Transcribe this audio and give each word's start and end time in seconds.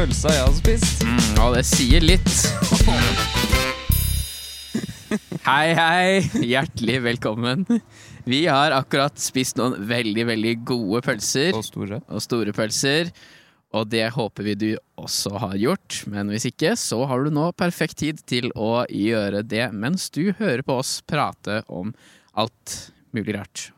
pølsa 0.00 0.30
jeg 0.32 0.44
har 0.46 0.54
spist. 0.56 1.02
Mm, 1.04 1.18
og 1.44 1.54
det 1.58 1.62
sier 1.68 2.00
litt. 2.00 2.28
Hei, 5.44 5.74
hei. 5.76 6.22
Hjertelig 6.40 7.02
velkommen. 7.04 7.66
Vi 8.24 8.38
har 8.46 8.72
akkurat 8.72 9.20
spist 9.20 9.60
noen 9.60 9.76
veldig, 9.90 10.24
veldig 10.30 10.54
gode 10.70 11.02
pølser. 11.04 11.52
Og 11.58 11.66
store. 11.68 12.00
Og 12.08 12.24
store 12.24 12.56
pølser. 12.56 13.12
Og 13.76 13.92
det 13.92 14.06
håper 14.16 14.48
vi 14.48 14.56
du 14.62 14.68
også 14.96 15.34
har 15.42 15.60
gjort. 15.60 16.00
Men 16.08 16.32
hvis 16.32 16.48
ikke, 16.48 16.72
så 16.80 17.02
har 17.10 17.20
du 17.26 17.34
nå 17.36 17.50
perfekt 17.60 18.00
tid 18.00 18.24
til 18.24 18.48
å 18.56 18.86
gjøre 18.88 19.44
det 19.44 19.68
mens 19.76 20.08
du 20.16 20.30
hører 20.40 20.64
på 20.64 20.80
oss 20.80 21.02
prate 21.04 21.60
om 21.68 21.92
alt 22.40 22.78
mulig 23.12 23.36
rart 23.36 23.68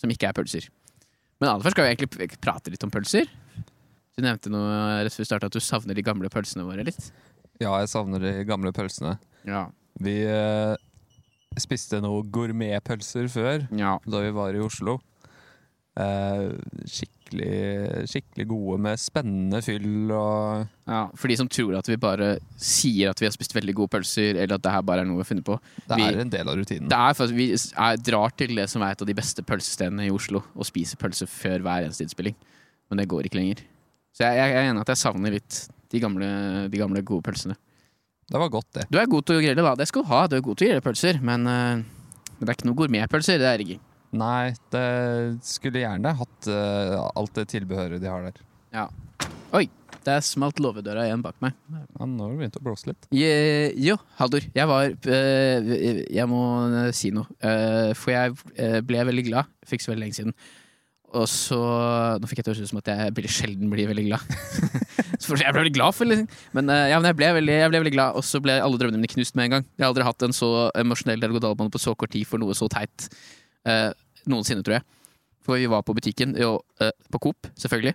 som 0.00 0.08
ikke 0.08 0.32
er 0.32 0.40
pølser. 0.40 0.70
Men 1.36 1.52
aller 1.52 1.68
først 1.68 1.76
skal 1.76 1.84
vi 1.84 1.98
egentlig 1.98 2.38
prate 2.40 2.72
litt 2.72 2.88
om 2.88 2.96
pølser. 2.96 3.28
Du 4.16 4.24
nevnte 4.24 4.48
noe 4.48 5.02
rett 5.04 5.12
før 5.12 5.20
vi 5.24 5.28
startet 5.28 5.50
at 5.50 5.56
du 5.58 5.60
savner 5.60 5.96
de 5.98 6.04
gamle 6.04 6.30
pølsene 6.32 6.64
våre 6.64 6.84
litt. 6.88 7.10
Ja, 7.60 7.74
jeg 7.82 7.90
savner 7.92 8.22
de 8.22 8.30
gamle 8.48 8.72
pølsene. 8.76 9.18
Ja. 9.48 9.66
Vi 10.00 10.14
eh, 10.28 10.72
spiste 11.60 12.00
noe 12.04 12.22
gourmetpølser 12.32 13.28
før, 13.32 13.66
ja. 13.76 13.98
da 14.08 14.22
vi 14.24 14.32
var 14.36 14.56
i 14.56 14.62
Oslo. 14.64 14.96
Eh, 16.00 16.48
skikkelig, 16.92 18.08
skikkelig 18.08 18.46
gode 18.50 18.78
med 18.84 19.00
spennende 19.00 19.60
fyll 19.64 20.10
og 20.12 20.66
Ja, 20.88 20.98
For 21.16 21.32
de 21.32 21.38
som 21.40 21.48
tror 21.48 21.76
at 21.78 21.88
vi 21.88 21.96
bare 22.00 22.34
sier 22.60 23.12
at 23.12 23.20
vi 23.20 23.28
har 23.28 23.32
spist 23.36 23.56
veldig 23.56 23.76
gode 23.82 23.92
pølser, 23.98 24.32
eller 24.36 24.56
at 24.58 24.64
det 24.64 24.74
her 24.78 24.84
bare 24.84 25.04
er 25.04 25.08
noe 25.08 25.20
vi 25.20 25.24
har 25.26 25.30
funnet 25.34 25.48
på. 25.48 25.56
Det 25.88 25.96
Vi- 26.00 26.08
er 26.08 26.20
en 26.24 26.32
del 26.32 26.48
av 26.52 26.56
rutinen. 26.56 26.88
Det 26.88 26.98
er 27.04 27.12
for 27.20 27.26
Vi 27.36 27.52
er, 27.52 27.96
drar 28.00 28.32
til 28.36 28.56
det 28.56 28.68
som 28.72 28.80
er 28.84 28.92
et 28.96 29.00
av 29.04 29.08
de 29.12 29.14
beste 29.20 29.44
pølsestedene 29.44 30.08
i 30.08 30.12
Oslo, 30.12 30.40
og 30.56 30.64
spiser 30.68 30.96
pølse 31.00 31.28
før 31.28 31.60
hver 31.60 31.84
eneste 31.84 32.04
innspilling. 32.08 32.36
Men 32.90 32.98
det 33.04 33.08
går 33.12 33.24
ikke 33.28 33.40
lenger. 33.44 33.64
Så 34.16 34.24
jeg, 34.24 34.40
jeg 34.40 34.56
er 34.56 34.70
enig 34.70 34.80
at 34.80 34.92
jeg 34.94 35.02
savner 35.02 35.34
litt 35.36 35.62
de 35.92 36.00
gamle, 36.00 36.28
de 36.72 36.80
gamle 36.80 37.02
gode 37.04 37.24
pølsene. 37.26 37.56
Det 38.26 38.40
var 38.40 38.48
godt, 38.50 38.68
det. 38.74 38.86
Du 38.90 38.98
er 38.98 39.10
god 39.10 39.26
til 39.28 39.38
å 39.38 39.42
grille, 39.44 39.62
da. 39.62 39.74
Det 39.78 39.86
skal 39.86 40.02
du 40.02 40.10
ha. 40.10 40.22
Du 40.26 40.38
er 40.38 40.42
god 40.42 40.58
til 40.58 40.66
å 40.66 40.70
grille 40.72 40.82
pølser, 40.82 41.18
men, 41.22 41.44
uh, 41.46 42.08
det 42.40 42.48
er 42.48 42.56
ikke 42.56 42.66
noe 42.70 42.78
gourmetpølser. 42.80 43.38
Det 43.42 43.50
er 43.50 43.60
det 43.60 43.66
ikke. 43.68 43.82
Nei, 44.16 44.54
det 44.72 44.86
skulle 45.46 45.82
gjerne 45.84 46.14
hatt 46.18 46.48
uh, 46.50 47.04
alt 47.12 47.36
det 47.38 47.46
tilbehøret 47.52 48.02
de 48.02 48.10
har 48.10 48.24
der. 48.26 48.40
Ja. 48.74 48.88
Oi, 49.54 49.68
der 50.08 50.24
smalt 50.26 50.58
låvedøra 50.64 51.04
igjen 51.06 51.22
bak 51.22 51.38
meg. 51.44 51.54
Ja, 51.70 52.08
nå 52.08 52.24
har 52.24 52.32
det 52.32 52.40
begynt 52.40 52.58
å 52.58 52.64
blåse 52.66 52.90
litt. 52.90 53.06
Je, 53.14 53.30
jo, 53.84 53.98
Haldor. 54.18 54.48
Jeg 54.56 54.70
var 54.72 54.90
uh, 54.90 55.72
Jeg 56.16 56.30
må 56.32 56.42
si 56.96 57.12
noe. 57.14 57.28
For 58.00 58.16
jeg 58.16 58.82
ble 58.88 59.06
veldig 59.12 59.28
glad 59.28 59.54
Fikk 59.68 59.84
så 59.84 59.92
veldig 59.92 60.08
lenge 60.08 60.18
siden. 60.18 60.34
Og 61.14 61.28
så 61.30 61.58
Nå 62.18 62.28
fikk 62.28 62.40
jeg 62.40 62.46
til 62.46 62.52
å 62.52 62.54
høres 62.56 62.66
ut 62.66 62.72
som 62.72 62.80
at 62.80 62.88
jeg 62.90 63.12
veldig 63.16 63.32
sjelden 63.32 63.70
blir 63.72 63.90
veldig 63.90 64.06
glad. 64.08 64.32
Så 65.20 65.30
for 65.30 65.40
jeg 65.40 65.54
ble 65.54 65.62
veldig 65.62 65.76
glad 65.76 65.94
for 65.96 66.08
liksom. 66.08 66.26
Men, 66.56 66.70
øh, 66.72 66.88
ja, 66.90 66.98
men 66.98 67.08
jeg, 67.08 67.16
ble 67.18 67.28
veldig, 67.38 67.54
jeg 67.56 67.70
ble 67.72 67.80
veldig 67.84 67.92
glad, 67.94 68.18
og 68.18 68.26
så 68.26 68.40
ble 68.42 68.58
alle 68.60 68.78
drømmene 68.78 69.00
mine 69.00 69.10
knust 69.10 69.36
med 69.38 69.46
en 69.46 69.54
gang. 69.54 69.68
Jeg 69.78 69.84
har 69.86 69.92
aldri 69.92 70.04
hatt 70.06 70.26
en 70.26 70.36
så 70.36 70.50
emosjonell 70.76 71.22
berg-og-dal-bane 71.22 71.72
på 71.72 71.80
så 71.80 71.94
kort 71.98 72.12
tid 72.12 72.28
for 72.28 72.42
noe 72.42 72.54
så 72.58 72.68
teit. 72.72 73.08
øh, 73.66 73.94
noensinne, 74.28 74.66
tror 74.66 74.78
jeg. 74.78 74.86
For 75.46 75.62
vi 75.62 75.70
var 75.70 75.86
på 75.86 75.94
butikken, 75.96 76.34
jo, 76.38 76.58
øh, 76.82 76.92
på 77.14 77.22
Coop, 77.28 77.48
selvfølgelig. 77.56 77.94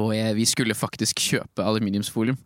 Og 0.00 0.10
jeg, 0.16 0.34
vi 0.38 0.48
skulle 0.48 0.76
faktisk 0.78 1.22
kjøpe 1.22 1.64
aluminiumsfolium. 1.66 2.38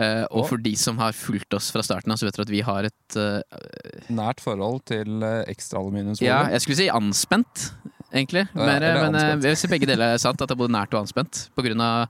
Uh, 0.00 0.24
og 0.32 0.46
for 0.48 0.62
de 0.62 0.70
som 0.80 0.96
har 1.02 1.12
fulgt 1.12 1.52
oss 1.52 1.66
fra 1.74 1.82
starten 1.84 2.12
av, 2.12 2.16
så 2.16 2.24
vet 2.24 2.36
dere 2.38 2.46
at 2.46 2.52
vi 2.54 2.60
har 2.64 2.86
et 2.88 3.16
uh, 3.20 4.06
Nært 4.08 4.40
forhold 4.40 4.78
til 4.88 5.18
uh, 5.20 5.42
ekstra 5.50 5.82
aluminiumsfolium 5.82 6.30
Ja, 6.30 6.46
jeg 6.54 6.62
skulle 6.64 6.78
si 6.78 6.86
anspent, 6.94 7.66
egentlig. 8.12 8.46
Mer, 8.54 8.80
men 8.80 9.14
eh, 9.14 9.30
anspent. 9.30 9.48
jeg 9.48 9.56
vil 9.62 9.72
begge 9.74 9.88
deler 9.90 10.14
er 10.14 10.20
sant. 10.22 10.40
At 10.40 10.48
det 10.50 10.56
er 10.56 10.60
både 10.62 10.74
nært 10.76 10.94
og 10.94 11.02
anspent. 11.04 11.46
På 11.56 11.64
grunn 11.66 11.82
av 11.84 12.08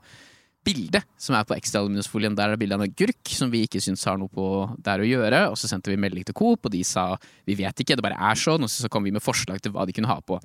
bildet 0.61 1.07
som 1.17 1.33
er 1.33 1.45
på 1.49 1.55
ekstra 1.57 1.81
aluminiumsfolien. 1.81 2.35
Der 2.37 2.51
er 2.51 2.55
det 2.55 2.61
bilde 2.61 2.77
av 2.77 2.83
en 2.83 2.91
agurk 2.91 3.31
som 3.33 3.49
vi 3.53 3.63
ikke 3.65 3.81
syns 3.81 4.03
har 4.05 4.19
noe 4.21 4.29
på 4.29 4.45
der 4.85 5.01
å 5.01 5.07
gjøre. 5.07 5.39
Og 5.49 5.57
så 5.57 5.69
sendte 5.71 5.89
vi 5.93 5.97
melding 6.01 6.27
til 6.27 6.37
Coop, 6.37 6.67
og 6.69 6.73
de 6.73 6.83
sa 6.85 7.07
vi 7.49 7.55
vet 7.57 7.81
ikke, 7.81 7.97
det 7.97 8.05
bare 8.05 8.19
er 8.31 8.37
sånn. 8.37 8.61
Og 8.67 8.69
så 8.69 8.89
kom 8.93 9.07
vi 9.07 9.13
med 9.15 9.25
forslag 9.25 9.61
til 9.63 9.73
hva 9.73 9.87
de 9.89 9.95
kunne 9.97 10.11
ha 10.11 10.19
på. 10.21 10.37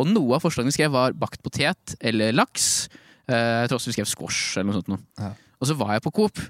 Og 0.00 0.08
noe 0.08 0.38
av 0.38 0.44
forslagene 0.44 0.72
vi 0.72 0.78
skrev, 0.78 0.94
var 0.94 1.12
bakt 1.18 1.42
potet 1.44 1.96
eller 2.00 2.32
laks. 2.32 2.88
Eh, 3.28 3.60
Jeg 3.66 3.68
tror 3.68 3.80
også 3.80 3.92
vi 3.92 3.98
skrev 3.98 4.08
squash 4.08 4.56
eller 4.56 4.70
noe 4.70 4.80
sånt. 4.80 4.88
Noe. 4.94 5.04
Ja. 5.20 5.34
Og 5.60 5.68
så 5.68 5.76
var 5.76 5.92
jeg 5.92 6.06
på 6.06 6.14
Coop, 6.16 6.40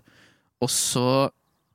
og 0.62 0.70
så 0.70 1.06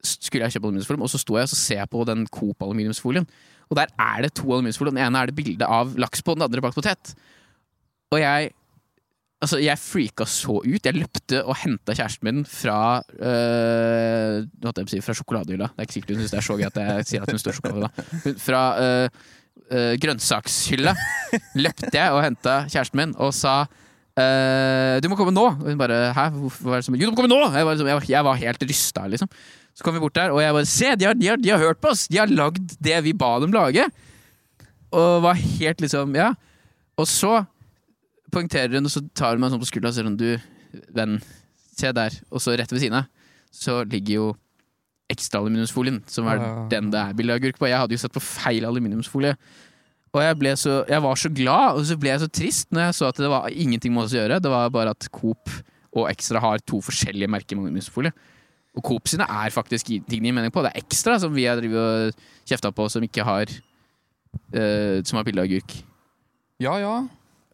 skulle 0.05 0.45
jeg 0.45 0.55
kjøpe 0.55 0.69
aluminiumsfolien, 0.69 1.03
og 1.03 1.09
så 1.11 1.19
sto 1.19 1.35
jeg 1.35 1.47
og 1.49 1.51
så 1.51 1.57
ser 1.59 1.79
jeg 1.81 1.89
på 1.91 2.05
den 2.07 2.23
Coop 2.31 2.63
aluminiumsfolien. 2.63 3.25
Og 3.69 3.79
der 3.79 3.89
er 3.99 4.25
det 4.25 4.33
to 4.37 4.49
aluminiumsfolier. 4.49 4.95
Den 4.95 5.05
ene 5.05 5.21
er 5.21 5.31
det 5.31 5.37
bilde 5.37 5.65
av 5.65 5.95
laks 5.99 6.21
på, 6.21 6.35
den 6.37 6.45
andre 6.45 6.61
bakt 6.63 6.77
potet. 6.77 7.15
Og 8.13 8.21
jeg 8.21 8.53
Altså, 9.43 9.59
jeg 9.59 9.77
freaka 9.77 10.25
så 10.25 10.55
ut. 10.63 10.85
Jeg 10.87 10.95
løpte 10.95 11.41
og 11.43 11.57
henta 11.59 11.93
kjæresten 11.93 12.25
min 12.25 12.45
fra 12.47 13.03
øh, 13.19 14.45
Hva 14.63 14.71
si, 14.87 15.01
fra 15.03 15.13
sjokoladehylla. 15.19 15.67
Det 15.75 15.83
er 15.83 15.89
ikke 15.89 15.97
sikkert 15.97 16.13
hun 16.15 16.21
syns 16.23 16.33
det 16.33 16.39
er 16.39 16.45
så 16.47 16.55
gøy 16.57 16.67
at 16.69 16.79
jeg 16.81 17.07
sier 17.09 17.25
at 17.25 17.33
hun 17.33 17.41
står 17.43 17.57
sjokoladehylla. 17.57 18.35
Fra 18.41 18.61
øh, 18.81 19.09
øh, 19.69 19.91
grønnsakshylla 20.01 20.95
løpte 21.65 21.91
jeg 21.93 22.15
og 22.15 22.23
henta 22.25 22.55
kjæresten 22.71 23.01
min 23.01 23.13
og 23.21 23.35
sa 23.35 23.57
øh, 23.67 25.03
du 25.03 25.11
må 25.11 25.19
komme 25.19 25.35
nå! 25.35 25.45
Og 25.51 25.67
hun 25.67 25.83
bare 25.83 25.99
Hæ? 26.15 26.29
Hvorfor 26.39 26.71
er 26.71 26.81
det 26.81 26.87
som 26.87 26.97
Jo, 26.97 27.11
du 27.11 27.13
må 27.13 27.19
komme 27.19 27.29
nå! 27.29 27.41
Jeg 27.51 27.67
var, 27.67 27.77
liksom, 27.77 28.09
jeg 28.15 28.25
var 28.31 28.41
helt 28.41 28.67
rysta, 28.71 29.05
liksom. 29.13 29.29
Så 29.75 29.83
kom 29.83 29.95
vi 29.97 29.99
bort 30.03 30.15
der, 30.15 30.31
og 30.31 30.39
jeg 30.39 30.55
bare 30.55 30.67
Se, 30.71 30.93
de 30.95 31.07
har, 31.09 31.17
de 31.19 31.27
har, 31.27 31.37
de 31.41 31.51
har 31.51 31.59
hørt 31.59 31.81
på 31.83 31.91
oss! 31.91 32.05
De 32.07 32.19
har 32.21 32.31
lagd 32.31 32.77
det 32.79 32.95
vi 33.03 33.11
ba 33.17 33.33
dem 33.43 33.51
lage! 33.55 33.89
Og 34.95 35.21
var 35.25 35.35
helt 35.35 35.83
liksom 35.83 36.15
Ja. 36.15 36.33
Og 36.95 37.09
så 37.11 37.41
poengterer 38.31 38.77
hun, 38.77 38.87
og 38.87 38.91
så 38.93 39.01
tar 39.15 39.35
hun 39.35 39.43
meg 39.43 39.51
sånn 39.51 39.59
på 39.59 39.67
skuldra 39.67 39.91
og 39.91 39.97
sier 39.97 40.07
sånn 40.07 40.15
du, 40.19 40.29
venn, 40.95 41.17
se 41.75 41.91
der. 41.95 42.15
Og 42.31 42.39
så 42.43 42.55
rett 42.55 42.71
ved 42.71 42.83
siden 42.83 43.01
av 43.01 43.11
så 43.55 43.81
ligger 43.87 44.15
jo 44.17 44.25
ekstra 45.11 45.39
aluminiumsfolien, 45.39 46.01
som 46.11 46.27
er 46.27 46.39
Ja. 46.41 46.67
den 46.71 46.89
det 46.91 46.99
er 46.99 47.13
bilde 47.13 47.35
av 47.35 47.39
agurk 47.39 47.59
på. 47.59 47.67
Jeg 47.69 47.77
hadde 47.77 47.95
jo 47.95 48.01
sett 48.01 48.15
på 48.15 48.23
feil 48.23 48.65
aluminiumsfolie. 48.65 49.35
Og 50.15 50.21
jeg, 50.23 50.57
så, 50.57 50.85
jeg 50.87 51.01
var 51.03 51.15
så 51.19 51.29
glad, 51.29 51.75
og 51.75 51.85
så 51.85 51.97
ble 51.99 52.09
jeg 52.09 52.23
så 52.23 52.31
trist 52.31 52.71
når 52.71 52.87
jeg 52.87 52.95
så 52.95 53.07
at 53.11 53.17
det 53.19 53.29
var 53.29 53.47
ingenting 53.51 53.93
med 53.93 54.05
oss 54.05 54.15
å 54.15 54.19
gjøre. 54.23 54.39
Det 54.41 54.51
var 54.51 54.71
bare 54.71 54.95
at 54.95 55.07
Coop 55.11 55.51
og 55.95 56.09
Extra 56.09 56.39
har 56.39 56.59
to 56.63 56.79
forskjellige 56.83 57.27
merker 57.27 57.55
med 57.55 57.67
aluminiumsfolie. 57.67 58.13
Og 58.75 58.83
Coop 58.83 59.07
sine 59.07 59.27
er 59.27 59.53
faktisk 59.55 59.87
ting 59.87 60.03
de 60.07 60.19
gir 60.19 60.35
mening 60.35 60.53
på. 60.53 60.63
Det 60.65 60.73
er 60.73 60.83
ekstra 60.83 61.17
som 61.21 61.33
vi 61.35 61.47
har 61.47 61.61
og 61.63 62.25
kjefta 62.47 62.71
på, 62.75 62.87
som 62.91 63.03
ikke 63.05 63.23
har 63.25 63.47
uh, 63.47 64.99
Som 65.07 65.19
har 65.19 65.27
bilde 65.27 65.43
av 65.43 65.47
agurk. 65.47 65.77
ja, 66.59 66.79
ja. 66.79 66.97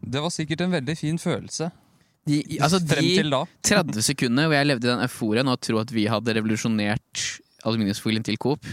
Det 0.01 0.17
var 0.17 0.31
sikkert 0.33 0.63
en 0.65 0.71
veldig 0.73 0.95
fin 0.97 1.19
følelse. 1.21 1.67
De, 2.25 2.39
altså, 2.57 2.79
de, 2.81 3.01
til 3.17 3.29
da. 3.33 3.43
30 3.69 4.05
sekunder 4.05 4.47
hvor 4.49 4.57
jeg 4.57 4.69
levde 4.69 4.87
i 4.87 4.91
den 4.91 5.03
euforien 5.05 5.49
og 5.49 5.61
tro 5.61 5.77
at 5.81 5.93
vi 5.93 6.07
hadde 6.09 6.33
revolusjonert 6.37 7.25
aluminiumsfolien 7.65 8.25
til 8.25 8.39
Coop, 8.41 8.65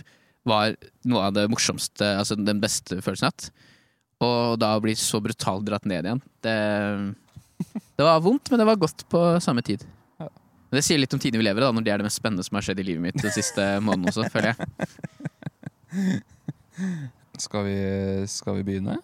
var 0.49 0.73
noe 1.09 1.27
av 1.29 1.35
det 1.37 1.45
morsomste, 1.53 2.07
altså 2.17 2.39
den 2.41 2.61
beste 2.63 3.03
følelsen 3.05 3.29
jeg 3.29 3.33
har 3.33 3.37
hatt. 3.37 3.67
Og 4.25 4.57
da 4.61 4.73
bli 4.83 4.95
så 4.99 5.21
brutalt 5.23 5.67
dratt 5.69 5.85
ned 5.89 6.09
igjen. 6.09 6.23
Det, 6.43 6.57
det 8.01 8.07
var 8.09 8.25
vondt, 8.25 8.49
men 8.51 8.63
det 8.63 8.67
var 8.69 8.81
godt 8.81 9.05
på 9.13 9.21
samme 9.45 9.63
tid. 9.67 9.85
Men 10.69 10.79
Det 10.79 10.85
sier 10.85 11.01
litt 11.01 11.15
om 11.17 11.21
tiden 11.21 11.41
vi 11.41 11.47
lever 11.47 11.63
i, 11.63 11.65
da, 11.65 11.73
når 11.73 11.85
det 11.85 11.93
er 11.93 12.03
det 12.03 12.09
mest 12.09 12.21
spennende 12.21 12.45
som 12.45 12.59
har 12.59 12.67
skjedd 12.67 12.83
i 12.83 12.89
livet 12.91 13.05
mitt 13.07 13.23
den 13.23 13.33
siste 13.33 13.65
måneden 13.81 14.11
også, 14.13 14.29
føler 14.33 14.53
jeg. 14.53 14.59
Skal 17.39 17.69
vi, 17.69 17.75
skal 18.27 18.57
vi 18.57 18.65
begynne? 18.67 18.97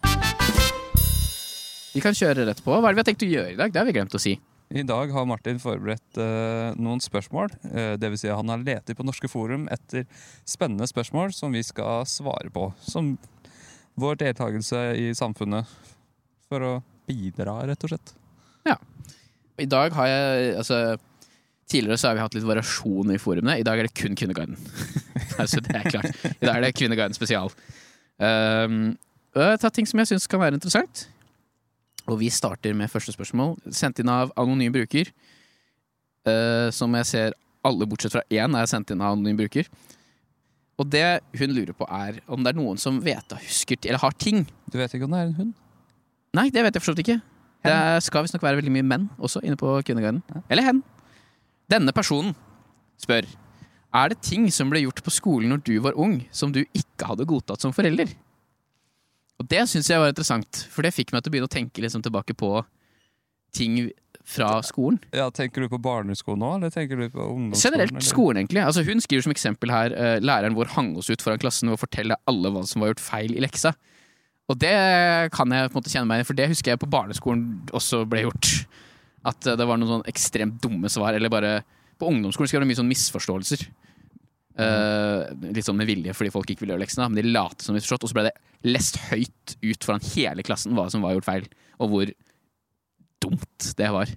Vi 1.94 2.02
kan 2.02 2.16
kjøre 2.18 2.48
rett 2.48 2.58
på. 2.64 2.72
Hva 2.74 2.90
er 2.90 2.90
det 2.90 2.98
vi 2.98 3.02
har 3.04 3.06
tenkt 3.06 3.22
å 3.22 3.28
gjøre 3.30 3.52
i 3.52 3.58
dag? 3.58 3.70
Det 3.70 3.78
har 3.78 3.86
vi 3.86 3.94
glemt 3.94 4.16
å 4.18 4.20
si. 4.22 4.32
I 4.74 4.82
dag 4.82 5.12
har 5.14 5.28
Martin 5.30 5.60
forberedt 5.62 6.18
uh, 6.18 6.74
noen 6.74 6.98
spørsmål. 7.02 7.52
Uh, 7.68 7.94
det 8.00 8.10
vil 8.10 8.18
si 8.18 8.26
at 8.26 8.40
han 8.40 8.50
har 8.50 8.64
lett 8.66 8.90
på 8.90 9.06
Norske 9.06 9.30
Forum 9.30 9.68
etter 9.70 10.02
spennende 10.50 10.88
spørsmål 10.90 11.30
som 11.36 11.54
vi 11.54 11.62
skal 11.62 12.02
svare 12.10 12.50
på. 12.50 12.72
Som 12.82 13.14
vår 14.00 14.18
deltakelse 14.24 14.82
i 14.98 15.12
samfunnet. 15.14 15.70
For 16.50 16.66
å 16.66 16.74
bidra, 17.06 17.60
rett 17.70 17.86
og 17.86 17.94
slett. 17.94 18.16
Ja. 18.66 18.80
I 19.62 19.70
dag 19.70 19.94
har 19.94 20.10
jeg 20.10 20.54
altså 20.58 20.80
Tidligere 21.70 21.96
så 22.00 22.10
har 22.10 22.18
vi 22.18 22.24
hatt 22.24 22.34
litt 22.36 22.46
variasjon 22.46 23.14
i 23.14 23.20
forumene. 23.20 23.56
I 23.60 23.64
dag 23.66 23.80
er 23.80 23.88
det 23.88 23.96
kun 23.96 24.16
Kvinneguiden. 24.18 24.58
altså, 25.40 25.62
det 25.64 25.72
er 25.78 25.88
klart. 25.88 26.10
I 26.28 26.44
dag 26.44 26.58
er 26.58 26.66
det 26.66 26.74
Kvinneguiden 26.76 27.16
spesial. 27.16 27.52
Um, 28.20 28.94
jeg 29.34 29.48
har 29.48 29.60
tatt 29.62 29.74
ting 29.74 29.88
som 29.88 30.02
jeg 30.02 30.12
syns 30.12 30.28
kan 30.30 30.42
være 30.42 30.58
interessant. 30.58 31.06
Og 32.04 32.20
vi 32.20 32.28
starter 32.28 32.76
med 32.76 32.92
første 32.92 33.14
spørsmål, 33.14 33.56
sendt 33.72 34.02
inn 34.02 34.12
av 34.12 34.34
anonym 34.40 34.74
bruker. 34.76 35.08
Uh, 36.28 36.68
som 36.74 36.92
jeg 37.00 37.08
ser 37.08 37.38
alle 37.64 37.88
bortsett 37.88 38.12
fra 38.12 38.24
én 38.32 38.56
er 38.58 38.68
sendt 38.68 38.92
inn 38.92 39.00
av 39.00 39.16
anonym 39.16 39.40
bruker. 39.40 39.70
Og 40.80 40.88
det 40.90 41.06
hun 41.38 41.52
lurer 41.54 41.72
på, 41.76 41.86
er 41.88 42.20
om 42.28 42.44
det 42.44 42.52
er 42.52 42.58
noen 42.58 42.80
som 42.80 42.98
vet 43.02 43.32
og 43.32 43.40
husker 43.46 43.78
eller 43.86 44.02
har 44.02 44.16
ting. 44.20 44.44
Du 44.68 44.76
vet 44.80 44.92
ikke 44.92 45.06
om 45.06 45.14
det 45.14 45.22
er 45.22 45.30
en 45.30 45.38
hund? 45.38 45.54
Nei, 46.34 46.50
det 46.50 46.64
vet 46.66 46.74
jeg 46.74 46.82
for 46.82 46.90
så 46.90 46.96
vidt 46.96 47.06
ikke. 47.06 47.20
Det 47.64 47.76
skal 48.04 48.26
visstnok 48.26 48.42
være 48.44 48.58
veldig 48.58 48.72
mye 48.74 48.84
menn 48.84 49.04
også 49.16 49.40
inne 49.46 49.56
på 49.56 49.70
Kvinneguiden. 49.86 50.20
Eller 50.52 50.66
hen. 50.66 50.82
Denne 51.70 51.94
personen 51.96 52.34
spør 53.00 53.26
Er 53.94 54.12
det 54.12 54.20
ting 54.26 54.46
som 54.52 54.70
ble 54.72 54.82
gjort 54.84 55.02
på 55.06 55.12
skolen 55.14 55.52
når 55.54 55.64
du 55.66 55.74
var 55.84 55.96
ung, 56.00 56.20
som 56.34 56.52
du 56.52 56.64
ikke 56.74 57.08
hadde 57.08 57.26
godtatt 57.30 57.62
som 57.62 57.74
forelder? 57.74 58.10
Og 59.38 59.46
det 59.50 59.64
syns 59.70 59.90
jeg 59.90 59.98
var 60.02 60.12
interessant, 60.12 60.64
for 60.70 60.86
det 60.86 60.94
fikk 60.94 61.12
meg 61.14 61.22
til 61.22 61.30
å 61.30 61.34
begynne 61.34 61.50
å 61.50 61.54
tenke 61.54 61.82
liksom 61.82 62.02
tilbake 62.04 62.36
på 62.38 62.50
ting 63.54 63.90
fra 64.24 64.56
skolen. 64.64 64.98
Ja, 65.12 65.28
Tenker 65.34 65.64
du 65.64 65.68
på 65.68 65.78
barneskolen 65.82 66.40
nå, 66.40 66.52
eller 66.58 66.72
tenker 66.72 66.96
du 66.96 67.08
på 67.12 67.20
ungdomsskolen? 67.20 67.60
Generelt 67.60 67.92
eller? 67.92 68.06
skolen, 68.08 68.40
egentlig. 68.40 68.62
Altså, 68.64 68.84
hun 68.86 69.02
skriver 69.04 69.26
som 69.26 69.34
eksempel 69.34 69.72
her 69.74 69.92
eh, 69.94 70.16
læreren 70.24 70.56
vår 70.56 70.72
hang 70.78 70.94
oss 71.00 71.10
ut 71.12 71.22
foran 71.22 71.42
klassen 71.42 71.68
ved 71.68 71.76
å 71.76 71.82
fortelle 71.82 72.16
alle 72.30 72.52
hva 72.54 72.62
som 72.68 72.82
var 72.82 72.94
gjort 72.94 73.04
feil 73.04 73.36
i 73.36 73.42
leksa. 73.44 73.74
Og 74.48 74.58
det 74.60 74.72
kan 75.32 75.52
jeg 75.52 75.70
på 75.70 75.76
en 75.76 75.80
måte 75.80 75.92
kjenne 75.92 76.08
meg 76.08 76.20
igjen 76.20 76.28
for 76.28 76.40
det 76.40 76.48
husker 76.50 76.72
jeg 76.74 76.80
på 76.80 76.90
barneskolen 76.92 77.44
også 77.76 78.02
ble 78.08 78.26
gjort. 78.26 78.50
At 79.28 79.48
eh, 79.48 79.56
det 79.58 79.66
var 79.68 79.80
noen 79.80 79.96
sånn 79.96 80.10
ekstremt 80.10 80.60
dumme 80.62 80.90
svar. 80.92 81.16
Eller 81.16 81.32
bare 81.32 81.56
På 82.00 82.10
ungdomsskolen 82.10 82.50
skrev 82.50 82.64
det 82.64 82.70
mye 82.72 82.80
sånn 82.82 82.90
misforståelser. 82.90 83.66
Uh, 84.54 85.26
litt 85.50 85.66
sånn 85.66 85.74
med 85.80 85.88
vilje 85.90 86.12
fordi 86.14 86.30
folk 86.30 86.46
ikke 86.52 86.62
ville 86.62 86.76
gjøre 86.76 86.84
leksene, 86.84 87.08
men 87.10 87.18
de 87.18 87.32
lot 87.34 87.62
som 87.62 87.74
misforstått. 87.74 88.06
Og 88.06 88.12
så 88.12 88.18
ble 88.18 88.28
det 88.28 88.34
lest 88.66 89.00
høyt 89.10 89.56
ut 89.64 89.86
foran 89.86 90.04
hele 90.12 90.44
klassen 90.46 90.76
hva 90.78 90.86
som 90.92 91.02
var 91.02 91.16
gjort 91.16 91.26
feil, 91.26 91.48
og 91.82 91.90
hvor 91.90 92.12
dumt 93.24 93.68
det 93.78 93.90
var. 93.94 94.12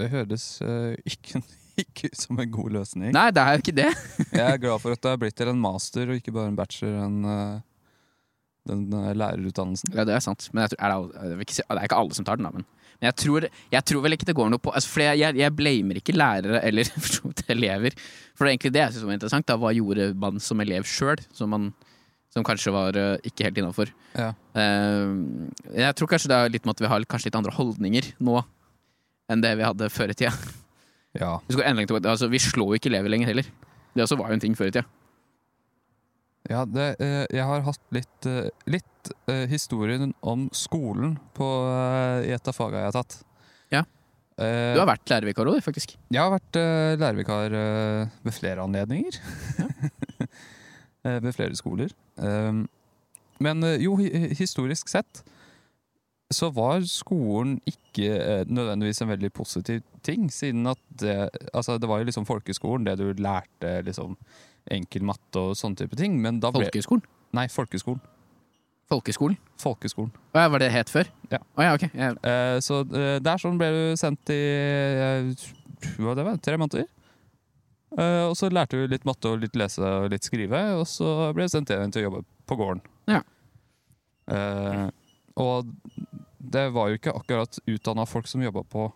Det 0.00 0.08
høres 0.12 0.46
uh, 0.64 0.92
ikke, 1.08 1.42
ikke 1.84 2.12
som 2.18 2.40
en 2.40 2.52
god 2.52 2.76
løsning. 2.78 3.12
Nei, 3.16 3.28
det 3.32 3.44
er 3.44 3.56
jo 3.56 3.64
ikke 3.64 3.78
det. 3.82 3.90
Jeg 4.32 4.46
er 4.46 4.62
glad 4.64 4.84
for 4.84 4.96
at 4.96 5.04
det 5.04 5.12
er 5.12 5.20
blitt 5.24 5.38
til 5.40 5.52
en 5.52 5.62
master 5.62 6.12
og 6.12 6.20
ikke 6.20 6.34
bare 6.36 6.52
en 6.52 6.58
bachelor. 6.58 6.98
En, 7.06 7.20
uh, 7.24 7.60
den 8.68 8.86
lærerutdannelsen. 8.92 9.90
Ja, 9.96 10.04
det 10.06 10.14
er 10.14 10.22
sant. 10.22 10.46
Men 10.54 10.68
tror, 10.70 10.78
er 10.86 11.32
det 11.40 11.48
er 11.66 11.84
ikke 11.88 11.98
alle 11.98 12.14
som 12.14 12.28
tar 12.28 12.38
den, 12.38 12.46
da. 12.46 12.52
Men, 12.54 12.68
men 13.00 13.08
jeg, 13.08 13.16
tror, 13.22 13.46
jeg 13.72 13.86
tror 13.88 14.04
vel 14.04 14.16
ikke 14.16 14.28
det 14.28 14.36
går 14.38 14.50
noe 14.52 14.62
på 14.62 14.72
altså, 14.74 14.90
For 14.92 15.02
jeg, 15.02 15.36
jeg, 15.40 15.54
blamer 15.58 15.98
ikke 15.98 16.14
lærere 16.14 16.60
eller 16.68 16.90
elever. 17.54 17.96
For 18.36 18.44
det 18.44 18.50
er 18.50 18.54
egentlig 18.54 18.74
det 18.76 18.82
jeg 18.84 18.94
synes 18.96 19.08
var 19.08 19.18
interessant. 19.18 19.48
Da. 19.48 19.58
Hva 19.58 19.72
gjorde 19.74 20.12
man 20.22 20.38
som 20.42 20.62
elev 20.62 20.86
sjøl, 20.88 21.22
som, 21.34 21.56
som 22.32 22.46
kanskje 22.46 22.74
var 22.74 22.98
uh, 22.98 23.16
ikke 23.26 23.48
helt 23.48 23.62
innafor? 23.62 23.92
Ja. 24.12 24.32
jeg 25.72 25.96
tror 25.96 26.10
kanskje 26.10 26.28
det 26.28 26.36
er 26.36 26.50
litt 26.52 26.66
med 26.68 26.76
at 26.76 26.82
vi 26.84 26.90
har 26.92 27.06
kanskje 27.08 27.30
litt 27.30 27.38
andre 27.38 27.54
holdninger 27.56 28.10
nå 28.20 28.42
enn 29.32 29.40
det 29.40 29.54
vi 29.56 29.64
hadde 29.64 29.88
før 29.92 30.12
i 30.12 30.16
tida. 30.18 30.32
ja. 31.16 31.36
Altså, 31.48 32.28
vi 32.28 32.40
slår 32.42 32.74
jo 32.74 32.80
ikke 32.80 32.90
elever 32.92 33.12
lenger 33.12 33.32
heller. 33.32 33.48
Det 33.92 34.04
også 34.04 34.18
var 34.20 34.30
jo 34.30 34.36
en 34.36 34.44
ting 34.44 34.56
før 34.58 34.68
i 34.68 34.74
tida. 34.74 34.84
Ja, 36.50 36.64
det, 36.66 36.88
eh, 36.98 37.24
jeg 37.30 37.44
har 37.46 37.62
hatt 37.66 37.82
litt, 37.94 38.26
eh, 38.26 38.48
litt 38.66 39.10
eh, 39.30 39.44
historien 39.50 40.12
om 40.20 40.48
skolen 40.54 41.16
på, 41.36 41.48
i 42.26 42.32
et 42.34 42.48
av 42.48 42.56
fagene 42.56 42.82
jeg 42.82 42.90
har 42.90 42.96
tatt. 42.98 43.18
Ja. 43.72 43.82
Du 44.42 44.80
har 44.80 44.88
vært 44.88 45.10
lærervikar 45.12 45.46
òg, 45.46 45.60
faktisk. 45.62 45.94
Jeg 46.10 46.18
har 46.18 46.32
vært 46.32 46.56
lærervikar 46.98 47.52
ved 48.24 48.34
flere 48.34 48.64
anledninger. 48.64 49.18
Ja. 49.60 49.68
ved 51.26 51.34
flere 51.36 51.58
skoler. 51.58 51.92
Um, 52.16 52.64
men 53.42 53.62
jo, 53.82 53.92
historisk 54.34 54.90
sett 54.90 55.20
så 56.32 56.48
var 56.54 56.80
skolen 56.88 57.58
ikke 57.68 58.46
nødvendigvis 58.48 59.02
en 59.04 59.12
veldig 59.12 59.30
positiv 59.36 59.82
ting, 60.02 60.30
siden 60.32 60.66
at 60.70 60.80
det 61.02 61.28
Altså, 61.52 61.76
det 61.78 61.90
var 61.90 62.00
jo 62.00 62.08
liksom 62.08 62.26
folkeskolen, 62.26 62.88
det 62.88 62.98
du 62.98 63.12
lærte 63.22 63.82
liksom 63.84 64.16
enkel 64.70 65.02
matte 65.06 65.40
og 65.40 65.56
sånne 65.58 65.82
type 65.82 65.98
ting, 65.98 66.18
men 66.22 66.40
ble 66.40 66.52
Folkehøgskolen. 66.54 67.04
Nei, 67.34 67.46
folkeskolen. 67.50 68.00
Folkeskolen. 68.92 69.38
Folkeskolen. 69.60 70.12
Å 70.34 70.44
var 70.52 70.60
det 70.60 70.68
det 70.68 70.76
het 70.76 70.92
før? 70.92 71.08
Ja. 71.32 71.40
Å 71.56 71.64
ja, 71.64 71.74
ok. 71.78 71.86
Jeg, 71.88 72.16
Eh, 72.28 72.56
så 72.64 72.82
eh, 72.92 73.18
der 73.24 73.40
sånn 73.40 73.58
ble 73.60 73.70
du 73.72 73.82
sendt 74.00 74.32
i 74.34 74.40
eh, 74.42 75.46
hva 75.98 76.14
det 76.18 76.26
var, 76.26 76.40
tre 76.44 76.58
måneder. 76.60 76.86
Eh, 77.96 78.24
og 78.28 78.36
så 78.38 78.50
lærte 78.52 78.78
du 78.80 78.88
litt 78.88 79.06
matte 79.08 79.32
og 79.32 79.40
litt 79.42 79.56
lese 79.58 79.80
og 79.82 80.10
litt 80.12 80.28
skrive, 80.28 80.60
og 80.78 80.86
så 80.88 81.32
ble 81.36 81.48
du 81.48 81.52
sendt 81.52 81.72
igjen 81.72 81.92
til 81.92 82.04
å 82.04 82.08
jobbe 82.10 82.24
på 82.48 82.58
gården. 82.60 82.82
Ja. 83.10 83.22
Eh, 84.32 84.88
og 85.40 85.72
det 86.52 86.66
var 86.74 86.90
jo 86.90 86.98
ikke 87.00 87.14
akkurat 87.16 87.58
utdanna 87.64 88.06
folk 88.08 88.28
som 88.28 88.44
jobba 88.44 88.64
på 88.68 88.90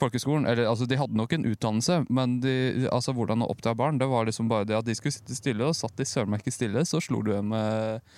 folkeskolen. 0.00 0.48
Eller, 0.48 0.68
altså, 0.70 0.88
de 0.88 0.98
hadde 1.00 1.18
nok 1.18 1.34
en 1.36 1.46
utdannelse, 1.50 2.00
men 2.12 2.38
de, 2.44 2.54
altså, 2.92 3.14
hvordan 3.16 3.44
å 3.44 3.50
oppdra 3.52 3.74
barn, 3.78 4.00
det 4.00 4.08
var 4.10 4.28
liksom 4.28 4.50
bare 4.50 4.68
det 4.68 4.78
at 4.78 4.88
de 4.88 4.96
skulle 4.98 5.14
sitte 5.14 5.36
stille, 5.36 5.66
og 5.66 5.76
satt 5.76 5.96
de 6.00 6.08
søren 6.08 6.32
meg 6.32 6.44
ikke 6.44 6.56
stille, 6.56 6.84
så 6.88 7.02
slo 7.04 7.22
du 7.26 7.32
dem 7.34 7.52
med, 7.52 8.16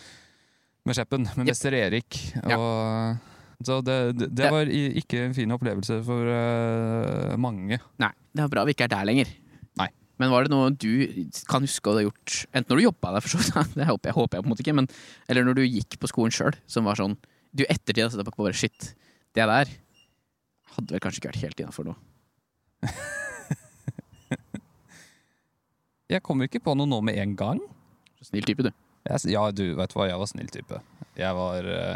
med 0.89 0.99
skjeppen, 0.99 1.29
med 1.35 1.45
Jep. 1.45 1.53
mester 1.53 1.79
Erik. 1.79 2.19
Ja. 2.41 2.59
Og, 2.59 3.29
så 3.63 3.79
det, 3.87 3.99
det, 4.19 4.31
det 4.35 4.51
var 4.51 4.71
ikke 4.73 5.27
en 5.29 5.37
fin 5.37 5.55
opplevelse 5.55 6.01
for 6.07 6.27
uh, 6.27 7.35
mange. 7.39 7.79
nei, 8.03 8.13
det 8.35 8.47
var 8.47 8.55
bra 8.57 8.65
vi 8.67 8.75
ikke 8.75 8.89
er 8.89 8.95
der 8.97 9.07
lenger. 9.07 9.31
Nei. 9.79 9.91
Men 10.19 10.33
var 10.33 10.47
det 10.47 10.53
noe 10.55 10.73
du 10.75 10.91
kan 11.51 11.63
huske 11.63 11.91
å 11.91 11.99
ha 11.99 12.07
gjort, 12.07 12.43
enten 12.51 12.73
når 12.73 12.81
du 12.81 12.87
jobba 12.89 13.15
der, 13.17 13.25
for 13.25 13.35
så 13.37 13.43
vidt, 13.43 13.77
det 13.79 13.91
håper 13.91 14.11
jeg, 14.11 14.19
håper 14.19 14.39
jeg 14.39 14.45
på 14.45 14.49
en 14.49 14.55
måte 14.55 14.67
ikke, 14.67 14.79
men, 14.81 14.91
eller 15.31 15.47
når 15.47 15.61
du 15.61 15.65
gikk 15.67 15.99
på 16.03 16.11
skolen 16.11 16.35
sjøl, 16.35 16.59
som 16.71 16.89
var 16.89 16.99
sånn 16.99 17.19
Du 17.53 17.67
ettertid 17.69 18.07
har 18.07 18.13
sett 18.13 18.23
tilbake 18.23 18.39
på 18.39 18.47
bare 18.47 18.57
shit, 18.57 18.93
det 19.37 19.47
der 19.49 19.71
hadde 20.77 20.95
vel 20.95 21.03
kanskje 21.05 21.23
ikke 21.23 21.33
vært 21.33 21.45
helt 21.47 21.63
innafor 21.65 21.91
nå. 21.91 21.97
Jeg 26.13 26.21
kommer 26.27 26.49
ikke 26.49 26.61
på 26.61 26.75
noe 26.77 26.89
nå 26.89 26.99
med 27.05 27.17
en 27.23 27.37
gang. 27.39 27.61
Snill 28.23 28.45
type, 28.47 28.65
du. 28.67 28.73
Jeg, 29.09 29.33
ja, 29.33 29.43
du 29.55 29.65
vet 29.79 29.95
hva, 29.97 30.09
jeg 30.11 30.21
var 30.21 30.29
snill 30.31 30.51
type. 30.53 30.81
Jeg 31.19 31.37
var 31.37 31.67
uh, 31.67 31.95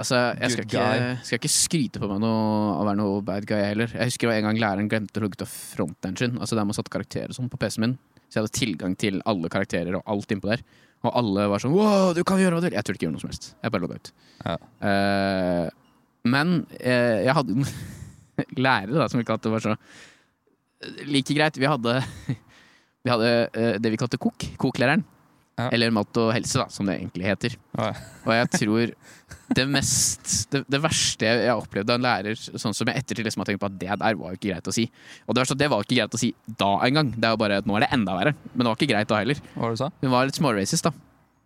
Altså, 0.00 0.16
jeg 0.40 0.54
skal 0.54 0.64
ikke, 0.64 0.84
skal 1.28 1.38
ikke 1.42 1.52
skryte 1.52 2.00
på 2.00 2.08
meg 2.08 2.22
noe, 2.22 2.44
å 2.80 2.84
være 2.88 2.98
noe 3.02 3.18
bad 3.24 3.44
guy 3.48 3.58
heller. 3.60 3.90
Jeg 3.92 4.08
husker 4.08 4.26
det 4.26 4.30
var 4.30 4.38
en 4.38 4.46
gang 4.48 4.60
læreren 4.62 4.88
glemte 4.88 5.20
å 5.20 5.24
logge 5.26 5.44
av 5.44 5.50
fronteren 5.52 6.16
sin. 6.16 6.38
Altså 6.40 6.56
der 6.56 6.64
man 6.64 6.76
satte 6.76 6.92
karakterer 6.94 7.36
sånn 7.36 7.50
på 7.52 7.60
PC-en 7.60 7.84
min. 7.84 7.98
Så 8.30 8.38
jeg 8.38 8.46
hadde 8.46 8.56
tilgang 8.56 8.94
til 8.96 9.20
alle 9.28 9.50
karakterer 9.52 9.98
og 9.98 10.08
alt 10.08 10.32
innpå 10.32 10.48
der. 10.54 10.64
Og 11.04 11.12
alle 11.20 11.44
var 11.52 11.60
sånn 11.60 11.76
wow, 11.76 12.14
du 12.16 12.22
kan 12.24 12.40
gjøre 12.40 12.56
hva 12.56 12.64
du 12.64 12.70
vil. 12.70 12.78
Jeg 12.78 12.86
turte 12.86 12.96
ikke 12.96 13.08
gjøre 13.10 13.16
noe 13.18 13.24
som 13.26 13.32
helst. 13.32 13.50
Jeg 13.60 13.74
bare 13.74 13.84
logga 13.84 14.00
ut. 14.00 14.12
Ja. 14.46 14.56
Uh, 14.80 15.66
men 16.32 16.56
uh, 16.80 17.18
jeg 17.26 17.36
hadde 17.36 17.60
en 18.44 18.60
lærer 18.60 18.96
da, 18.96 19.08
som 19.10 19.20
vi 19.20 19.28
kalte 19.28 19.52
var 19.52 19.64
så 19.64 19.76
like 21.06 21.36
greit. 21.36 21.58
Vi 21.60 21.68
hadde, 21.68 21.96
vi 23.04 23.12
hadde 23.12 23.32
eh, 23.52 23.72
det 23.82 23.94
vi 23.94 24.00
kalte 24.00 24.20
KOK. 24.20 24.52
KOK-læreren. 24.60 25.04
Ja. 25.60 25.66
Eller 25.76 25.92
mat 25.92 26.16
og 26.16 26.30
helse, 26.32 26.56
da, 26.56 26.70
som 26.72 26.88
det 26.88 26.94
egentlig 26.96 27.26
heter. 27.28 27.56
ja. 27.76 27.90
Og 28.24 28.32
jeg 28.32 28.48
tror 28.54 28.92
det 29.56 29.64
mest 29.68 30.52
Det, 30.52 30.60
det 30.70 30.78
verste 30.82 31.26
jeg 31.26 31.52
opplevde 31.52 31.92
av 31.92 31.98
en 31.98 32.04
lærer, 32.04 32.38
sånn 32.38 32.74
som 32.76 32.88
jeg 32.88 33.00
ettertid 33.00 33.26
liksom 33.26 33.42
har 33.42 33.48
tenkt 33.50 33.62
på 33.62 33.68
at 33.68 33.76
det 33.80 33.90
der 33.90 34.16
var 34.18 34.32
jo 34.32 34.38
ikke 34.38 34.52
greit 34.52 34.70
å 34.70 34.74
si. 34.74 34.86
Og 35.26 35.34
det 35.34 35.42
verste 35.42 35.56
er 35.56 35.58
at 35.58 35.62
det 35.64 35.68
var 35.72 35.84
ikke 35.84 35.98
greit 35.98 36.16
å 36.16 36.20
si 36.22 36.30
da 36.60 36.70
engang. 36.86 37.10
Det 37.16 37.28
er 37.28 37.34
jo 37.34 37.40
bare 37.42 37.60
at 37.60 37.68
nå 37.68 37.76
er 37.76 37.84
det 37.84 37.90
enda 37.96 38.16
verre. 38.16 38.34
Men 38.52 38.62
det 38.62 38.68
var 38.70 38.78
ikke 38.78 38.90
greit 38.92 39.10
da 39.10 39.20
heller. 39.20 39.42
Hva 39.56 39.66
var 39.66 39.76
det? 39.80 39.90
Hun 40.04 40.14
var 40.14 40.30
litt 40.30 40.40
småracist, 40.40 40.86
da. 40.86 40.94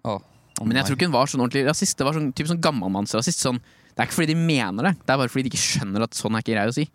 Oh. 0.04 0.20
Oh, 0.60 0.66
Men 0.68 0.78
jeg 0.78 0.86
tror 0.86 0.98
ikke 0.98 1.08
hun 1.08 1.16
var 1.16 1.30
sånn 1.30 1.42
ordentlig 1.42 1.64
rasist. 1.66 1.96
Det 1.98 2.06
var 2.06 2.14
sånn, 2.14 2.30
typ 2.36 2.50
sånn 2.50 2.62
gammelmannsrasist. 2.62 3.40
Sånn, 3.42 3.58
det 3.94 4.02
er 4.02 4.08
ikke 4.08 4.18
fordi 4.18 4.34
de 4.34 4.38
mener 4.42 4.88
det, 4.88 4.94
det 5.00 5.12
er 5.14 5.18
bare 5.20 5.30
fordi 5.30 5.46
de 5.46 5.52
ikke 5.52 5.62
skjønner 5.62 6.04
at 6.06 6.16
sånn 6.18 6.34
er 6.34 6.42
ikke 6.42 6.56
greit 6.56 6.72
å 6.72 6.74
si. 6.74 6.88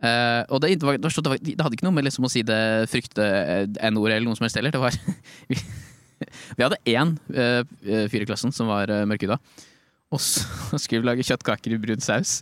Uh, 0.00 0.46
og 0.48 0.62
det, 0.62 0.76
det, 0.80 0.86
var, 0.86 0.96
det, 0.96 1.10
var, 1.12 1.40
det, 1.42 1.56
hadde 1.60 1.76
ikke 1.76 1.84
noe 1.84 1.96
med 1.96 2.06
liksom 2.06 2.24
å 2.24 2.30
si 2.32 2.40
det 2.46 2.60
frykte 2.88 3.24
n-ordet 3.90 4.16
eller 4.16 4.30
noe 4.30 4.38
som 4.38 4.46
helst 4.46 4.56
heller. 4.56 4.72
Det 4.72 4.80
var 4.80 4.94
vi, 5.50 5.58
vi 6.56 6.64
hadde 6.64 6.78
én 6.88 7.16
uh, 7.36 8.06
fyr 8.12 8.24
i 8.24 8.28
klassen 8.28 8.54
som 8.54 8.70
var 8.70 8.92
uh, 8.92 9.02
mørkhuda. 9.10 9.40
Og 10.14 10.22
så 10.22 10.78
skulle 10.82 11.02
vi 11.02 11.10
lage 11.10 11.26
kjøttkaker 11.26 11.74
i 11.74 11.80
brun 11.82 12.04
saus. 12.04 12.38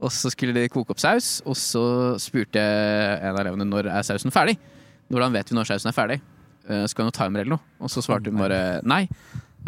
Og 0.00 0.12
så 0.16 0.32
skulle 0.32 0.56
de 0.56 0.68
koke 0.72 0.94
opp 0.94 1.00
saus, 1.00 1.38
og 1.44 1.56
så 1.60 1.84
spurte 2.20 2.60
en 2.60 3.34
av 3.34 3.42
elevene 3.42 3.68
når 3.68 3.90
er 3.92 4.04
sausen 4.08 4.32
ferdig. 4.32 4.56
Hvordan 5.12 5.34
vet 5.36 5.50
vi 5.50 5.56
når 5.58 5.70
sausen 5.70 5.92
er 5.92 5.96
ferdig? 5.96 6.18
Uh, 6.66 6.84
skal 6.90 7.04
vi 7.04 7.06
ha 7.06 7.12
noe 7.12 7.20
timer 7.22 7.44
eller 7.44 7.54
noe? 7.56 7.76
Og 7.80 7.92
så 7.92 8.02
svarte 8.04 8.32
hun 8.32 8.42
bare 8.42 8.80
nei. 8.84 9.06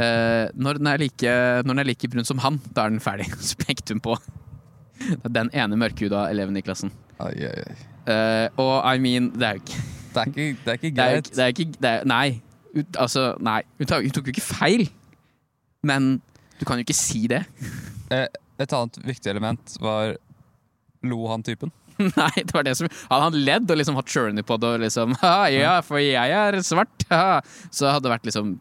Eh, 0.00 0.48
når, 0.56 0.80
den 0.80 0.88
er 0.88 1.02
like, 1.02 1.32
når 1.62 1.68
den 1.68 1.82
er 1.82 1.88
like 1.90 2.08
brun 2.08 2.28
som 2.28 2.40
han, 2.44 2.60
da 2.72 2.86
er 2.86 2.94
den 2.94 3.02
ferdig. 3.04 3.28
Så 3.40 3.58
pekte 3.60 3.96
hun 3.96 4.02
på 4.04 4.16
den 5.34 5.50
ene 5.52 5.78
mørkhuda 5.80 6.28
eleven 6.30 6.56
i 6.56 6.62
klassen. 6.64 6.92
Ai, 7.20 7.34
ai, 7.48 7.64
ai. 7.66 7.80
Uh, 8.02 8.46
og 8.58 8.96
I 8.96 8.98
mean, 8.98 9.28
det 9.38 9.46
er 9.46 9.58
jo 9.58 9.60
ikke 9.62 9.76
Det 10.12 10.22
er 10.22 10.30
ikke, 10.30 10.46
det 10.64 10.70
er 10.72 10.78
ikke 10.78 10.90
det 10.96 11.04
er, 11.04 11.12
greit. 11.12 11.28
det 11.30 11.42
er 11.44 11.52
ikke 11.52 11.66
det 11.84 11.92
Nei. 12.10 12.40
Ut, 12.72 12.96
altså, 12.98 13.26
nei. 13.38 13.60
Hun 13.78 13.90
tok, 13.90 14.02
hun 14.02 14.16
tok 14.16 14.30
jo 14.30 14.34
ikke 14.34 14.46
feil. 14.46 14.88
Men 15.86 16.16
du 16.58 16.64
kan 16.66 16.80
jo 16.80 16.86
ikke 16.86 16.96
si 16.96 17.26
det. 17.30 17.44
Et 18.62 18.74
annet 18.74 18.98
viktig 19.04 19.30
element 19.30 19.76
var 19.82 20.16
Lo 21.02 21.24
han 21.30 21.42
typen? 21.42 21.72
Nei, 21.98 22.32
det 22.40 22.54
var 22.54 22.64
det 22.66 22.74
som 22.78 22.88
Hadde 22.88 23.24
han 23.26 23.38
ledd 23.46 23.70
og 23.70 23.78
liksom 23.78 23.96
hatt 23.98 24.10
journey 24.10 24.44
på 24.46 24.56
det 24.60 24.68
og 24.76 24.82
liksom 24.84 25.16
Ja, 25.20 25.74
for 25.84 26.00
jeg 26.02 26.36
er 26.36 26.58
svart. 26.64 27.06
Ha. 27.10 27.40
Så 27.70 27.90
hadde 27.90 28.06
det 28.06 28.14
vært 28.14 28.28
liksom 28.30 28.54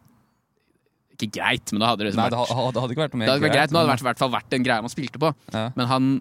Ikke 1.22 1.40
greit, 1.40 1.72
men 1.74 1.84
da 1.84 1.92
hadde 1.92 2.04
det 2.04 2.10
liksom 2.10 2.22
Nei, 2.24 2.30
det 2.34 2.42
hadde, 2.42 2.68
det 2.74 2.84
hadde 2.84 2.96
ikke 2.96 3.04
vært 3.04 3.16
noe 3.16 3.22
mer 3.22 3.30
Det 3.30 3.36
vært 3.46 3.56
greit, 3.56 3.72
men 3.72 3.78
det 3.78 3.82
hadde 3.82 4.04
i 4.04 4.08
hvert 4.10 4.22
fall 4.24 4.34
vært 4.34 4.56
en 4.58 4.68
greie 4.68 4.86
man 4.86 4.94
spilte 4.94 5.22
på. 5.22 5.32
Ja. 5.54 5.64
Men 5.78 5.90
han, 5.92 6.12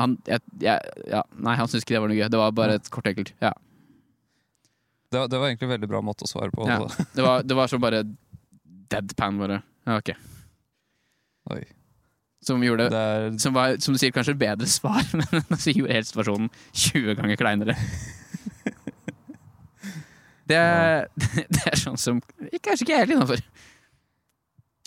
han 0.00 0.18
jeg, 0.28 0.44
jeg, 0.62 0.96
ja, 1.12 1.22
Nei, 1.48 1.54
han 1.60 1.70
syntes 1.70 1.86
ikke 1.86 1.96
det 1.96 2.02
var 2.04 2.12
noe 2.12 2.18
gøy. 2.20 2.28
Det 2.32 2.42
var 2.42 2.56
bare 2.56 2.78
et 2.80 2.90
kort 2.94 3.08
enkelt. 3.10 3.32
Ja. 3.42 3.52
Det, 5.12 5.22
det 5.32 5.40
var 5.40 5.50
egentlig 5.50 5.68
en 5.68 5.74
veldig 5.76 5.90
bra 5.90 6.02
måte 6.04 6.26
å 6.26 6.30
svare 6.30 6.52
på. 6.54 6.66
Ja. 6.68 6.80
altså. 6.82 7.06
Det, 7.14 7.24
var, 7.26 7.46
det 7.46 7.58
var 7.58 7.70
som 7.72 7.82
bare 7.82 8.02
deadpan, 8.92 9.40
bare. 9.42 9.62
Ja, 9.86 9.98
ok. 10.00 10.14
Oi. 11.54 11.62
Som 12.46 12.62
gjorde 12.62 12.88
Det 12.92 12.98
er, 12.98 13.32
som, 13.42 13.54
var, 13.56 13.78
som 13.82 13.94
du 13.94 13.98
sier, 13.98 14.12
kanskje 14.14 14.36
bedre 14.38 14.68
svar, 14.78 15.02
men 15.14 15.58
så 15.58 15.74
gjorde 15.74 15.96
helt 15.96 16.10
situasjonen 16.10 16.52
20 16.72 17.18
ganger 17.20 17.40
kleinere. 17.40 17.78
Det, 20.46 20.58
det 21.50 21.62
er 21.66 21.74
sånn 21.74 21.96
som 21.98 22.20
Kanskje 22.62 22.84
ikke 22.84 22.92
jeg 22.92 23.00
er 23.00 23.00
helt 23.00 23.16
innafor. 23.16 23.40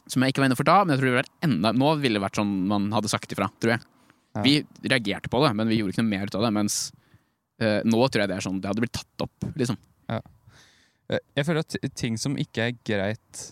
Som 0.09 0.25
jeg 0.25 0.33
ikke 0.33 0.41
var 0.43 0.49
inne 0.49 0.57
for 0.57 0.67
da, 0.67 0.79
men 0.83 0.95
jeg 0.95 1.01
tror 1.01 1.07
det 1.07 1.13
ville 1.13 1.23
vært 1.23 1.45
enda 1.45 1.71
Nå 1.77 1.89
ville 2.01 2.17
det 2.17 2.23
vært 2.23 2.39
sånn 2.39 2.53
man 2.69 2.87
hadde 2.95 3.11
sagt 3.11 3.35
ifra, 3.35 3.49
tror 3.61 3.75
jeg. 3.75 3.85
Ja. 4.37 4.43
Vi 4.45 4.55
reagerte 4.85 5.29
på 5.31 5.41
det, 5.43 5.51
men 5.57 5.69
vi 5.69 5.79
gjorde 5.79 5.93
ikke 5.93 6.03
noe 6.05 6.13
mer 6.13 6.29
ut 6.29 6.37
av 6.37 6.45
det. 6.45 6.51
Mens 6.55 6.79
uh, 7.61 7.79
nå 7.85 8.01
tror 8.07 8.23
jeg 8.23 8.31
det 8.31 8.37
er 8.37 8.45
sånn 8.45 8.59
Det 8.61 8.69
hadde 8.71 8.83
blitt 8.85 8.97
tatt 8.97 9.25
opp, 9.25 9.47
liksom. 9.59 9.77
Ja. 10.09 10.19
Jeg 11.09 11.45
føler 11.47 11.65
at 11.65 11.77
ting 11.97 12.17
som 12.21 12.35
ikke 12.37 12.67
er 12.69 12.75
greit 12.85 13.45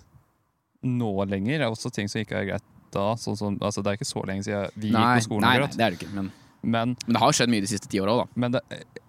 nå 0.85 1.11
lenger, 1.25 1.63
er 1.63 1.71
også 1.71 1.89
ting 1.93 2.09
som 2.11 2.21
ikke 2.21 2.37
er 2.37 2.49
greit 2.51 2.67
da. 2.93 3.11
Sånn 3.19 3.37
som, 3.39 3.57
altså 3.61 3.81
det 3.83 3.91
er 3.91 3.99
ikke 3.99 4.09
så 4.09 4.21
lenge 4.29 4.45
siden 4.45 4.75
vi 4.77 4.91
Nei, 4.93 5.01
gikk 5.17 5.23
på 5.23 5.29
skolen. 5.31 5.47
nei, 5.47 5.55
nei, 5.63 5.71
det 5.73 5.85
er 5.85 5.95
det 5.95 5.99
ikke. 5.99 6.11
Men, 6.15 6.29
Men, 6.61 6.95
men 7.05 7.15
det 7.15 7.21
har 7.21 7.35
skjedd 7.35 7.51
mye 7.53 7.63
de 7.63 7.69
siste 7.69 7.89
ti 7.91 7.99
åra 8.01 8.15
òg, 8.15 8.23
da. 8.23 8.41
men 8.41 8.55
det, 8.55 8.61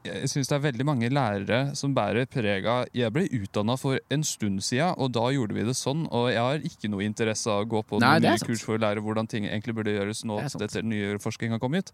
jeg 0.09 0.31
syns 0.31 0.51
det 0.51 0.57
er 0.57 0.65
veldig 0.67 0.87
mange 0.87 1.09
lærere 1.13 1.59
som 1.79 1.95
bærer 1.97 2.29
preg 2.31 2.67
av 2.71 2.87
Jeg 2.97 3.13
ble 3.15 3.25
utdanna 3.41 3.77
for 3.81 3.99
en 4.15 4.25
stund 4.27 4.63
siden, 4.65 4.95
og 4.97 5.13
da 5.17 5.25
gjorde 5.35 5.57
vi 5.57 5.67
det 5.67 5.75
sånn. 5.77 6.07
Og 6.15 6.29
jeg 6.33 6.45
har 6.45 6.65
ikke 6.71 6.91
noe 6.93 7.05
interesse 7.07 7.51
av 7.51 7.65
å 7.65 7.69
gå 7.69 7.83
på 7.89 8.01
Nei, 8.03 8.15
noen 8.19 8.29
nye 8.29 8.41
sant. 8.41 8.49
kurs 8.51 8.65
for 8.65 8.79
å 8.79 8.83
lære 8.85 9.05
hvordan 9.05 9.29
ting 9.31 9.49
egentlig 9.49 9.77
burde 9.79 9.97
gjøres 9.97 10.25
nå 10.29 10.41
Det 10.45 10.69
etter 10.69 10.87
nye 10.87 11.19
forskning 11.23 11.57
har 11.57 11.63
kommet. 11.63 11.93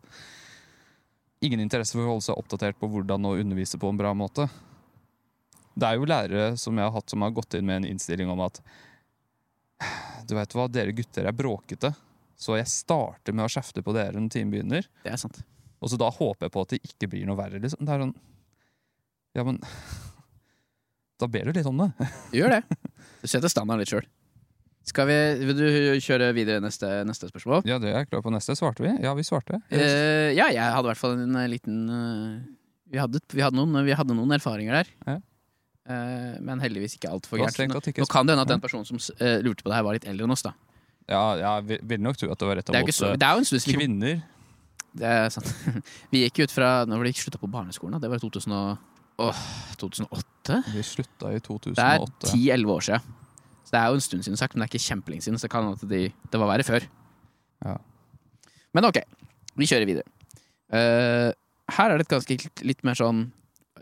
Ingen 1.44 1.64
interesse 1.64 1.96
for 1.96 2.04
å 2.04 2.14
holde 2.14 2.28
seg 2.28 2.38
oppdatert 2.40 2.78
på 2.80 2.88
hvordan 2.92 3.26
å 3.28 3.34
undervise 3.40 3.80
på 3.80 3.90
en 3.90 4.00
bra 4.00 4.14
måte. 4.16 4.46
Det 5.74 5.88
er 5.88 5.98
jo 5.98 6.08
lærere 6.08 6.48
som 6.60 6.76
jeg 6.78 6.86
har 6.86 6.94
hatt 6.94 7.10
som 7.10 7.24
har 7.24 7.34
gått 7.34 7.56
inn 7.58 7.66
med 7.66 7.82
en 7.82 7.92
innstilling 7.94 8.30
om 8.30 8.44
at 8.46 8.62
Du 10.28 10.36
vet 10.36 10.54
hva, 10.56 10.68
dere 10.70 10.94
gutter 10.96 11.26
er 11.28 11.34
bråkete, 11.36 11.90
så 12.40 12.58
jeg 12.58 12.70
starter 12.70 13.36
med 13.36 13.46
å 13.46 13.52
kjefte 13.52 13.82
på 13.84 13.94
dere 13.96 14.18
når 14.18 14.32
timen 14.34 14.54
begynner. 14.54 14.88
Det 15.04 15.12
er 15.14 15.20
sant. 15.20 15.40
Og 15.84 15.92
så 15.92 15.98
da 16.00 16.08
håper 16.12 16.48
jeg 16.48 16.54
på 16.54 16.64
at 16.64 16.74
det 16.74 16.80
ikke 16.86 17.10
blir 17.12 17.28
noe 17.28 17.38
verre. 17.38 17.60
Liksom. 17.62 17.84
Det 17.84 17.94
er 17.94 18.04
sånn 18.06 18.16
Ja, 19.36 19.46
men 19.46 19.60
Da 21.20 21.28
ber 21.30 21.46
du 21.46 21.56
litt 21.56 21.68
om 21.70 21.78
det. 21.78 21.90
Gjør 22.38 22.56
det. 22.56 22.62
Du 23.22 23.30
setter 23.30 23.52
standarden 23.52 23.84
litt 23.84 23.92
sjøl. 23.92 24.06
Skal 24.84 25.06
vi, 25.08 25.18
Vil 25.48 25.56
du 25.56 25.68
kjøre 26.04 26.32
videre 26.36 26.60
neste, 26.60 26.88
neste 27.08 27.30
spørsmål? 27.30 27.62
Ja, 27.68 27.78
det 27.80 27.92
er 27.92 28.02
jeg 28.02 28.10
klar 28.10 28.24
på 28.24 28.32
neste. 28.34 28.56
Svarte 28.58 28.84
vi? 28.84 28.90
Ja, 29.00 29.14
vi 29.16 29.24
svarte. 29.24 29.62
Uh, 29.72 30.34
ja, 30.34 30.50
jeg 30.52 30.60
hadde 30.60 30.84
i 30.84 30.90
hvert 30.90 31.00
fall 31.00 31.14
en 31.22 31.38
eh, 31.40 31.48
liten 31.48 31.78
uh, 31.88 32.34
vi, 32.92 32.98
hadde, 33.00 33.22
vi, 33.32 33.40
hadde 33.40 33.56
noen, 33.56 33.78
vi 33.86 33.96
hadde 33.96 34.16
noen 34.18 34.36
erfaringer 34.36 34.82
der. 34.82 34.92
Ja. 35.06 35.16
Uh, 35.84 36.34
men 36.44 36.60
heldigvis 36.64 36.98
ikke 36.98 37.14
altfor 37.14 37.40
gærent. 37.40 37.56
Nå, 37.70 37.80
nå 37.80 38.10
kan 38.10 38.28
det 38.28 38.36
hende 38.36 38.44
at 38.44 38.52
den 38.52 38.64
personen 38.64 38.88
som 38.88 39.00
lurte 39.46 39.64
på 39.64 39.72
det 39.72 39.78
her, 39.78 39.86
var 39.86 39.96
litt 39.96 40.08
eldre 40.10 40.28
enn 40.28 40.36
oss. 40.36 40.44
da 40.44 40.52
Ja, 41.10 41.24
jeg 41.36 41.80
vil- 41.84 42.00
nok 42.00 42.16
tro 42.16 42.30
at 42.32 42.38
det 42.40 42.48
var 42.48 42.56
retta 42.56 42.72
Det 42.72 42.94
så, 42.94 43.10
mot 43.12 43.20
det 43.20 43.66
vi, 43.66 43.72
kvinner. 43.76 44.22
det 44.96 45.10
er 45.10 45.28
sant. 45.28 45.50
vi 46.12 46.24
gikk 46.24 46.44
ut 46.46 46.54
fra 46.54 46.84
Når 46.88 47.02
vi 47.02 47.12
slutta 47.12 47.38
på 47.38 47.50
barneskolen, 47.50 48.00
det 48.00 48.08
var 48.08 48.16
i 48.16 48.24
2000 48.24 48.52
og, 48.52 48.78
åh, 49.18 49.42
2008? 49.76 50.62
Vi 50.72 50.82
slutta 50.82 51.34
i 51.34 51.40
2008. 51.40 51.74
Det 51.76 51.84
er 51.84 52.56
10-11 52.56 52.72
år 52.72 52.80
siden. 52.80 53.00
Så 53.64 53.70
det 53.72 53.80
er 53.80 53.86
jo 53.88 53.98
en 53.98 54.04
stund 54.04 54.24
siden 54.24 54.36
sagt, 54.36 54.54
men 54.54 54.62
det 54.62 54.68
er 54.68 54.72
ikke 54.74 54.88
kjempelenge 54.88 55.24
siden. 55.24 55.38
Så 55.38 55.46
det 55.46 55.52
kan 55.52 55.64
hende 55.64 55.78
at 55.80 55.88
de, 55.88 56.12
det 56.32 56.40
var 56.40 56.50
verre 56.52 56.64
før. 56.64 56.88
Ja. 57.64 57.76
Men 58.74 58.88
ok, 58.88 59.00
vi 59.56 59.68
kjører 59.70 59.88
videre. 59.88 60.08
Uh, 60.72 61.30
her 61.72 61.90
er 61.90 62.00
det 62.00 62.06
et 62.06 62.12
ganske 62.12 62.36
litt, 62.36 62.64
litt 62.66 62.84
mer 62.84 62.98
sånn 62.98 63.26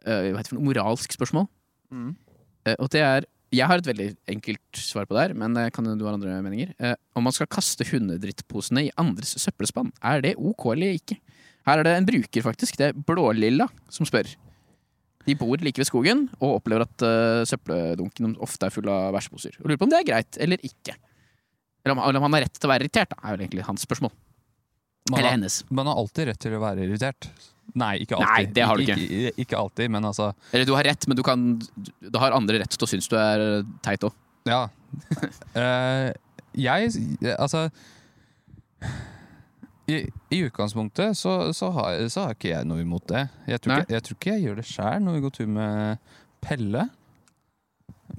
uh, 0.06 0.28
hva 0.30 0.38
heter 0.38 0.42
det 0.42 0.52
for 0.52 0.58
noe, 0.58 0.66
moralsk 0.68 1.14
spørsmål. 1.16 1.48
Mm. 1.94 2.12
Uh, 2.68 2.76
og 2.76 2.90
det 2.94 3.02
er 3.06 3.26
Jeg 3.52 3.68
har 3.68 3.82
et 3.82 3.88
veldig 3.88 4.06
enkelt 4.32 4.80
svar 4.80 5.04
på 5.08 5.16
det 5.16 5.26
her, 5.26 5.34
men 5.36 5.58
kan 5.76 5.84
du 5.84 6.06
ha 6.06 6.14
andre 6.14 6.38
meninger. 6.44 6.72
Eh, 6.80 6.94
om 7.18 7.26
man 7.26 7.34
skal 7.36 7.50
kaste 7.52 7.84
hundedrittposene 7.84 8.86
i 8.86 8.94
andres 9.00 9.34
søppelspann, 9.42 9.90
er 10.00 10.24
det 10.24 10.38
ok 10.40 10.70
eller 10.72 10.96
ikke? 10.96 11.18
Her 11.68 11.82
er 11.82 11.86
det 11.86 11.92
en 11.98 12.08
bruker, 12.08 12.42
faktisk. 12.42 12.78
Det 12.80 12.88
er 12.90 12.96
Blålilla 12.96 13.68
som 13.92 14.08
spør. 14.08 14.30
De 15.22 15.36
bor 15.38 15.60
like 15.62 15.78
ved 15.78 15.86
skogen 15.86 16.24
og 16.40 16.56
opplever 16.56 16.86
at 16.88 17.04
uh, 17.06 17.44
søppeldunken 17.46 18.34
ofte 18.42 18.66
er 18.66 18.74
full 18.74 18.88
av 18.90 19.12
bæsjeposer. 19.14 19.60
Og 19.60 19.68
lurer 19.70 19.78
på 19.78 19.86
om 19.86 19.92
det 19.92 20.00
er 20.00 20.08
greit 20.08 20.38
eller 20.42 20.64
ikke. 20.66 20.96
Eller 21.84 21.94
om, 21.94 22.02
eller 22.02 22.18
om 22.18 22.26
han 22.26 22.38
har 22.38 22.44
rett 22.48 22.58
til 22.58 22.66
å 22.66 22.72
være 22.72 22.86
irritert, 22.86 23.12
da, 23.12 23.20
er 23.22 23.36
vel 23.36 23.44
egentlig 23.46 23.66
hans 23.68 23.86
spørsmål. 23.86 24.10
Man, 25.10 25.18
Eller 25.18 25.28
har, 25.28 25.36
hennes. 25.36 25.60
man 25.70 25.90
har 25.90 25.98
alltid 25.98 26.28
rett 26.30 26.42
til 26.42 26.54
å 26.56 26.62
være 26.62 26.86
irritert. 26.86 27.30
Nei, 27.78 27.92
ikke 28.04 28.18
alltid. 28.18 28.32
Nei, 28.32 28.54
det 28.56 28.64
har 28.68 28.76
du 28.76 28.84
ikke. 28.84 28.96
Ikke, 29.00 29.32
ikke 29.44 29.60
alltid, 29.60 29.92
men 29.94 30.04
altså 30.04 30.32
Eller 30.52 30.68
du 30.68 30.74
har 30.76 30.84
rett, 30.84 31.06
men 31.08 31.16
du, 31.16 31.22
kan, 31.24 31.46
du 31.56 32.18
har 32.20 32.36
andre 32.36 32.60
rett 32.60 32.74
til 32.74 32.84
å 32.84 32.90
synes 32.90 33.08
du 33.08 33.16
er 33.16 33.44
eh, 33.44 33.70
teit 33.84 34.04
òg. 34.04 34.18
Ja. 34.48 34.66
uh, 35.56 36.10
jeg 36.66 36.90
Altså 37.36 37.68
i, 39.88 40.02
I 40.34 40.40
utgangspunktet 40.46 41.16
så, 41.18 41.52
så, 41.56 41.70
har, 41.74 42.02
så 42.12 42.26
har 42.26 42.36
ikke 42.36 42.52
jeg 42.52 42.68
noe 42.68 42.82
imot 42.84 43.06
det. 43.10 43.24
Jeg 43.50 43.62
tror, 43.62 43.80
ikke, 43.80 43.94
jeg 43.94 44.06
tror 44.06 44.18
ikke 44.18 44.34
jeg 44.34 44.44
gjør 44.44 44.60
det 44.60 44.66
sjæl 44.68 45.06
når 45.06 45.16
vi 45.16 45.24
går 45.24 45.34
tur 45.38 45.48
med 45.56 46.12
Pelle. 46.44 46.86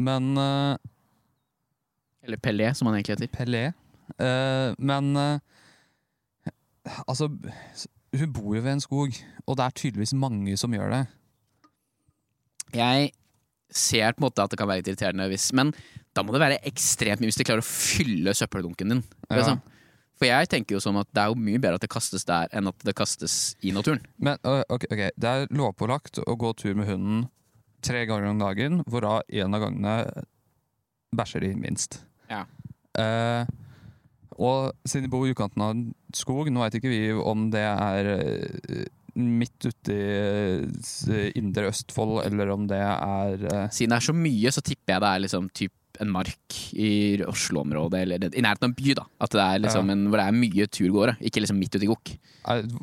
Men 0.01 0.33
uh, 0.39 0.75
Eller 2.25 2.41
Pelé, 2.41 2.73
som 2.73 2.89
han 2.89 2.97
egentlig 2.97 3.19
heter. 3.19 3.33
Pelé. 3.37 3.65
Uh, 4.17 4.73
men 4.81 5.13
Altså, 7.07 7.29
hun 8.13 8.33
bor 8.35 8.55
jo 8.55 8.61
ved 8.61 8.75
en 8.75 8.83
skog, 8.83 9.17
og 9.47 9.57
det 9.57 9.65
er 9.65 9.75
tydeligvis 9.79 10.15
mange 10.17 10.55
som 10.59 10.73
gjør 10.73 10.93
det. 10.93 11.03
Jeg 12.73 13.11
ser 13.73 14.13
på 14.13 14.21
en 14.21 14.27
måte 14.27 14.43
at 14.43 14.53
det 14.53 14.59
kan 14.59 14.69
være 14.69 14.81
litt 14.81 14.89
irriterende 14.91 15.25
hvis 15.31 15.47
Men 15.57 15.71
da 16.13 16.21
må 16.21 16.33
det 16.33 16.41
være 16.43 16.61
ekstremt 16.69 17.21
mye 17.21 17.31
hvis 17.31 17.39
de 17.39 17.45
klarer 17.47 17.63
å 17.63 17.67
fylle 17.67 18.35
søppeldunken 18.37 18.93
din. 18.93 19.03
Ja. 19.33 19.55
For 20.19 20.29
jeg 20.29 20.49
tenker 20.51 20.77
jo 20.77 20.81
sånn 20.83 20.99
at 21.01 21.09
det 21.09 21.23
er 21.23 21.31
jo 21.31 21.39
mye 21.41 21.61
bedre 21.61 21.79
at 21.79 21.85
det 21.85 21.89
kastes 21.93 22.25
der 22.29 22.51
enn 22.53 22.69
at 22.69 22.85
det 22.85 22.93
kastes 22.97 23.55
i 23.65 23.73
naturen. 23.73 24.03
Men 24.21 24.37
ok, 24.45 24.85
det 24.93 25.31
er 25.31 25.49
lovpålagt 25.49 26.21
å 26.21 26.37
gå 26.37 26.53
tur 26.59 26.77
med 26.77 26.89
hunden 26.91 27.25
tre 27.83 28.05
ganger 28.07 28.29
om 28.29 28.39
dagen, 28.39 28.83
hvorav 28.87 29.25
en 29.27 29.57
av 29.57 29.65
gangene 29.65 29.95
bæsjer 31.17 31.43
de 31.43 31.49
minst. 31.59 31.99
Ja. 32.29 32.45
Eh, 32.93 33.49
og 34.37 34.73
siden 34.87 35.07
de 35.07 35.13
bor 35.13 35.27
i 35.27 35.33
utkanten 35.33 35.63
av 35.65 35.79
skog, 36.15 36.49
nå 36.51 36.63
vet 36.63 36.79
ikke 36.79 36.91
vi 36.91 37.05
om 37.13 37.47
det 37.53 37.63
er 37.63 38.11
eh, 38.15 38.85
midt 39.19 39.67
ute 39.69 39.93
i 39.93 40.07
eh, 41.13 41.29
indre 41.39 41.69
Østfold, 41.69 42.19
eller 42.25 42.53
om 42.53 42.67
det 42.69 42.81
er 42.81 43.47
eh, 43.51 43.69
Siden 43.73 43.93
det 43.93 43.99
er 43.99 44.07
så 44.09 44.17
mye, 44.17 44.53
så 44.53 44.65
tipper 44.65 44.95
jeg 44.95 45.03
det 45.03 45.11
er 45.11 45.23
liksom 45.27 45.49
typ 45.53 45.73
en 46.01 46.11
mark 46.13 46.57
i 46.73 47.21
Oslo-området, 47.29 48.01
eller 48.05 48.23
i 48.29 48.41
nærheten 48.43 48.65
av 48.65 48.69
en 48.71 48.75
by. 48.77 48.93
da 48.97 49.05
At 49.21 49.35
det 49.35 49.43
er 49.43 49.61
liksom 49.65 49.91
en, 49.93 50.05
Hvor 50.09 50.21
det 50.21 50.25
er 50.27 50.37
mye 50.37 50.67
turgåere, 50.67 51.15
ikke 51.21 51.43
liksom 51.43 51.59
midt 51.59 51.77
ute 51.77 51.85
i 51.85 51.89
gokk. 51.91 52.13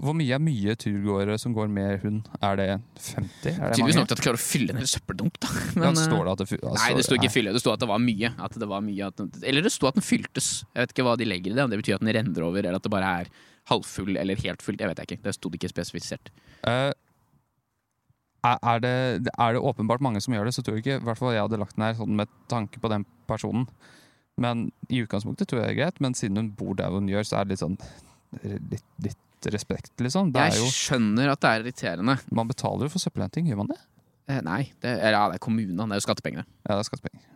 Hvor 0.01 0.17
mye 0.17 0.37
er 0.37 0.43
mye 0.43 0.77
turgåere 0.81 1.37
som 1.41 1.55
går 1.57 1.69
med 1.73 2.05
hund? 2.05 2.31
Er 2.41 2.57
det 2.57 2.69
50? 2.71 3.11
Er 3.11 3.27
det 3.43 3.77
Tydeligvis 3.77 3.81
mange? 3.81 4.01
nok 4.01 4.09
til 4.09 4.15
at 4.15 4.23
de 4.23 4.27
klarer 4.29 4.41
å 4.41 4.45
fylle 4.45 4.75
en 4.75 4.81
hel 4.81 4.91
søppeldunk, 4.95 5.41
da. 5.43 5.53
ja, 5.85 5.93
står 5.99 6.17
eh, 6.17 6.25
det 6.25 6.33
at 6.33 6.43
det, 6.45 6.49
altså, 6.63 6.79
Nei, 6.79 6.95
det 6.97 7.05
sto 7.09 7.19
ikke 7.19 7.33
fylle, 7.35 7.53
det 7.57 7.65
sto 7.65 7.75
at 7.75 7.85
det 7.85 7.91
var 7.91 8.03
mye. 8.07 8.33
At 8.41 8.59
det 8.63 8.71
var 8.71 8.87
mye 8.87 9.13
den, 9.21 9.31
eller 9.43 9.67
det 9.67 9.75
sto 9.75 9.91
at 9.91 9.99
den 9.99 10.07
fyltes. 10.07 10.51
Jeg 10.73 10.87
vet 10.87 10.97
ikke 10.97 11.09
hva 11.11 11.19
de 11.21 11.29
legger 11.29 11.53
i 11.53 11.59
det, 11.59 11.67
om 11.67 11.73
det 11.73 11.83
betyr 11.83 11.99
at 11.99 12.05
den 12.07 12.15
renner 12.17 12.47
over, 12.47 12.63
eller 12.63 12.81
at 12.81 12.87
det 12.87 12.95
bare 12.95 13.13
er 13.21 13.33
halvfull 13.71 14.17
eller 14.19 14.41
helt 14.47 14.65
fullt. 14.65 14.81
Jeg 14.83 14.91
vet 14.91 15.05
ikke. 15.05 15.21
Det 15.27 15.37
sto 15.37 15.51
det 15.53 15.61
ikke 15.61 15.73
spesifisert. 15.75 16.33
Eh, 16.69 16.91
er, 18.45 18.83
det, 18.83 18.93
er 19.35 19.55
det 19.57 19.63
åpenbart 19.71 20.03
mange 20.05 20.21
som 20.25 20.35
gjør 20.35 20.49
det, 20.49 20.55
så 20.57 20.63
tror 20.65 20.79
jeg 20.79 20.85
ikke 20.85 20.99
i 21.01 21.07
hvert 21.09 21.19
fall 21.21 21.35
jeg 21.35 21.45
hadde 21.45 21.61
lagt 21.61 21.77
den 21.77 21.87
her 21.87 21.97
sånn 21.99 22.15
med 22.21 22.31
tanke 22.51 22.81
på 22.83 22.91
den 22.93 23.05
personen. 23.31 23.67
Men 24.41 24.69
i 24.89 25.03
utgangspunktet 25.05 25.51
tror 25.51 25.61
jeg 25.61 25.69
det 25.69 25.75
er 25.75 25.81
greit, 25.83 26.01
men 26.01 26.17
siden 26.17 26.41
hun 26.41 26.53
bor 26.57 26.77
der 26.79 26.95
hun 26.95 27.11
gjør, 27.11 27.27
så 27.29 27.41
er 27.41 27.49
det 27.49 27.57
litt 27.57 27.65
sånn 27.65 27.77
litt, 28.71 28.87
litt 29.05 29.51
respekt, 29.53 29.93
liksom. 30.01 30.33
Det 30.33 30.47
Jeg 30.51 30.61
jo, 30.61 30.69
skjønner 30.73 31.33
at 31.33 31.41
det 31.41 31.51
er 31.51 31.65
irriterende. 31.65 32.19
man 32.31 32.49
betaler 32.49 32.87
jo 32.87 32.93
for 32.93 33.03
søppelhenting, 33.03 33.49
gjør 33.51 33.63
man 33.63 33.73
det? 33.73 33.81
Eh, 34.31 34.41
nei, 34.47 34.63
det 34.85 34.95
er, 34.95 35.17
ja, 35.17 35.27
det 35.29 35.41
er 35.41 35.43
kommunen. 35.43 35.77
Det 35.81 35.97
er 35.97 36.01
jo 36.01 36.07
skattepengene. 36.07 36.47
Ja, 36.65 36.77
det 36.77 36.85
er 36.85 36.89
skattepenger. 36.89 37.27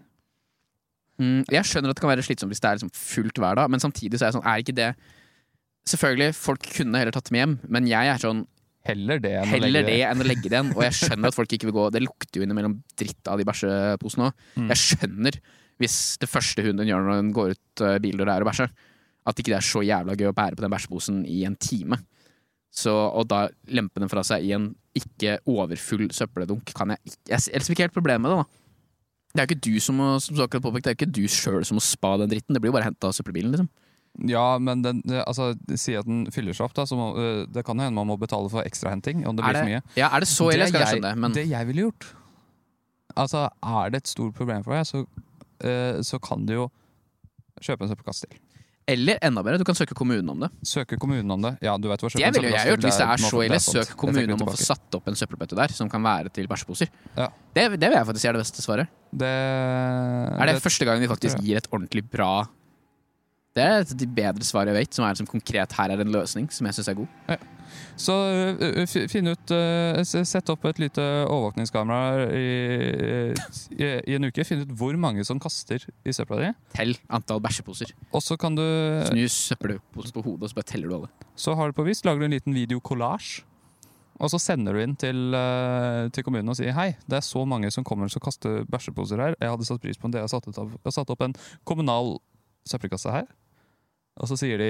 Mm, 1.20 1.44
jeg 1.52 1.68
skjønner 1.68 1.92
at 1.92 1.98
det 1.98 2.02
kan 2.02 2.10
være 2.10 2.24
slitsomt 2.26 2.50
hvis 2.50 2.62
det 2.62 2.68
er 2.70 2.78
liksom 2.78 2.94
fullt 2.96 3.38
hver 3.38 3.60
dag, 3.60 3.70
men 3.70 3.82
samtidig 3.82 4.18
så 4.18 4.26
er 4.26 4.32
det 4.32 4.38
sånn, 4.38 4.48
er 4.50 4.64
ikke 4.64 4.78
det 4.80 4.94
Selvfølgelig, 5.84 6.32
folk 6.32 6.62
kunne 6.78 6.96
heller 6.96 7.12
tatt 7.12 7.26
dem 7.28 7.36
hjem, 7.36 7.50
men 7.68 7.84
jeg 7.84 8.08
er 8.08 8.16
sånn 8.22 8.38
Heller 8.84 9.20
det 9.22 9.34
enn 9.40 9.54
å 9.56 9.60
legge 9.64 9.84
det 9.88 9.98
enn 10.04 10.22
å 10.22 10.26
legge 10.28 10.50
den. 10.52 10.72
Og 10.76 10.82
jeg 10.84 10.96
skjønner 11.00 11.30
at 11.30 11.36
folk 11.36 11.52
ikke 11.56 11.70
vil 11.70 11.76
gå 11.76 11.84
Det 11.94 12.02
lukter 12.04 12.40
jo 12.40 12.46
innimellom 12.46 12.78
dritt 13.00 13.30
av 13.32 13.40
de 13.40 13.46
bæsjeposene 13.48 14.28
òg. 14.28 14.48
Mm. 14.60 14.72
Jeg 14.72 14.82
skjønner 14.82 15.38
hvis 15.82 15.98
det 16.22 16.30
første 16.30 16.62
hunden 16.62 16.86
gjør 16.88 17.06
når 17.06 17.20
den 17.20 17.30
går 17.34 17.54
ut 17.54 17.82
uh, 17.82 17.96
bildøra, 18.02 18.36
er 18.36 18.44
å 18.44 18.48
bæsje, 18.48 18.68
at 19.24 19.40
ikke 19.40 19.50
det 19.50 19.58
er 19.58 19.66
så 19.66 19.82
jævla 19.82 20.14
gøy 20.18 20.28
å 20.30 20.36
bære 20.36 20.58
på 20.58 20.62
den 20.62 20.74
bæsjeposen 20.74 21.22
i 21.30 21.40
en 21.48 21.56
time. 21.58 21.98
Så, 22.74 22.92
og 22.92 23.26
da 23.30 23.46
lempe 23.74 24.02
den 24.02 24.10
fra 24.10 24.22
seg 24.26 24.44
i 24.46 24.52
en 24.54 24.72
ikke 24.98 25.38
overfull 25.50 26.08
søppeldunk, 26.14 26.70
kan 26.74 26.92
jeg 26.94 27.00
ikke 27.10 27.32
Jeg 27.32 27.42
ser 27.42 27.74
ikke 27.74 27.86
helt 27.88 27.96
problemet 27.96 28.22
med 28.22 28.34
det, 28.34 28.42
da. 28.42 28.60
Det 29.34 29.42
er 29.42 29.46
jo 29.46 29.50
ikke 29.50 29.66
du 29.66 29.82
som 29.82 29.96
må, 29.98 30.08
som 30.22 30.36
du 30.38 30.42
påpekte, 30.46 30.86
det 30.86 30.92
er 30.92 30.98
ikke 31.00 31.14
du 31.14 31.24
sjøl 31.30 31.64
som 31.66 31.78
må 31.78 31.82
spa 31.82 32.12
den 32.20 32.30
dritten. 32.30 32.54
Det 32.54 32.62
blir 32.62 32.70
jo 32.70 32.76
bare 32.76 32.86
henta 32.86 33.10
av 33.10 33.16
søppelbilen, 33.16 33.50
liksom. 33.50 33.70
Ja, 34.30 34.58
men 34.62 34.82
den, 34.84 35.00
altså, 35.24 35.50
si 35.80 35.96
at 35.98 36.06
den 36.06 36.24
fyller 36.34 36.54
seg 36.54 36.68
opp, 36.68 36.74
da, 36.76 36.84
så 36.86 36.98
må, 36.98 37.08
øh, 37.18 37.40
det 37.50 37.64
kan 37.66 37.80
hende 37.82 37.96
man 37.96 38.06
må 38.06 38.16
betale 38.20 38.50
for 38.52 38.62
ekstrahenting 38.62 39.24
om 39.26 39.34
det 39.34 39.42
blir 39.42 39.58
det, 39.58 39.64
for 39.64 39.72
mye. 39.72 39.82
ja, 39.98 40.10
er 40.14 40.22
det 40.22 40.30
så 40.30 40.52
ille, 40.54 40.68
skal 40.70 40.84
jeg 40.84 40.92
skjønne 40.94 41.10
det, 41.10 41.20
men 41.24 41.34
Det 41.34 41.48
jeg 41.50 41.70
ville 41.70 41.88
gjort 41.88 42.12
Altså, 43.14 43.44
er 43.62 43.90
det 43.94 44.00
et 44.02 44.10
stort 44.10 44.34
problem 44.34 44.64
for 44.66 44.74
deg, 44.74 44.86
så, 44.88 45.04
uh, 45.62 46.00
så 46.02 46.18
kan 46.22 46.46
du 46.46 46.54
jo 46.54 46.64
kjøpe 47.62 47.86
en 47.86 47.92
søppelkasse 47.92 48.26
til. 48.26 48.40
Eller 48.90 49.20
enda 49.24 49.40
bedre, 49.44 49.62
du 49.62 49.64
kan 49.64 49.76
søke 49.76 49.96
kommunen 49.96 50.28
om 50.28 50.42
det. 50.44 50.50
Søke 50.66 50.98
kommunen 51.00 51.30
om 51.32 51.44
det. 51.46 51.54
Ja, 51.64 51.76
du 51.80 51.86
vet 51.88 52.02
hva 52.04 52.10
Det 52.12 52.32
ville 52.36 52.50
jeg 52.52 52.72
gjort 52.74 52.84
hvis 52.84 52.98
det 53.00 53.06
er 53.06 53.22
så 53.22 53.40
ille. 53.46 53.60
Søk 53.64 53.94
kommunen 54.00 54.34
om 54.34 54.42
å 54.44 54.50
få 54.50 54.58
satt 54.60 54.98
opp 54.98 55.08
en 55.08 55.16
søppelbøtte 55.16 55.56
der 55.56 55.72
som 55.72 55.88
kan 55.92 56.04
være 56.04 56.32
til 56.34 56.50
bæsjeposer. 56.50 56.90
Ja. 57.16 57.30
Det, 57.56 57.64
det 57.78 57.88
vil 57.88 57.96
jeg 57.96 58.08
faktisk 58.10 58.26
si 58.26 58.28
er 58.28 58.36
det 58.36 58.42
beste 58.44 58.64
svaret. 58.64 58.92
Det, 59.14 59.30
Er 59.30 60.50
det, 60.50 60.58
første 60.64 60.88
gang 60.88 61.00
vi 61.00 61.08
faktisk 61.08 61.40
gir 61.40 61.62
et 61.62 61.70
ordentlig 61.72 62.04
bra 62.12 62.44
Det 63.54 63.62
er 63.62 63.84
et 63.84 63.90
av 63.94 63.98
de 64.00 64.06
bedre 64.10 64.42
svar 64.46 64.66
jeg 64.66 64.74
vet, 64.74 64.96
som 64.96 65.04
er 65.06 65.14
som 65.14 65.26
konkret 65.30 65.74
her 65.78 65.92
er 65.94 66.00
en 66.02 66.10
løsning, 66.10 66.48
som 66.50 66.66
jeg 66.66 66.74
syns 66.74 66.88
er 66.90 66.96
god. 66.98 67.44
Så 67.98 68.14
øh, 68.58 68.80
fi- 68.90 69.04
finn 69.10 69.30
ut 69.30 69.52
Sett 70.10 70.50
opp 70.50 70.64
et 70.66 70.80
lite 70.82 71.02
overvåkningskamera 71.30 72.24
i, 72.34 72.48
i, 73.78 73.86
i 74.10 74.16
en 74.18 74.26
uke. 74.26 74.42
Finn 74.46 74.64
ut 74.66 74.72
hvor 74.78 74.98
mange 74.98 75.22
som 75.26 75.38
kaster 75.42 75.86
i 76.02 76.14
søpla 76.14 76.40
di. 76.42 76.48
Tell 76.74 76.96
antall 77.14 77.38
bæsjeposer. 77.44 77.92
Og 78.10 78.24
så 78.26 78.36
kan 78.42 78.58
du 78.58 78.64
Snu 79.06 79.22
søppelposen 79.30 80.16
på 80.16 80.24
hodet, 80.26 80.48
og 80.48 80.50
så 80.50 80.58
bare 80.58 80.70
teller 80.72 80.90
du 80.90 80.96
alle. 80.98 81.12
Så 81.38 81.54
har 81.58 81.70
du 81.70 81.78
på 81.78 81.86
vis, 81.86 82.02
lager 82.06 82.24
du 82.24 82.26
en 82.26 82.34
liten 82.34 82.58
videokollasj. 82.58 83.44
Og 84.18 84.30
så 84.34 84.38
sender 84.42 84.74
du 84.74 84.82
inn 84.82 84.98
til, 84.98 85.30
til 86.14 86.26
kommunen 86.26 86.50
og 86.50 86.58
sier 86.58 86.74
hei, 86.74 86.90
det 87.10 87.18
er 87.18 87.24
så 87.26 87.42
mange 87.46 87.70
som 87.74 87.86
kommer 87.86 88.10
og 88.10 88.22
kaster 88.26 88.66
bæsjeposer 88.70 89.18
her. 89.28 89.38
Jeg 89.38 89.50
hadde 89.54 89.66
satt 89.70 89.82
pris 89.82 89.98
på 89.98 90.10
om 90.10 90.14
dere 90.14 90.26
har 90.26 90.94
satt 90.98 91.10
opp 91.14 91.24
en 91.26 91.34
kommunal 91.66 92.16
søppelkasse 92.66 93.10
her. 93.14 93.26
Og 94.20 94.30
så 94.30 94.36
sier 94.38 94.60
de 94.60 94.68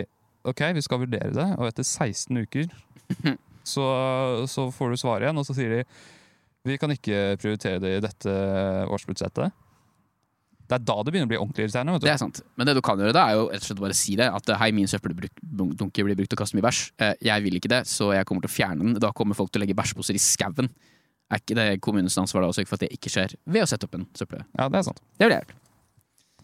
ok, 0.48 0.60
vi 0.76 0.82
skal 0.84 1.00
vurdere 1.04 1.32
det, 1.34 1.48
og 1.58 1.66
etter 1.68 1.84
16 1.86 2.36
uker 2.44 2.68
så, 3.74 3.84
så 4.50 4.68
får 4.72 4.92
du 4.94 5.00
svar 5.00 5.24
igjen, 5.24 5.38
og 5.40 5.46
så 5.48 5.56
sier 5.56 5.78
de 5.78 5.82
vi 6.64 6.78
kan 6.80 6.88
ikke 6.94 7.34
prioritere 7.42 7.80
det 7.82 7.90
i 7.98 8.00
dette 8.00 8.32
årsbudsjettet. 8.88 9.52
Det 10.64 10.78
er 10.78 10.84
da 10.88 10.94
det 11.04 11.12
begynner 11.12 11.28
å 11.28 11.32
bli 11.34 11.36
ordentlig 11.36 11.66
irriterende. 11.66 11.92
vet 11.92 12.00
du. 12.00 12.06
Det 12.08 12.12
er 12.14 12.20
sant. 12.22 12.38
Men 12.56 12.64
det 12.70 12.72
du 12.78 12.80
kan 12.80 12.96
gjøre, 12.96 13.12
da 13.12 13.24
er 13.28 13.34
jo 13.36 13.42
rett 13.50 13.60
og 13.60 13.66
slett 13.68 13.82
bare 13.84 13.96
si 13.98 14.14
det. 14.16 14.30
At 14.32 14.48
hei, 14.62 14.70
min 14.72 14.88
søppeldunke 14.88 16.06
blir 16.06 16.16
brukt 16.16 16.32
til 16.32 16.38
å 16.38 16.40
kaste 16.40 16.56
mye 16.56 16.64
bæsj. 16.64 16.80
Eh, 17.04 17.12
Jeg 17.28 17.44
vil 17.44 17.58
ikke 17.60 17.68
det, 17.68 17.82
så 17.90 18.08
jeg 18.16 18.24
kommer 18.24 18.46
til 18.46 18.48
å 18.48 18.54
fjerne 18.54 18.80
den. 18.80 18.96
Da 19.04 19.10
kommer 19.12 19.36
folk 19.36 19.52
til 19.52 19.60
å 19.60 19.64
legge 19.66 19.76
bæsjposer 19.76 20.16
i 20.16 20.22
skauen. 20.24 20.72
Er 21.28 21.42
ikke 21.44 21.58
det 21.60 21.66
kommunens 21.84 22.16
ansvar 22.16 22.46
da 22.46 22.48
å 22.48 22.56
sørge 22.56 22.72
for 22.72 22.80
at 22.80 22.86
det 22.86 22.94
ikke 22.96 23.12
skjer 23.12 23.36
ved 23.44 23.66
å 23.66 23.68
sette 23.68 23.84
opp 23.84 24.00
en 24.00 24.08
søppel? 24.16 24.40
Ja, 24.56 24.70
det 24.72 24.80
er 24.80 24.88
sant. 24.88 25.04
Det 25.20 25.28
ville 25.28 25.36
jeg 25.36 25.44
gjort. 25.44 25.54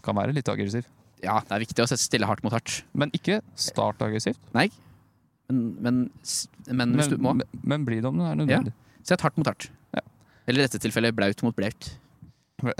Kan 0.04 0.20
være 0.20 0.36
litt 0.36 0.52
aggressiv. 0.52 0.84
Ja, 1.24 1.40
det 1.44 1.56
er 1.56 1.62
viktig 1.64 1.84
å 1.84 1.88
sette 1.90 2.02
stille 2.02 2.28
hardt 2.28 2.44
mot 2.44 2.54
hardt. 2.54 2.80
Men 2.96 3.12
ikke 3.16 3.40
start 3.58 4.00
aggressivt. 4.04 4.40
Nei, 4.56 4.68
men, 5.50 5.74
men, 5.82 5.98
men 6.78 6.94
hvis 6.98 7.10
du 7.10 7.16
må, 7.20 7.34
Men, 7.40 7.60
men 7.66 7.84
bli 7.88 7.98
det 8.00 8.08
om 8.08 8.20
det 8.20 8.28
er 8.28 8.38
nødvendig. 8.38 8.72
sett 9.06 9.24
hardt 9.24 9.38
mot 9.40 9.50
hardt. 9.50 9.68
Ja. 9.96 10.04
Eller 10.46 10.62
i 10.62 10.66
dette 10.68 10.80
tilfellet 10.82 11.16
blaut 11.16 11.42
mot 11.46 11.56
blaut. 11.56 11.92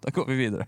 Da 0.00 0.08
går 0.16 0.30
vi 0.30 0.36
videre. 0.38 0.64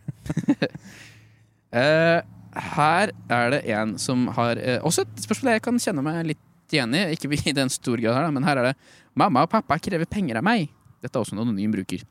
uh, 1.73 2.21
her 2.77 3.13
er 3.33 3.55
det 3.55 3.61
en 3.73 3.95
som 3.97 4.27
har 4.37 4.61
uh, 4.61 4.83
Også 4.85 5.07
et 5.07 5.23
spørsmål 5.25 5.55
jeg 5.55 5.63
kan 5.65 5.79
kjenne 5.81 6.05
meg 6.05 6.19
litt 6.35 6.75
igjen 6.75 6.93
i. 6.97 7.07
Ikke 7.17 7.31
i 7.33 7.55
den 7.57 7.73
stor 7.73 8.01
grad 8.03 8.19
her, 8.19 8.29
men 8.35 8.45
her 8.45 8.61
er 8.61 8.71
det 8.71 8.75
Mamma 9.17 9.47
og 9.47 9.51
pappa 9.53 9.77
krever 9.81 10.09
penger 10.09 10.41
av 10.41 10.45
meg. 10.45 10.69
Dette 11.01 11.17
er 11.17 11.25
også 11.25 11.35
en 11.37 11.43
anonym 11.47 11.73
bruker. 11.73 12.05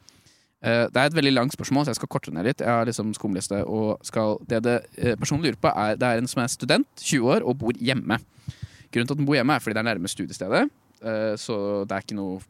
Eh, 0.62 0.86
det 0.94 1.00
er 1.00 1.10
et 1.10 1.16
veldig 1.18 1.34
langt 1.34 1.54
spørsmål, 1.56 1.86
så 1.86 1.94
jeg 1.96 1.98
skal 1.98 2.10
korte 2.14 2.34
ned 2.34 2.46
litt. 2.46 2.62
Jeg 2.62 2.70
har 2.70 2.86
liksom 2.86 3.16
skumlest 3.18 3.50
det, 3.50 3.64
og 3.66 3.98
skal, 4.06 4.38
det 4.50 4.62
det 4.64 4.78
eh, 4.98 5.16
personen 5.18 5.44
lurer 5.44 5.58
på, 5.58 5.68
er 5.74 5.96
Det 5.98 6.08
er 6.08 6.22
en 6.22 6.28
som 6.28 6.44
er 6.44 6.48
student, 6.48 6.88
20 6.98 7.32
år, 7.34 7.42
og 7.42 7.58
bor 7.58 7.74
hjemme. 7.74 8.20
Grunnen 8.92 9.08
til 9.08 9.14
at 9.14 9.18
den 9.18 9.26
bor 9.26 9.36
hjemme, 9.36 9.54
er 9.54 9.60
fordi 9.60 9.74
det 9.74 9.80
er 9.80 9.90
nærme 9.90 10.08
studiestedet. 10.08 10.70
Eh, 11.02 11.36
så 11.38 11.86
det 11.86 11.92
er 11.92 12.06
ikke 12.06 12.16
noe 12.16 12.42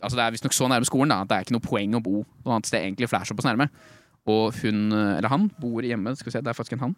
Altså 0.00 0.16
Det 0.16 0.24
er 0.24 0.30
visstnok 0.30 0.52
så 0.54 0.68
nærme 0.68 0.86
skolen 0.86 1.10
da, 1.10 1.22
at 1.22 1.28
det 1.28 1.36
er 1.36 1.40
ikke 1.40 1.52
noe 1.56 1.60
poeng 1.60 1.94
å 1.98 2.00
bo 2.00 2.20
noe 2.44 2.52
annet 2.54 2.66
sted, 2.66 2.78
egentlig, 2.78 3.08
for 3.08 3.16
det 3.16 3.24
er 3.24 3.30
såpass 3.32 3.46
nærme. 3.48 3.64
Og 4.30 4.54
hun, 4.62 4.92
eller 4.92 5.28
han, 5.28 5.48
bor 5.58 5.82
hjemme 5.82 6.12
Skal 6.14 6.30
vi 6.30 6.34
se, 6.36 6.40
det 6.40 6.52
er 6.52 6.54
faktisk 6.54 6.76
en 6.76 6.84
han. 6.84 6.94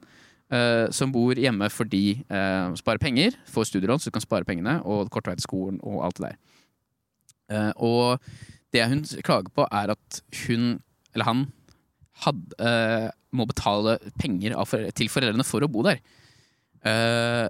Uh, 0.53 0.91
som 0.93 1.13
bor 1.15 1.33
hjemme 1.33 1.71
fordi 1.71 2.21
uh, 2.29 2.75
sparer 2.77 2.99
penger, 2.99 3.39
får 3.49 3.71
studielån, 3.71 4.03
så 4.03 4.11
du 4.11 4.13
kan 4.19 4.21
spare 4.21 4.45
pengene, 4.45 4.83
og 4.83 5.09
kort 5.11 5.31
vei 5.31 5.37
til 5.39 5.47
skolen 5.47 5.81
og 5.81 6.05
alt 6.05 6.19
det 6.19 6.27
der. 6.27 6.37
Uh, 7.49 7.73
og 7.77 8.19
det 8.75 8.87
hun 8.91 9.03
klager 9.27 9.51
på, 9.55 9.67
er 9.67 9.95
at 9.97 10.21
hun, 10.45 10.79
eller 11.15 11.29
han, 11.29 11.45
had, 12.25 12.41
uh, 12.61 13.11
må 13.35 13.47
betale 13.49 13.99
penger 14.21 14.57
foreldre, 14.69 14.95
til 14.99 15.11
foreldrene 15.13 15.47
for 15.47 15.65
å 15.65 15.71
bo 15.71 15.85
der. 15.87 16.03
Uh, 16.81 17.47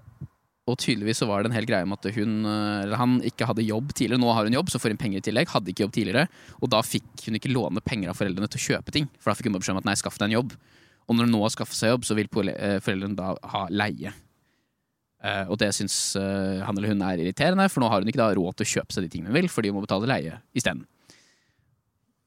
og 0.70 0.78
tydeligvis 0.78 1.20
så 1.22 1.26
var 1.26 1.42
det 1.42 1.50
en 1.50 1.56
hel 1.56 1.66
greie 1.68 1.86
om 1.86 1.94
at 1.96 2.06
hun, 2.14 2.34
eh, 2.46 2.92
han 2.94 3.16
ikke 3.26 3.48
hadde 3.48 3.64
jobb 3.66 3.90
tidligere. 3.90 4.20
Nå 4.22 4.30
har 4.36 4.46
hun 4.46 4.54
jobb, 4.54 4.68
så 4.70 4.78
får 4.78 4.92
hun 4.94 5.00
penger 5.00 5.18
i 5.18 5.24
tillegg. 5.26 5.50
Hadde 5.50 5.72
ikke 5.72 5.82
jobb 5.82 5.94
tidligere. 5.96 6.26
Og 6.60 6.70
da 6.70 6.82
fikk 6.86 7.24
hun 7.26 7.38
ikke 7.38 7.50
låne 7.50 7.82
penger 7.82 8.12
av 8.12 8.18
foreldrene 8.18 8.46
til 8.52 8.60
å 8.60 8.66
kjøpe 8.68 8.94
ting. 8.94 9.08
For 9.18 9.32
da 9.32 9.38
fikk 9.38 9.48
hun 9.48 9.56
beskjed 9.56 9.74
om 9.74 9.80
at 9.80 9.88
nei, 9.88 9.96
skaff 9.98 10.20
deg 10.20 10.28
en 10.28 10.36
jobb. 10.36 10.54
Og 11.08 11.16
når 11.16 11.26
hun 11.26 11.34
nå 11.34 11.42
har 11.42 11.54
skaffet 11.56 11.74
seg 11.80 11.94
jobb, 11.94 12.06
så 12.06 12.14
vil 12.14 12.30
foreldrene 12.30 13.18
da 13.18 13.32
ha 13.50 13.64
leie. 13.72 14.12
Og 15.50 15.56
det 15.58 15.72
syns 15.74 15.96
han 16.14 16.76
eller 16.76 16.92
hun 16.92 17.02
er 17.02 17.24
irriterende, 17.24 17.66
for 17.72 17.82
nå 17.82 17.88
har 17.90 18.04
hun 18.04 18.12
ikke 18.12 18.30
råd 18.38 18.60
til 18.60 18.68
å 18.68 18.72
kjøpe 18.76 18.94
seg 18.94 19.08
de 19.08 19.10
tingene 19.10 19.32
hun 19.32 19.40
vil, 19.40 19.50
fordi 19.50 19.72
hun 19.72 19.80
må 19.80 19.82
betale 19.88 20.06
leie 20.12 20.38
isteden. 20.54 20.84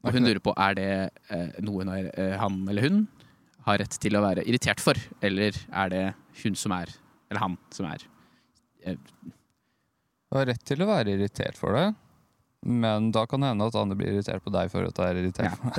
Og 0.04 0.16
hun 0.16 0.26
lurer 0.28 0.42
på 0.44 0.54
er 0.60 0.76
det 0.76 0.90
eh, 1.32 1.60
noe 1.64 1.86
når, 1.88 2.10
eh, 2.20 2.36
han 2.40 2.64
eller 2.68 2.84
hun 2.88 3.04
har 3.64 3.80
rett 3.80 3.96
til 4.04 4.18
å 4.20 4.24
være 4.26 4.44
irritert 4.44 4.82
for, 4.84 5.00
eller 5.24 5.56
er 5.72 5.92
det 5.94 6.04
hun 6.44 6.58
som 6.60 6.74
er, 6.76 6.92
eller 7.32 7.40
han 7.46 7.58
som 7.72 7.88
er 7.88 8.04
Du 8.84 10.36
har 10.36 10.50
rett 10.50 10.64
til 10.68 10.84
å 10.84 10.90
være 10.90 11.14
irritert 11.16 11.56
for 11.60 11.78
det, 11.78 11.86
men 12.64 13.12
da 13.16 13.26
kan 13.30 13.44
det 13.44 13.54
hende 13.54 13.68
at 13.70 13.78
andre 13.80 13.96
blir 14.00 14.12
irritert 14.12 14.44
på 14.44 14.52
deg 14.54 14.72
for 14.72 14.88
at 14.88 14.96
du 14.98 15.02
er 15.06 15.22
irritert. 15.22 15.52
Ja, 15.52 15.72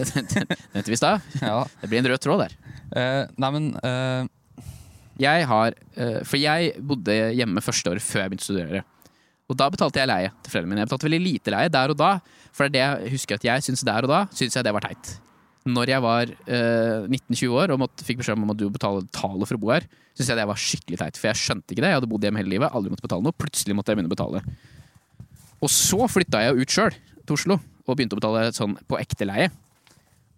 nevnte 0.73 0.89
vi 0.93 0.97
i 0.97 1.01
stad. 1.01 1.29
Ja. 1.45 1.59
Det 1.83 1.91
blir 1.93 2.01
en 2.03 2.09
rød 2.13 2.25
tråd 2.25 2.45
der. 2.45 2.57
Eh, 2.97 3.21
nei, 3.41 3.51
men 3.57 3.71
eh, 3.85 4.65
Jeg 5.21 5.47
har, 5.49 5.77
eh, 5.97 6.19
for 6.29 6.41
jeg 6.41 6.75
bodde 6.81 7.15
hjemme 7.37 7.63
første 7.65 7.93
året 7.93 8.05
før 8.05 8.25
jeg 8.25 8.33
begynte 8.33 8.47
å 8.47 8.51
studere. 8.51 8.85
Og 9.51 9.59
da 9.61 9.69
betalte 9.73 10.01
jeg 10.01 10.09
leie 10.09 10.31
til 10.41 10.53
foreldrene 10.55 10.73
mine. 10.73 10.85
Jeg 10.85 10.89
betalte 10.89 11.09
veldig 11.09 11.21
lite 11.25 11.53
leie 11.53 11.73
der 11.73 11.93
og 11.93 11.99
da. 12.01 12.13
For 12.55 12.65
det 12.65 12.71
er 12.71 12.75
det 12.75 12.85
jeg 12.85 13.15
husker 13.19 13.37
at 13.39 13.47
jeg 13.49 13.67
syns 13.67 13.85
der 13.85 14.07
og 14.07 14.13
da, 14.13 14.21
syns 14.33 14.57
jeg 14.57 14.65
det 14.65 14.73
var 14.77 14.87
teit. 14.87 15.11
Når 15.65 15.93
jeg 15.95 16.05
var 16.05 16.29
eh, 16.29 17.05
19-20 17.09 17.53
år 17.57 17.73
og 17.73 17.81
måtte, 17.81 18.05
fikk 18.05 18.21
beskjed 18.21 18.37
om 18.37 18.53
at 18.53 18.61
du 18.61 18.67
betale 18.73 19.49
for 19.49 19.57
å 19.57 19.61
bo 19.61 19.73
her, 19.73 19.87
syntes 20.13 20.31
jeg 20.31 20.41
det 20.41 20.49
var 20.49 20.61
skikkelig 20.61 21.01
teit. 21.01 21.21
For 21.21 21.31
jeg 21.31 21.41
skjønte 21.41 21.73
ikke 21.73 21.85
det. 21.85 21.93
Jeg 21.93 22.01
hadde 22.01 22.11
bodd 22.11 22.25
hjemme 22.25 22.41
hele 22.41 22.53
livet, 22.53 22.73
aldri 22.73 22.93
måttet 22.93 23.09
betale 23.09 23.25
noe. 23.25 23.37
Plutselig 23.37 23.77
måtte 23.77 23.93
jeg 23.93 24.01
begynne 24.01 24.13
å 24.13 24.17
betale. 24.17 24.43
Og 25.65 25.73
så 25.73 26.09
flytta 26.13 26.43
jeg 26.45 26.61
ut 26.61 26.77
sjøl, 26.77 26.99
til 27.25 27.37
Oslo, 27.39 27.59
og 27.85 27.97
begynte 27.97 28.17
å 28.17 28.21
betale 28.21 28.49
sånn 28.57 28.77
på 28.89 29.01
ekte 29.01 29.29
leie. 29.29 29.49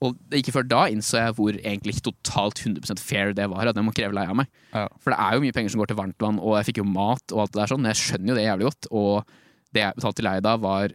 Og 0.04 0.18
ikke 0.36 0.52
før 0.52 0.66
da 0.68 0.82
innså 0.92 1.16
jeg 1.22 1.32
hvor 1.38 1.56
egentlig 1.56 1.94
totalt 2.04 2.58
100% 2.60 3.00
fair 3.00 3.30
det 3.32 3.46
var 3.48 3.70
at 3.70 3.78
jeg 3.78 3.86
må 3.86 3.94
kreve 3.96 4.12
leie 4.12 4.28
av 4.28 4.36
meg. 4.36 4.50
ja. 4.74 4.82
For 5.00 5.14
det 5.14 5.18
er 5.24 5.34
jo 5.38 5.44
mye 5.46 5.54
penger 5.56 5.72
som 5.72 5.80
går 5.80 5.88
til 5.92 5.96
varmtvann, 6.02 6.38
og 6.42 6.58
jeg 6.58 6.66
fikk 6.68 6.82
jo 6.82 6.88
mat 6.90 7.32
og 7.32 7.40
alt 7.46 7.54
det 7.54 7.62
der 7.62 7.72
sånn. 7.72 7.88
Jeg 7.88 8.00
skjønner 8.02 8.28
jo 8.34 8.36
det 8.36 8.44
jævlig 8.44 8.68
godt. 8.68 8.88
Og 8.92 9.34
det 9.72 9.82
jeg 9.86 9.96
betalte 9.96 10.26
leie 10.26 10.44
da, 10.44 10.52
var 10.60 10.92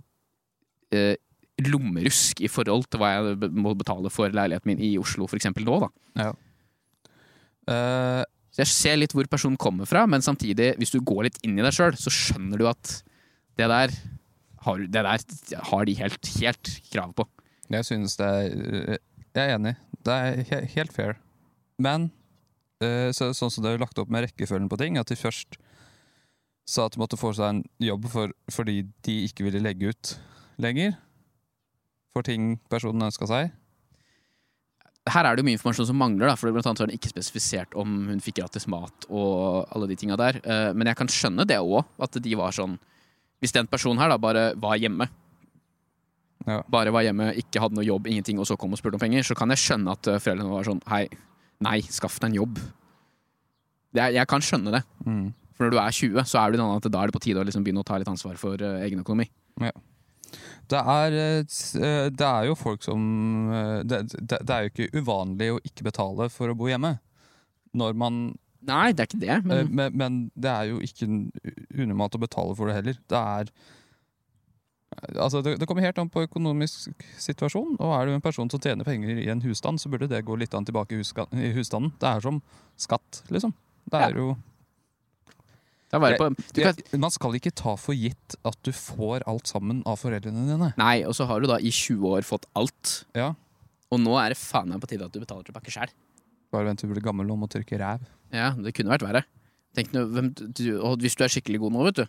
eh, 0.94 1.16
lommerusk 1.66 2.42
i 2.46 2.50
forhold 2.50 2.86
til 2.94 3.02
hva 3.02 3.10
jeg 3.16 3.50
må 3.58 3.74
betale 3.78 4.10
for 4.14 4.30
leiligheten 4.34 4.70
min 4.72 4.82
i 4.86 4.94
Oslo, 5.02 5.26
for 5.30 5.38
eksempel 5.42 5.66
nå, 5.68 5.80
da. 5.88 5.90
Eh, 7.72 8.24
Så 8.52 8.66
jeg 8.66 8.68
ser 8.68 8.98
litt 9.00 9.14
hvor 9.16 9.28
personen 9.32 9.56
kommer 9.58 9.88
fra, 9.88 10.04
men 10.10 10.20
samtidig, 10.26 10.74
hvis 10.78 10.92
du 10.92 11.00
går 11.08 11.30
litt 11.30 11.38
inn 11.48 11.56
i 11.58 11.64
deg 11.64 11.72
sjøl, 11.72 11.96
så 11.96 12.12
skjønner 12.12 12.60
du 12.60 12.66
at 12.68 12.98
det 13.58 13.68
der 13.72 13.94
har, 14.66 14.82
det 14.84 14.92
der 14.92 15.62
har 15.72 15.86
de 15.88 15.94
helt, 15.96 16.32
helt 16.42 16.72
krav 16.92 17.14
på. 17.16 17.26
Jeg 17.72 17.88
synes 17.88 18.18
det 18.20 18.28
er 18.28 18.96
eh, 18.96 19.02
Jeg 19.32 19.44
er 19.48 19.56
enig. 19.56 19.76
Det 20.04 20.14
er 20.14 20.66
helt 20.76 20.92
fair. 20.94 21.16
Men 21.80 22.10
eh, 22.84 23.12
så, 23.16 23.32
sånn 23.38 23.52
som 23.54 23.64
det 23.64 23.72
er 23.76 23.84
lagt 23.84 24.00
opp 24.02 24.10
med 24.12 24.26
rekkefølgen 24.26 24.68
på 24.72 24.80
ting, 24.82 24.98
at 25.00 25.08
de 25.08 25.16
først 25.16 25.56
sa 26.68 26.86
at 26.86 26.96
de 26.96 27.02
måtte 27.02 27.20
få 27.20 27.32
seg 27.36 27.48
en 27.48 27.64
jobb 27.82 28.06
for, 28.12 28.34
fordi 28.52 28.82
de 29.08 29.16
ikke 29.28 29.48
ville 29.48 29.64
legge 29.64 29.92
ut 29.92 30.12
lenger 30.62 30.94
for 32.12 32.28
ting 32.28 32.58
personen 32.72 33.08
ønska 33.08 33.28
seg. 33.30 33.54
Her 35.10 35.26
er 35.26 35.34
det 35.34 35.42
jo 35.42 35.48
mye 35.48 35.58
informasjon 35.58 35.88
som 35.90 35.98
mangler, 35.98 36.30
da, 36.30 36.36
for 36.38 36.54
blant 36.54 36.68
annet 36.70 36.84
var 36.84 36.92
det 36.92 37.00
ikke 37.00 37.10
spesifisert 37.16 37.74
om 37.80 37.96
hun 38.12 38.22
fikk 38.22 38.38
gratis 38.44 38.68
mat 38.70 39.08
og 39.10 39.64
alle 39.74 39.88
de 39.90 39.98
tinga 39.98 40.18
der. 40.20 40.38
Eh, 40.44 40.70
Men 40.78 40.92
jeg 40.92 41.00
kan 41.00 41.10
skjønne 41.10 41.48
det 41.50 41.58
òg, 41.58 41.82
at 41.98 42.20
de 42.22 42.36
var 42.38 42.54
sånn 42.56 42.78
Hvis 43.42 43.56
den 43.56 43.66
personen 43.66 43.98
her 43.98 44.12
da 44.12 44.20
bare 44.22 44.52
var 44.62 44.78
hjemme, 44.78 45.08
Ja. 46.48 46.62
bare 46.72 46.94
var 46.94 47.06
hjemme, 47.06 47.32
ikke 47.38 47.62
hadde 47.62 47.78
noe 47.78 47.86
jobb, 47.86 48.08
ingenting, 48.10 48.40
og 48.42 48.48
så 48.50 48.58
kom 48.60 48.74
og 48.74 48.80
spurte 48.80 48.98
om 48.98 49.04
penger, 49.04 49.26
så 49.28 49.38
kan 49.38 49.52
jeg 49.54 49.62
skjønne 49.62 49.94
at 49.94 50.10
eh, 50.10 50.22
foreldrene 50.22 50.54
var 50.54 50.68
sånn 50.68 50.82
Hei, 50.90 51.04
nei, 51.62 51.78
skaff 51.86 52.18
deg 52.22 52.32
en 52.32 52.40
jobb. 52.40 52.58
Det 53.92 54.02
er, 54.02 54.16
jeg 54.16 54.30
kan 54.32 54.44
skjønne 54.46 54.74
det. 54.74 54.82
Mm. 55.06 55.30
For 55.54 55.68
når 55.68 55.76
du 55.76 55.80
er 55.84 55.96
20, 56.00 56.26
så 56.26 56.42
er, 56.42 56.54
det 56.54 56.64
annet 56.64 56.88
at 56.88 56.94
da 56.94 57.02
er 57.04 57.12
det 57.12 57.18
på 57.18 57.24
tide 57.28 57.42
å 57.42 57.48
liksom 57.48 57.66
begynne 57.66 57.84
å 57.84 57.88
ta 57.88 58.00
litt 58.02 58.10
ansvar 58.10 58.40
for 58.42 58.58
uh, 58.58 58.82
egen 58.82 59.04
økonomi. 59.04 59.28
Det 60.72 60.80
er, 60.80 61.18
eh, 61.20 62.08
det 62.16 62.28
er 62.28 62.46
jo 62.48 62.56
folk 62.56 62.86
som 62.86 63.02
det, 63.84 64.06
det, 64.16 64.38
det 64.40 64.56
er 64.56 64.64
jo 64.64 64.72
ikke 64.72 65.02
uvanlig 65.02 65.50
å 65.52 65.60
ikke 65.68 65.86
betale 65.90 66.30
for 66.32 66.50
å 66.50 66.56
bo 66.58 66.70
hjemme. 66.72 66.96
Når 67.78 68.00
man 68.00 68.24
Nei, 68.62 68.92
det 68.94 69.02
er 69.02 69.08
ikke 69.10 69.22
det, 69.22 69.36
men 69.50 69.70
Men, 69.74 69.96
men 69.98 70.18
det 70.38 70.50
er 70.52 70.68
jo 70.70 70.82
ikke 70.86 71.08
unormalt 71.10 72.16
å 72.16 72.22
betale 72.22 72.56
for 72.56 72.70
det 72.70 72.76
heller. 72.78 73.00
Det 73.10 73.18
er 73.18 73.50
Altså, 75.16 75.40
det, 75.42 75.56
det 75.62 75.68
kommer 75.70 75.86
helt 75.86 75.98
an 76.02 76.12
på 76.12 76.26
økonomisk 76.26 76.92
situasjon. 77.22 77.78
Og 77.80 77.94
er 77.96 78.08
du 78.08 78.16
en 78.16 78.24
person 78.24 78.50
som 78.52 78.62
tjener 78.62 78.88
penger 78.88 79.22
i 79.24 79.30
en 79.32 79.42
husstand, 79.46 79.80
så 79.82 79.90
burde 79.92 80.10
det 80.12 80.24
gå 80.28 80.36
litt 80.40 80.54
an 80.58 80.68
tilbake 80.68 81.00
i, 81.00 81.02
i 81.02 81.52
husstanden. 81.56 81.94
Det 82.02 82.10
er 82.10 82.24
som 82.24 82.42
skatt, 82.80 83.24
liksom. 83.32 83.56
Det 83.92 84.02
er 84.02 84.18
jo 84.20 84.34
det, 85.92 86.00
vare 86.00 86.16
på 86.20 86.28
du 86.32 86.62
kan, 86.64 86.78
det, 86.78 87.00
Man 87.02 87.12
skal 87.12 87.36
ikke 87.36 87.52
ta 87.56 87.74
for 87.80 87.98
gitt 87.98 88.38
at 88.48 88.56
du 88.64 88.72
får 88.76 89.26
alt 89.28 89.50
sammen 89.52 89.82
av 89.90 90.00
foreldrene 90.00 90.46
dine. 90.48 90.72
Nei, 90.80 91.02
og 91.08 91.16
så 91.18 91.28
har 91.28 91.44
du 91.44 91.50
da 91.52 91.58
i 91.60 91.72
20 91.72 92.06
år 92.14 92.28
fått 92.28 92.48
alt. 92.56 93.02
Ja. 93.18 93.34
Og 93.92 94.00
nå 94.00 94.16
er 94.22 94.32
det 94.32 94.40
faen 94.40 94.72
meg 94.72 94.80
på 94.84 94.88
tide 94.92 95.08
at 95.08 95.12
du 95.12 95.20
betaler 95.20 95.48
tilbake 95.48 95.74
sjøl. 95.74 95.92
Bare 96.52 96.68
vent 96.68 96.80
til 96.80 96.92
du 96.92 96.96
blir 96.96 97.04
gammel 97.04 97.32
og 97.32 97.42
må 97.42 97.50
trykke 97.52 97.80
ræv. 97.80 98.08
Ja, 98.32 98.52
det 98.56 98.72
kunne 98.78 98.94
vært 98.94 99.04
verre. 99.04 99.26
Tenk 99.76 99.92
nå, 99.96 100.06
hvem, 100.12 100.32
du, 100.36 100.64
og 100.80 101.00
hvis 101.04 101.16
du 101.20 101.26
er 101.26 101.32
skikkelig 101.32 101.62
god 101.64 101.76
nå, 101.76 101.84
vet 101.88 102.02
du 102.02 102.06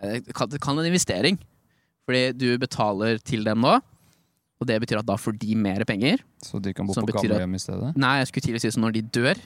Det 0.00 0.34
kan, 0.34 0.50
det 0.50 0.58
kan 0.62 0.78
en 0.78 0.86
investering. 0.86 1.38
Fordi 2.10 2.22
du 2.34 2.48
betaler 2.58 3.20
til 3.22 3.44
dem 3.46 3.62
nå, 3.62 3.76
og 4.60 4.66
det 4.68 4.80
betyr 4.82 4.98
at 4.98 5.06
da 5.06 5.14
får 5.16 5.38
de 5.38 5.54
mer 5.54 5.84
penger. 5.86 6.18
Så 6.42 6.58
de 6.60 6.72
kan 6.74 6.88
bo 6.88 6.92
på 6.96 7.06
at- 7.06 7.14
gamlehjem 7.22 7.54
i 7.54 7.60
stedet. 7.62 7.94
Nei, 7.96 8.16
jeg 8.18 8.26
skulle 8.32 8.44
tidligere 8.48 8.64
si 8.66 8.74
sånn 8.74 8.82
når 8.88 8.92
de 8.98 9.02
dør, 9.14 9.38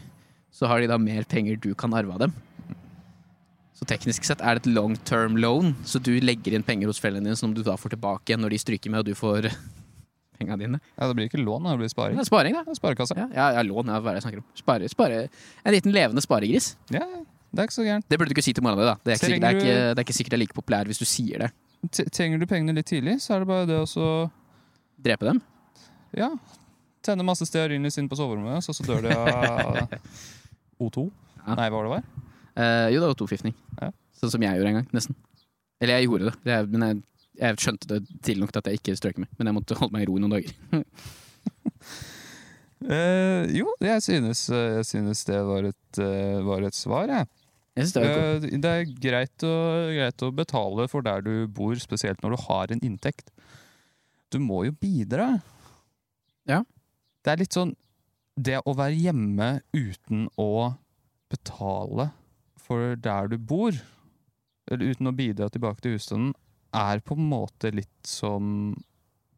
så 0.55 0.66
har 0.70 0.81
de 0.81 0.88
da 0.88 0.96
mer 0.98 1.24
penger 1.29 1.61
du 1.61 1.74
kan 1.74 1.92
arve 1.92 2.14
av 2.16 2.18
dem. 2.24 2.33
Så 3.74 3.85
teknisk 3.90 4.24
sett 4.24 4.40
er 4.40 4.55
det 4.57 4.64
et 4.64 4.72
long 4.72 4.94
term 5.05 5.37
loan, 5.37 5.74
så 5.85 6.00
du 6.00 6.12
legger 6.22 6.55
inn 6.55 6.62
penger 6.62 6.87
hos 6.88 7.00
foreldrene 7.03 7.27
dine 7.27 7.37
som 7.37 7.53
du 7.53 7.61
da 7.66 7.74
får 7.77 7.90
tilbake 7.96 8.38
når 8.38 8.55
de 8.55 8.59
stryker 8.62 8.90
med, 8.90 9.03
og 9.03 9.05
du 9.11 9.14
får 9.18 9.50
penga 10.38 10.57
dine. 10.57 10.81
Ja, 10.96 11.09
Det 11.11 11.16
blir 11.18 11.29
ikke 11.29 11.42
lån, 11.44 11.66
det 11.68 11.79
blir 11.83 11.90
sparing. 11.92 12.16
Det 12.16 12.24
er 12.24 12.31
sparing, 12.31 12.55
da. 12.55 12.62
Det 12.64 12.79
Sparekasse. 12.79 13.16
Ja, 13.18 13.29
ja, 13.35 13.48
ja 13.59 13.62
lån, 13.66 13.90
ja, 13.92 13.98
hva 14.00 14.14
er 14.14 14.16
det 14.16 14.22
jeg 14.22 14.27
snakker 14.31 14.42
om? 14.44 14.48
Spare, 14.62 14.88
spare. 14.88 15.20
En 15.66 15.74
liten 15.74 15.92
levende 15.92 16.22
sparegris. 16.24 16.77
Ja, 16.94 17.03
det 17.55 17.61
er 17.61 17.68
ikke 17.68 17.77
så 17.77 17.85
gærent. 17.87 18.09
Det 18.09 18.18
burde 18.18 18.31
du 18.31 18.38
ikke 18.38 18.46
si 18.46 18.55
til 18.55 18.62
mora 18.66 18.79
di, 18.79 18.87
da. 18.88 18.94
Det 19.05 19.12
er, 19.14 19.18
ikke 19.20 19.40
det, 19.42 19.50
er 19.50 19.59
ikke, 19.61 19.77
det 19.94 19.98
er 19.98 20.07
ikke 20.07 20.16
sikkert 20.16 20.31
det 20.35 20.38
er 20.38 20.44
like 20.46 20.55
populær 20.57 20.90
hvis 20.90 20.98
du 21.03 21.05
sier 21.07 21.38
det. 21.46 21.50
Trenger 21.92 22.40
du 22.40 22.47
pengene 22.49 22.75
litt 22.77 22.88
tidlig, 22.88 23.18
så 23.23 23.35
er 23.37 23.42
det 23.42 23.51
bare 23.51 23.68
det 23.68 23.81
å 23.83 23.88
så 23.88 24.09
Drepe 25.05 25.27
dem. 25.27 25.40
Ja. 26.16 26.31
Tenne 27.05 27.27
masse 27.27 27.44
stearinlys 27.49 27.99
inn 28.01 28.09
på 28.09 28.16
soverommet, 28.16 28.64
så, 28.64 28.73
så 28.73 28.87
dør 28.87 29.03
de 29.05 29.12
av 29.12 29.81
O2. 30.85 31.09
Ja. 31.42 31.57
Nei, 31.59 31.66
hva 31.68 31.77
var 31.77 31.85
det 31.85 31.92
var? 31.92 32.07
Eh, 32.55 32.87
jo, 32.94 33.03
det 33.03 33.11
var 33.11 33.18
toforgiftning. 33.18 33.57
Ja. 33.83 33.90
Sånn 34.16 34.33
som 34.33 34.47
jeg 34.47 34.57
gjorde 34.57 34.70
en 34.70 34.79
gang, 34.79 34.88
nesten. 34.97 35.18
Eller 35.83 35.99
jeg 35.99 36.09
gjorde 36.09 36.31
det, 36.31 36.35
det 36.47 36.55
er, 36.57 36.70
men 36.73 36.87
jeg, 36.87 37.03
jeg 37.42 37.61
skjønte 37.66 37.90
det 37.90 38.01
tidlig 38.25 38.47
nok 38.47 38.55
til 38.55 38.62
at 38.62 38.70
jeg 38.70 38.81
ikke 38.81 38.97
strøk 39.03 39.20
med. 39.20 39.33
Men 39.37 39.51
jeg 39.51 39.59
måtte 39.59 39.79
holde 39.81 39.97
meg 39.97 40.07
i 40.07 40.09
ro 40.09 40.16
i 40.18 40.25
noen 40.25 40.38
dager. 40.38 40.59
Eh, 42.85 43.47
jo, 43.57 43.70
jeg 43.81 44.03
synes, 44.05 44.42
eh, 44.53 44.75
jeg 44.75 44.85
synes 44.85 45.23
det 45.25 45.38
var 45.49 45.64
et, 45.70 46.01
var 46.44 46.66
et 46.66 46.77
svar, 46.77 47.09
jeg. 47.09 47.25
Jeg 47.74 47.88
synes 47.88 47.94
det 47.94 48.02
er 48.04 48.14
cool. 48.14 48.44
Eh, 48.46 48.60
det 48.62 48.72
er 48.72 48.92
greit 49.02 49.44
å, 49.46 49.54
greit 49.90 50.22
å 50.22 50.30
betale 50.34 50.87
for 50.90 51.06
der 51.06 51.24
du 51.26 51.32
bor, 51.50 51.74
spesielt 51.82 52.22
når 52.22 52.37
du 52.37 52.42
har 52.46 52.74
en 52.74 52.84
inntekt. 52.87 53.32
Du 54.30 54.38
må 54.42 54.62
jo 54.68 54.74
bidra. 54.78 55.32
Ja. 56.50 56.62
Det 57.24 57.32
er 57.32 57.40
litt 57.40 57.56
sånn 57.56 57.72
Det 58.37 58.58
å 58.66 58.74
være 58.76 58.98
hjemme 58.98 59.48
uten 59.72 60.26
å 60.37 60.74
betale 61.30 62.10
for 62.58 62.96
der 62.98 63.28
du 63.30 63.37
bor, 63.38 63.76
eller 64.70 64.94
uten 64.94 65.10
å 65.10 65.14
bidra 65.14 65.50
tilbake 65.52 65.84
til 65.84 65.94
husstanden, 65.94 66.32
er 66.74 67.02
på 67.04 67.14
en 67.14 67.28
måte 67.30 67.70
litt 67.74 68.08
som 68.08 68.74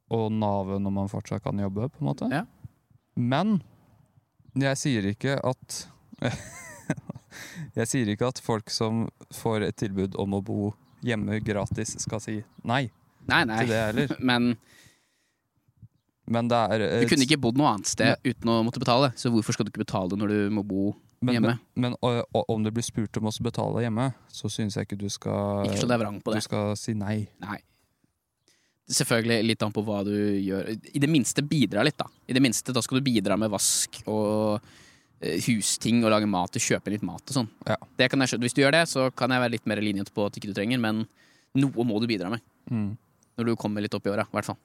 å 0.09 0.21
nave 0.33 0.79
når 0.81 0.95
man 0.95 1.11
fortsatt 1.11 1.45
kan 1.45 1.59
jobbe, 1.61 1.91
på 1.93 2.01
en 2.01 2.09
måte. 2.09 2.29
Ja. 2.33 2.45
Men 3.17 3.59
jeg 4.57 4.81
sier 4.81 5.09
ikke 5.11 5.37
at 5.45 5.83
Jeg 7.77 7.91
sier 7.91 8.11
ikke 8.13 8.31
at 8.31 8.41
folk 8.43 8.71
som 8.73 9.07
får 9.35 9.69
et 9.69 9.79
tilbud 9.79 10.17
om 10.21 10.37
å 10.39 10.43
bo 10.45 10.73
hjemme 11.07 11.41
gratis, 11.45 11.97
skal 12.03 12.23
si 12.23 12.41
nei 12.67 12.87
Nei, 13.27 13.43
nei. 13.49 13.63
til 13.63 13.73
det 13.73 13.81
heller. 13.83 14.15
Men 14.31 14.55
Men 16.27 16.49
det 16.51 16.59
er 16.59 16.85
du 17.03 17.09
kunne 17.11 17.27
ikke 17.27 17.39
bodd 17.43 17.59
noe 17.59 17.73
annet 17.75 17.91
sted 17.91 18.23
uten 18.27 18.51
å 18.51 18.61
måtte 18.67 18.83
betale. 18.83 19.13
Så 19.19 19.31
hvorfor 19.35 19.55
skal 19.55 19.67
du 19.67 19.71
ikke 19.71 19.85
betale 19.85 20.19
når 20.19 20.33
du 20.33 20.39
må 20.55 20.65
bo 20.67 20.89
men, 21.21 21.37
hjemme? 21.37 21.55
Men, 21.75 21.93
men 21.93 21.97
og, 22.01 22.25
og, 22.33 22.43
om 22.53 22.67
det 22.67 22.73
blir 22.75 22.87
spurt 22.87 23.19
om 23.21 23.31
å 23.31 23.35
betale 23.47 23.85
hjemme, 23.85 24.11
så 24.31 24.51
syns 24.53 24.79
jeg 24.79 24.89
ikke 24.89 24.99
du 25.01 25.09
skal 25.11 25.67
Ikke 25.69 25.81
så 25.85 25.89
det 25.89 25.97
er 25.97 26.03
vrang 26.03 26.19
på 26.23 26.35
Du 26.35 26.43
skal 26.45 26.75
si 26.79 26.97
nei. 26.99 27.25
Nei. 27.43 27.61
Selvfølgelig 28.87 29.47
litt 29.49 29.63
an 29.67 29.75
på 29.75 29.83
hva 29.87 30.03
du 30.07 30.15
gjør. 30.15 30.69
I 30.71 31.01
det 31.03 31.11
minste 31.11 31.43
bidra 31.43 31.83
litt, 31.87 31.97
da. 31.99 32.07
I 32.27 32.35
det 32.37 32.43
minste, 32.43 32.75
Da 32.75 32.83
skal 32.85 33.01
du 33.01 33.07
bidra 33.07 33.39
med 33.39 33.51
vask 33.51 33.99
og 34.07 34.61
eh, 34.61 34.75
husting 35.21 36.03
og 36.05 36.13
lage 36.13 36.29
mat 36.29 36.59
og 36.59 36.63
kjøpe 36.63 36.93
litt 36.93 37.05
mat 37.07 37.25
og 37.25 37.39
sånn. 37.39 37.49
Ja. 37.69 37.79
Det 37.99 38.11
kan 38.13 38.21
jeg 38.21 38.33
skjønne. 38.33 38.47
Hvis 38.49 38.57
du 38.57 38.63
gjør 38.63 38.77
det, 38.77 38.85
så 38.91 39.09
kan 39.17 39.33
jeg 39.33 39.43
være 39.43 39.55
litt 39.57 39.69
mer 39.71 39.81
linjet 39.83 40.13
på 40.15 40.27
at 40.29 40.37
ikke 40.37 40.51
du 40.51 40.57
trenger, 40.57 40.81
men 40.83 41.05
noe 41.57 41.87
må 41.89 42.01
du 42.03 42.09
bidra 42.11 42.31
med. 42.33 42.45
Mm. 42.71 42.91
Når 43.37 43.49
du 43.49 43.57
kommer 43.61 43.85
litt 43.85 43.97
opp 43.97 44.07
i 44.09 44.13
åra, 44.13 44.27
i 44.29 44.37
hvert 44.37 44.51
fall. 44.51 44.59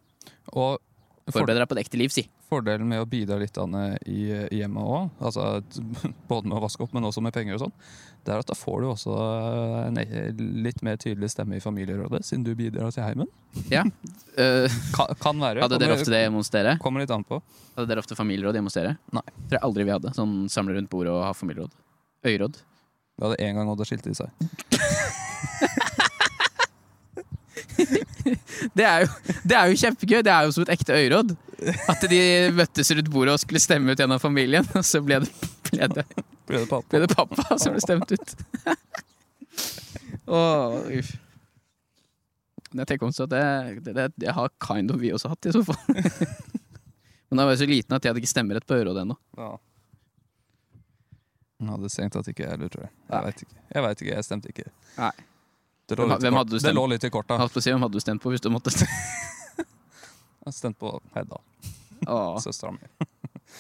Og 0.52 0.82
Forbered 1.30 1.60
deg 1.62 1.68
på 1.70 1.76
et 1.78 1.84
ekte 1.86 1.98
liv, 2.00 2.10
si. 2.12 2.24
fordelen 2.50 2.88
med 2.90 3.00
å 3.04 3.08
bidra 3.08 3.38
litt 3.40 3.58
Anne, 3.62 3.94
i, 4.10 4.24
i 4.52 4.58
hjemmet 4.62 4.82
òg, 4.84 5.10
altså, 5.22 5.62
både 6.32 6.48
med 6.50 6.58
å 6.58 6.62
vaske 6.64 6.82
opp, 6.84 6.94
men 6.98 7.06
også 7.08 7.22
med 7.24 7.34
penger 7.36 7.54
og 7.60 7.64
sånn, 7.68 7.76
det 8.26 8.32
er 8.34 8.40
at 8.42 8.50
da 8.50 8.56
får 8.58 8.78
du 8.82 8.86
også 8.92 9.12
en 9.88 9.98
e- 10.02 10.34
litt 10.66 10.82
mer 10.86 10.96
tydelig 11.02 11.30
stemme 11.34 11.56
i 11.58 11.62
familierådet, 11.64 12.22
siden 12.28 12.44
du 12.46 12.52
bidrar 12.58 12.92
til 12.96 13.04
heimen. 13.06 13.30
Ja. 13.72 13.84
Eh, 14.40 14.72
Kan, 14.96 15.10
kan 15.20 15.36
være. 15.44 15.60
hadde 15.60 15.76
dere 15.82 15.92
ofte 15.98 16.08
det 16.14 16.22
hjemme 16.24 16.40
hos 16.40 16.48
dere? 16.54 16.78
Kommer 16.80 17.02
litt 17.04 17.12
an 17.12 17.26
på. 17.28 17.42
Hadde 17.76 17.84
dere 17.90 18.00
ofte 18.00 18.16
familieråd 18.16 18.56
hjemme 18.56 18.70
hos 18.72 18.78
dere? 18.78 18.94
Nei. 19.12 19.24
Tror 19.42 19.58
jeg 19.58 19.64
aldri 19.68 19.84
vi 19.84 19.92
hadde. 19.92 20.14
Sånn 20.16 20.48
samle 20.50 20.72
rundt 20.78 20.88
bordet 20.90 21.12
og 21.12 21.20
ha 21.28 21.34
familieråd. 21.36 21.74
Øyråd. 22.32 22.56
Vi 23.20 23.26
hadde 23.28 23.42
en 23.44 23.56
gang 23.60 23.68
Odd 23.74 23.84
skilte 23.90 24.08
de 24.08 24.16
seg. 24.16 24.32
Det 28.78 28.86
er, 28.88 29.06
jo, 29.06 29.38
det 29.48 29.56
er 29.58 29.72
jo 29.72 29.80
kjempegøy. 29.82 30.20
Det 30.26 30.32
er 30.34 30.48
jo 30.48 30.54
som 30.56 30.66
et 30.66 30.74
ekte 30.76 30.98
øyråd. 30.98 31.34
At 31.92 32.06
de 32.10 32.20
møttes 32.58 32.92
rundt 32.98 33.10
bordet 33.14 33.34
og 33.36 33.42
skulle 33.44 33.62
stemme 33.62 33.94
ut 33.94 34.00
en 34.02 34.16
av 34.16 34.22
familien, 34.24 34.66
og 34.78 34.86
så 34.88 35.02
ble 35.06 35.20
det, 35.26 35.32
ble 35.70 35.90
det, 35.98 36.06
Ble 36.50 36.62
det 36.64 36.70
pappa? 36.72 36.88
ble 36.94 37.02
det 37.06 37.12
pappa 37.16 37.58
som 37.62 37.76
ble 37.76 37.84
stemt 37.84 38.14
ut. 38.16 38.34
Åh, 40.32 40.78
uff. 41.00 41.12
Men 42.72 42.84
jeg 42.86 42.88
tenker 42.94 43.10
også 43.10 43.26
at 43.28 43.34
det, 43.34 43.44
det, 43.84 43.94
det, 43.98 44.06
det 44.24 44.34
har 44.38 44.52
kind 44.64 44.94
of 44.94 45.02
vi 45.02 45.12
også 45.12 45.32
hatt, 45.34 45.46
i 45.50 45.54
så 45.56 45.62
fall. 45.68 45.82
Men 47.32 47.40
da 47.40 47.46
var 47.48 47.54
jeg 47.56 47.62
så 47.64 47.68
liten 47.70 47.96
at 47.96 48.04
jeg 48.06 48.12
hadde 48.14 48.22
ikke 48.24 48.32
stemmerett 48.32 48.68
på 48.68 48.78
øyrådet 48.80 49.04
ennå. 49.06 49.18
Ja. 49.40 49.50
Han 51.62 51.74
hadde 51.76 51.92
strengt 51.94 52.16
tatt 52.16 52.30
ikke 52.32 52.46
jeg 52.48 52.56
heller, 52.56 52.72
tror 52.74 52.88
jeg. 52.88 52.94
Jeg 53.12 53.26
veit 53.28 53.44
ikke. 53.46 53.58
Jeg 53.76 53.84
vet 53.86 54.02
ikke, 54.06 54.16
jeg 54.16 54.28
stemte 54.28 54.52
ikke. 54.56 54.72
Nei. 54.98 55.12
Det 55.92 55.98
lå 56.00 56.06
Hvem- 56.08 56.16
litt, 56.16 56.24
hvem 56.24 56.40
du 56.48 56.58
det 56.64 56.74
lå 56.78 56.84
litt 56.90 57.04
i 57.04 57.10
korta. 57.12 57.38
Hvem 57.38 57.84
hadde 57.84 57.98
du 57.98 58.04
stemt 58.04 58.24
på 58.24 58.32
hvis 58.32 58.44
du 58.44 58.50
måtte 58.54 58.72
Jeg 60.42 60.54
stemte 60.58 60.80
på 60.82 60.96
Hedda, 61.14 61.38
Åh. 62.08 62.38
søstera 62.42 62.72
mi. 62.74 62.80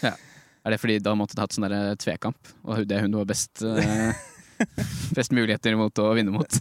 Er 0.01 0.73
det 0.73 0.79
fordi 0.81 0.95
da 1.03 1.13
måtte 1.17 1.35
du 1.37 1.41
hatt 1.43 1.53
sånn 1.53 1.67
der 1.69 1.95
tvekamp, 2.01 2.51
og 2.65 2.81
det 2.89 3.01
hun 3.03 3.13
var 3.19 3.27
best 3.29 3.61
eh, 3.65 4.13
Best 5.17 5.33
muligheter 5.33 5.75
mot 5.77 5.93
å 6.01 6.07
vinne 6.17 6.33
mot? 6.33 6.57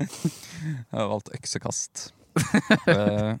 Jeg 0.00 0.94
har 0.94 1.08
valgt 1.10 1.30
øksekast. 1.34 2.08
uh, 2.88 3.34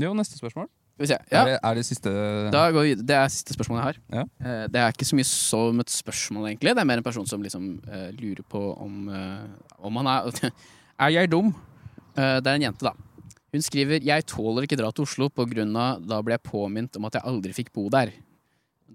jo, 0.00 0.12
neste 0.16 0.38
spørsmål. 0.40 0.68
Skal 1.02 1.08
vi 1.08 1.10
se. 1.10 1.18
Er, 1.34 1.48
det, 1.48 1.58
er 1.58 1.78
det 1.78 1.82
siste 1.86 2.10
da 2.54 2.62
går 2.70 2.84
vi 2.84 2.92
videre. 2.92 3.06
Det 3.10 3.16
er 3.18 3.30
siste 3.34 3.56
spørsmålet 3.56 3.80
jeg 3.80 3.88
har. 3.88 4.00
Ja. 4.14 4.24
Eh, 4.46 4.64
Det 4.70 4.80
er 4.82 4.94
ikke 4.94 5.08
så 5.08 5.18
mye 5.18 5.28
som 5.28 5.82
et 5.82 5.90
spørsmål, 5.90 6.48
egentlig. 6.52 6.74
Det 6.74 6.82
er 6.82 6.88
mer 6.88 7.02
en 7.02 7.06
person 7.06 7.26
som 7.26 7.42
liksom 7.42 7.68
uh, 7.88 8.10
lurer 8.20 8.44
på 8.46 8.62
om, 8.78 9.08
uh, 9.10 9.74
om 9.82 10.02
han 10.02 10.10
er 10.12 10.52
Er 11.02 11.14
jeg 11.16 11.32
dum? 11.32 11.50
Uh, 12.14 12.38
det 12.38 12.46
er 12.46 12.54
en 12.54 12.68
jente, 12.68 12.86
da. 12.86 12.94
Hun 13.52 13.64
skriver 13.64 14.04
Jeg 14.04 14.24
tåler 14.30 14.64
ikke 14.64 14.78
dra 14.78 14.92
til 14.94 15.04
Oslo 15.04 15.28
av 15.28 16.04
da 16.06 16.22
ble 16.22 16.38
jeg 16.38 16.46
påminnet 16.46 16.96
om 16.96 17.04
at 17.04 17.18
jeg 17.18 17.26
aldri 17.26 17.52
fikk 17.52 17.72
bo 17.74 17.88
der. 17.90 18.12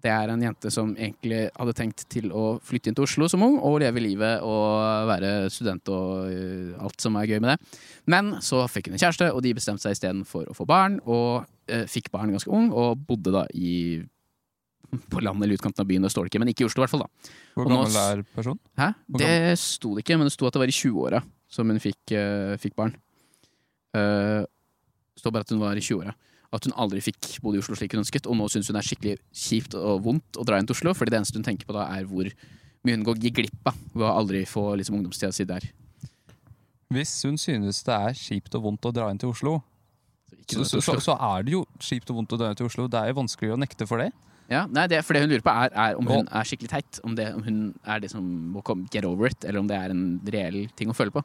Det 0.03 0.11
er 0.11 0.31
en 0.31 0.43
jente 0.43 0.71
som 0.73 0.91
egentlig 0.95 1.47
hadde 1.55 1.75
tenkt 1.77 2.03
til 2.11 2.29
å 2.35 2.57
flytte 2.63 2.91
inn 2.91 2.97
til 2.97 3.05
Oslo 3.07 3.29
som 3.31 3.45
ung 3.45 3.57
og 3.65 3.79
leve 3.81 4.03
livet 4.03 4.43
og 4.45 5.07
være 5.09 5.31
student 5.53 5.89
og 5.93 6.27
eh, 6.31 6.75
alt 6.83 7.01
som 7.01 7.17
er 7.17 7.29
gøy 7.31 7.41
med 7.43 7.53
det. 7.53 7.79
Men 8.13 8.35
så 8.45 8.63
fikk 8.71 8.89
hun 8.89 8.97
en 8.97 9.01
kjæreste, 9.01 9.31
og 9.33 9.41
de 9.45 9.55
bestemte 9.57 9.85
seg 9.85 9.97
istedenfor 9.97 10.51
å 10.51 10.57
få 10.57 10.67
barn. 10.69 10.99
Og 11.05 11.47
eh, 11.71 11.87
fikk 11.89 12.11
barn 12.13 12.35
ganske 12.35 12.51
ung, 12.53 12.69
og 12.75 13.01
bodde 13.09 13.33
da 13.35 13.47
i 13.57 14.03
på 15.11 15.23
landet 15.23 15.47
eller 15.47 15.57
utkanten 15.57 15.83
av 15.83 15.89
byen, 15.89 16.05
det 16.05 16.13
står 16.13 16.27
det 16.27 16.33
ikke, 16.33 16.43
men 16.43 16.53
ikke 16.53 16.65
i 16.65 16.69
Oslo 16.69 16.81
i 16.81 16.85
hvert 16.85 16.93
fall. 16.93 17.05
da. 17.07 17.33
Hvor 17.57 17.71
gammel 17.71 17.91
nå 17.91 18.03
er 18.03 18.23
personen? 18.35 18.61
Hæ? 18.79 18.91
Det 19.23 19.33
sto 19.61 19.95
det 19.95 20.05
ikke, 20.05 20.19
men 20.19 20.29
det 20.29 20.35
sto 20.35 20.47
at 20.47 20.55
det 20.55 20.63
var 20.63 20.71
i 20.71 20.77
20-åra 20.77 21.23
som 21.57 21.71
hun 21.71 21.81
fikk, 21.81 22.13
uh, 22.13 22.55
fikk 22.59 22.75
barn. 22.77 22.95
Uh, 23.95 24.43
det 24.43 25.23
står 25.23 25.33
bare 25.33 25.47
at 25.47 25.53
hun 25.53 25.61
var 25.63 25.79
i 25.79 25.83
20-åra. 25.83 26.13
At 26.55 26.63
hun 26.63 26.75
aldri 26.79 27.01
fikk 27.03 27.33
bodd 27.43 27.57
i 27.57 27.61
Oslo 27.61 27.75
slik 27.75 27.95
hun 27.95 28.03
ønsket, 28.05 28.27
og 28.29 28.37
nå 28.39 28.47
syns 28.51 28.69
hun 28.71 28.79
er 28.79 28.85
skikkelig 28.87 29.17
kjipt 29.35 29.75
og 29.75 30.05
vondt 30.05 30.39
å 30.39 30.45
dra 30.47 30.59
inn 30.59 30.69
til 30.69 30.77
Oslo, 30.77 30.93
fordi 30.95 31.11
det 31.13 31.19
eneste 31.21 31.39
hun 31.39 31.47
tenker 31.47 31.67
på 31.67 31.75
da, 31.75 31.89
er 31.97 32.07
hvor 32.07 32.29
mye 32.87 32.95
hun 32.95 33.07
går 33.07 33.19
glipp 33.19 33.67
av 33.67 33.79
ved 33.93 34.05
å 34.07 34.13
aldri 34.21 34.45
få 34.47 34.69
liksom, 34.79 34.99
ungdomstida 34.99 35.33
si 35.35 35.47
der. 35.47 35.65
Hvis 36.93 37.11
hun 37.27 37.35
synes 37.41 37.81
det 37.83 37.95
er 37.95 38.15
kjipt 38.15 38.55
og 38.55 38.63
vondt 38.63 38.87
å 38.87 38.93
dra 38.95 39.09
inn 39.11 39.19
til 39.19 39.33
Oslo, 39.33 39.59
Så 40.47 40.63
så, 40.63 40.79
så, 40.83 40.95
så, 41.03 41.13
er 41.19 41.43
det 41.43 41.51
jo 41.53 41.65
kjipt 41.83 42.09
og 42.11 42.21
vondt 42.21 42.33
å 42.35 42.39
dra 42.39 42.49
inn 42.51 42.57
til 42.59 42.67
Oslo. 42.67 42.87
Det 42.87 42.99
er 42.99 43.11
jo 43.11 43.17
vanskelig 43.19 43.51
å 43.51 43.59
nekte 43.59 43.87
for 43.87 43.99
det. 43.99 44.13
Ja, 44.47 44.63
nei, 44.71 44.85
det, 44.87 45.01
for 45.03 45.15
det 45.15 45.25
hun 45.25 45.31
lurer 45.33 45.43
på, 45.43 45.51
er, 45.51 45.73
er 45.75 45.97
om 45.99 46.07
hun 46.07 46.27
er 46.31 46.47
skikkelig 46.47 46.71
teit. 46.71 46.99
Om, 47.03 47.15
det, 47.19 47.27
om 47.35 47.43
hun 47.43 47.57
er 47.83 47.99
det 48.03 48.11
som 48.13 48.23
må 48.53 48.63
komme, 48.63 48.87
get 48.93 49.07
over 49.07 49.27
it, 49.27 49.43
eller 49.43 49.59
om 49.59 49.67
det 49.67 49.75
er 49.75 49.91
en 49.91 50.05
reell 50.23 50.61
ting 50.79 50.91
å 50.91 50.95
føle 50.95 51.11
på. 51.11 51.23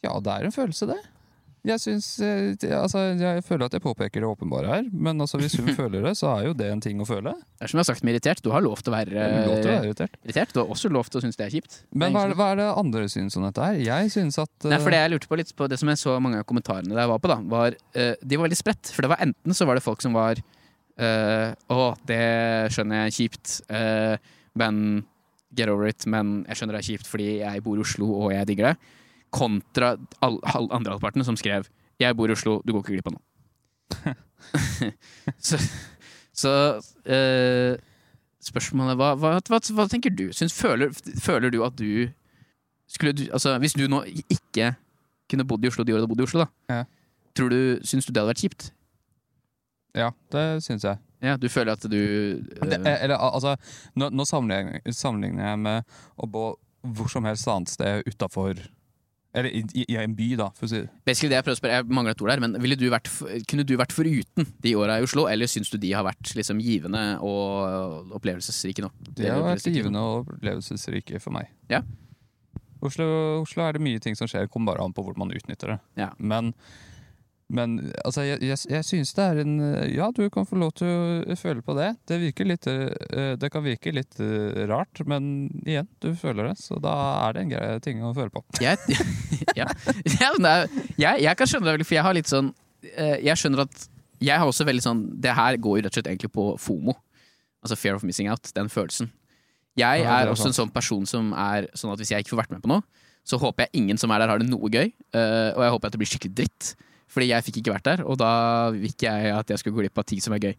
Ja, 0.00 0.14
det 0.24 0.32
er 0.32 0.48
en 0.48 0.56
følelse, 0.56 0.88
det. 0.88 0.96
Jeg 1.66 1.80
syns 1.82 2.06
eh, 2.24 2.54
Altså, 2.72 3.02
jeg 3.20 3.42
føler 3.44 3.66
at 3.68 3.74
jeg 3.76 3.82
påpeker 3.84 4.22
det 4.22 4.28
åpenbare 4.28 4.70
her, 4.70 4.86
men 4.92 5.20
altså, 5.20 5.40
hvis 5.40 5.58
hun 5.60 5.68
føler 5.80 6.06
det, 6.06 6.14
så 6.16 6.30
er 6.32 6.46
jo 6.48 6.54
det 6.56 6.70
en 6.72 6.80
ting 6.80 7.00
å 7.02 7.06
føle. 7.08 7.34
Det 7.58 7.66
er 7.66 7.72
som 7.72 7.80
jeg 7.80 7.84
har 7.84 7.88
sagt 7.90 8.06
med 8.06 8.16
irritert, 8.16 8.40
du 8.44 8.50
har 8.54 8.64
lov 8.64 8.80
til 8.80 8.92
å 8.92 8.96
være, 8.96 9.26
lov 9.48 9.58
til 9.60 9.68
å 9.68 9.74
være 9.74 9.90
irritert. 9.90 10.16
irritert. 10.24 10.54
Du 10.54 10.62
har 10.62 10.72
også 10.72 10.92
lov 10.92 11.10
til 11.10 11.20
å 11.20 11.24
synes 11.26 11.40
det 11.40 11.46
er 11.46 11.54
kjipt. 11.58 11.82
Men 11.92 12.16
hva 12.16 12.24
er 12.28 12.36
hva 12.38 12.48
er 12.54 12.62
det 12.62 12.68
andre 12.84 13.04
syns 13.12 13.36
om 13.36 13.44
dette 13.44 13.66
her? 13.66 13.82
Jeg 13.84 14.14
syns 14.14 14.40
at 14.40 14.68
Nei, 14.70 14.80
for 14.80 14.88
eh, 14.88 14.96
det 14.96 15.02
jeg 15.02 15.14
lurte 15.14 15.30
på 15.30 15.40
litt 15.40 15.52
på 15.56 15.68
Det 15.70 15.80
som 15.80 15.92
jeg 15.92 16.00
så 16.00 16.16
mange 16.22 16.40
av 16.40 16.48
kommentarene 16.48 16.96
der 16.96 17.10
var 17.10 17.20
på, 17.20 17.30
da, 17.30 17.40
var 17.50 17.76
uh, 17.76 18.14
De 18.22 18.38
var 18.38 18.48
veldig 18.48 18.60
spredt. 18.60 18.92
For 18.94 19.04
det 19.04 19.12
var 19.12 19.24
enten 19.26 19.56
så 19.56 19.68
var 19.68 19.76
det 19.76 19.84
folk 19.84 20.00
som 20.04 20.16
var 20.16 20.40
uh, 20.40 21.48
Å, 21.52 21.80
det 22.08 22.22
skjønner 22.74 23.04
jeg 23.06 23.16
kjipt, 23.18 23.60
eh, 23.72 24.16
men 24.60 25.02
get 25.56 25.70
over 25.72 25.90
it. 25.90 26.06
Men 26.10 26.40
jeg 26.48 26.60
skjønner 26.60 26.78
det 26.78 26.82
er 26.84 26.88
kjipt 26.92 27.10
fordi 27.10 27.28
jeg 27.42 27.64
bor 27.66 27.78
i 27.78 27.84
Oslo 27.84 28.10
og 28.22 28.32
jeg 28.34 28.48
digger 28.48 28.70
det. 28.70 28.96
Kontra 29.30 29.94
all, 30.20 30.40
all, 30.42 30.68
andre 30.74 30.96
halvparten 30.96 31.24
som 31.26 31.36
skrev 31.38 31.68
jeg 32.00 32.16
bor 32.16 32.30
i 32.30 32.32
Oslo, 32.32 32.62
du 32.64 32.72
går 32.72 32.80
ikke 32.80 32.94
glipp 32.96 33.10
av 33.10 33.16
noe. 33.18 34.14
så 35.50 35.58
så 36.40 36.52
eh, 37.04 37.76
spørsmålet 38.40 38.96
hva, 38.96 39.10
hva, 39.20 39.34
hva, 39.44 39.58
hva 39.76 39.86
tenker 39.90 40.14
du? 40.16 40.30
Syns, 40.32 40.54
føler, 40.56 40.94
føler 41.20 41.52
du 41.52 41.58
at 41.66 41.76
du 41.76 42.08
skulle 42.90 43.12
du, 43.14 43.26
altså, 43.30 43.52
Hvis 43.62 43.76
du 43.76 43.84
nå 43.90 44.00
ikke 44.32 44.72
kunne 45.30 45.44
bodd 45.46 45.64
i 45.66 45.70
Oslo 45.70 45.84
de 45.86 45.94
årene 45.94 46.08
du 46.08 46.10
bodde 46.14 46.24
i 46.24 46.28
Oslo, 46.30 46.46
da, 46.46 46.48
Ja. 46.72 46.84
tror 47.36 47.52
du, 47.52 47.60
syns 47.86 48.08
du 48.08 48.12
det 48.14 48.22
hadde 48.22 48.32
vært 48.32 48.42
kjipt? 48.46 48.70
Ja, 49.94 50.10
det 50.32 50.62
syns 50.64 50.86
jeg. 50.86 50.98
Ja, 51.20 51.36
Du 51.36 51.48
føler 51.52 51.74
at 51.76 51.82
du 51.84 52.40
Det, 52.40 52.80
eh, 52.80 53.04
eller 53.04 53.20
altså, 53.20 53.56
nå, 53.94 54.08
nå 54.10 54.24
sammenligner 54.24 55.44
jeg 55.50 55.58
med 55.60 55.84
å 56.16 56.26
bo 56.30 56.44
hvor 56.80 57.10
som 57.12 57.26
helst 57.28 57.44
annet 57.50 57.68
sted 57.68 58.06
utafor 58.08 58.56
Eller 59.30 59.54
i, 59.54 59.60
i, 59.78 59.84
i 59.94 59.96
en 60.00 60.14
by, 60.18 60.26
da, 60.40 60.48
for 60.58 60.66
å 60.66 60.70
si 60.72 60.80
det. 60.82 61.14
Jeg 61.14 61.30
prøver 61.30 61.54
å 61.54 61.58
spørre, 61.58 61.78
jeg 61.78 61.94
mangler 61.94 62.16
et 62.16 62.22
ord 62.24 62.32
der, 62.32 62.42
men 62.42 62.56
ville 62.58 62.78
du 62.78 62.88
vært, 62.90 63.06
kunne 63.50 63.62
du 63.66 63.76
vært 63.78 63.94
foruten 63.94 64.48
de 64.64 64.72
åra 64.74 64.98
i 64.98 65.06
Oslo, 65.06 65.28
eller 65.30 65.50
syns 65.50 65.70
du 65.70 65.76
de 65.78 65.92
har 65.94 66.02
vært 66.06 66.32
liksom 66.34 66.58
givende 66.64 67.04
og 67.26 68.10
opplevelsesrike 68.18 68.82
nok? 68.82 68.96
Det 69.14 69.30
har 69.30 69.44
vært 69.46 69.70
givende 69.70 70.02
og 70.02 70.32
opplevelsesrike 70.34 71.22
for 71.22 71.36
meg. 71.38 71.52
Ja. 71.70 71.84
Oslo, 72.82 73.06
Oslo 73.44 73.62
er 73.62 73.76
det 73.76 73.84
mye 73.84 74.02
ting 74.02 74.18
som 74.18 74.28
skjer, 74.30 74.50
kommer 74.50 74.72
bare 74.72 74.88
an 74.88 74.96
på 74.96 75.04
hvordan 75.04 75.28
man 75.28 75.34
utnytter 75.36 75.76
det. 75.76 75.80
Ja. 76.00 76.10
Men, 76.18 76.54
men 77.50 77.76
altså, 78.06 78.22
jeg, 78.24 78.40
jeg, 78.46 78.58
jeg 78.70 78.86
synes 78.86 79.12
det 79.16 79.24
er 79.24 79.40
en 79.42 79.54
Ja, 79.90 80.10
du 80.14 80.22
kan 80.32 80.46
få 80.46 80.58
lov 80.60 80.72
til 80.78 80.88
å 80.88 81.36
føle 81.38 81.64
på 81.66 81.74
det. 81.78 81.88
Det, 82.08 82.18
litt, 82.46 82.68
eh, 82.70 83.34
det 83.40 83.50
kan 83.52 83.64
virke 83.64 83.92
litt 83.94 84.20
eh, 84.22 84.62
rart, 84.70 85.02
men 85.10 85.50
igjen, 85.64 85.88
du 86.02 86.12
føler 86.18 86.50
det. 86.50 86.56
Så 86.62 86.78
da 86.82 86.94
er 87.26 87.36
det 87.36 87.44
en 87.44 87.52
grei 87.54 87.70
ting 87.84 88.04
å 88.06 88.14
føle 88.16 88.32
på. 88.34 88.44
Jeg, 88.62 88.78
ja. 89.60 89.68
ja 90.20 90.32
er, 90.32 90.66
jeg, 90.94 91.24
jeg 91.26 91.36
kan 91.38 91.50
skjønne 91.50 91.76
det 91.80 91.88
for 91.88 91.98
jeg 91.98 92.06
har 92.06 92.16
litt 92.16 92.30
sånn 92.30 92.52
eh, 92.94 93.18
Jeg 93.26 93.38
skjønner 93.40 93.64
at 93.66 93.86
Jeg 94.22 94.40
har 94.40 94.48
også 94.48 94.66
veldig 94.68 94.84
sånn 94.84 95.00
Det 95.22 95.32
her 95.36 95.58
går 95.62 95.78
jo 95.78 95.84
rett 95.84 95.94
og 95.94 95.98
slett 95.98 96.10
egentlig 96.12 96.32
på 96.34 96.50
FOMO. 96.60 96.94
Altså 97.64 97.76
fear 97.76 97.98
of 97.98 98.06
missing 98.06 98.30
out. 98.32 98.52
Den 98.56 98.70
følelsen. 98.72 99.10
Jeg 99.78 100.04
er 100.04 100.30
også 100.30 100.50
en 100.50 100.56
sånn 100.56 100.72
person 100.74 101.06
som 101.08 101.34
er 101.36 101.70
sånn 101.78 101.92
at 101.92 102.00
hvis 102.00 102.12
jeg 102.12 102.24
ikke 102.24 102.34
får 102.34 102.44
vært 102.44 102.54
med 102.56 102.62
på 102.64 102.70
noe, 102.72 102.82
så 103.26 103.38
håper 103.40 103.66
jeg 103.66 103.82
ingen 103.82 104.00
som 104.00 104.12
er 104.12 104.22
der, 104.22 104.32
har 104.32 104.40
det 104.40 104.48
noe 104.48 104.70
gøy. 104.70 104.88
eh, 104.88 105.50
og 105.54 105.62
jeg 105.64 105.74
håper 105.74 105.88
at 105.88 105.94
det 105.94 106.00
blir 106.00 106.10
skikkelig 106.10 106.36
dritt. 106.40 106.70
Fordi 107.10 107.30
jeg 107.32 107.46
fikk 107.46 107.60
ikke 107.60 107.74
vært 107.74 107.88
der, 107.88 108.04
og 108.06 108.18
da 108.20 108.32
vil 108.74 108.92
ikke 108.92 109.10
jeg 109.10 109.32
at 109.34 109.50
jeg 109.50 109.62
skulle 109.62 109.76
gå 109.76 109.84
glipp 109.84 109.98
av 109.98 110.06
ting 110.06 110.22
som 110.22 110.34
er 110.36 110.44
gøy. 110.44 110.54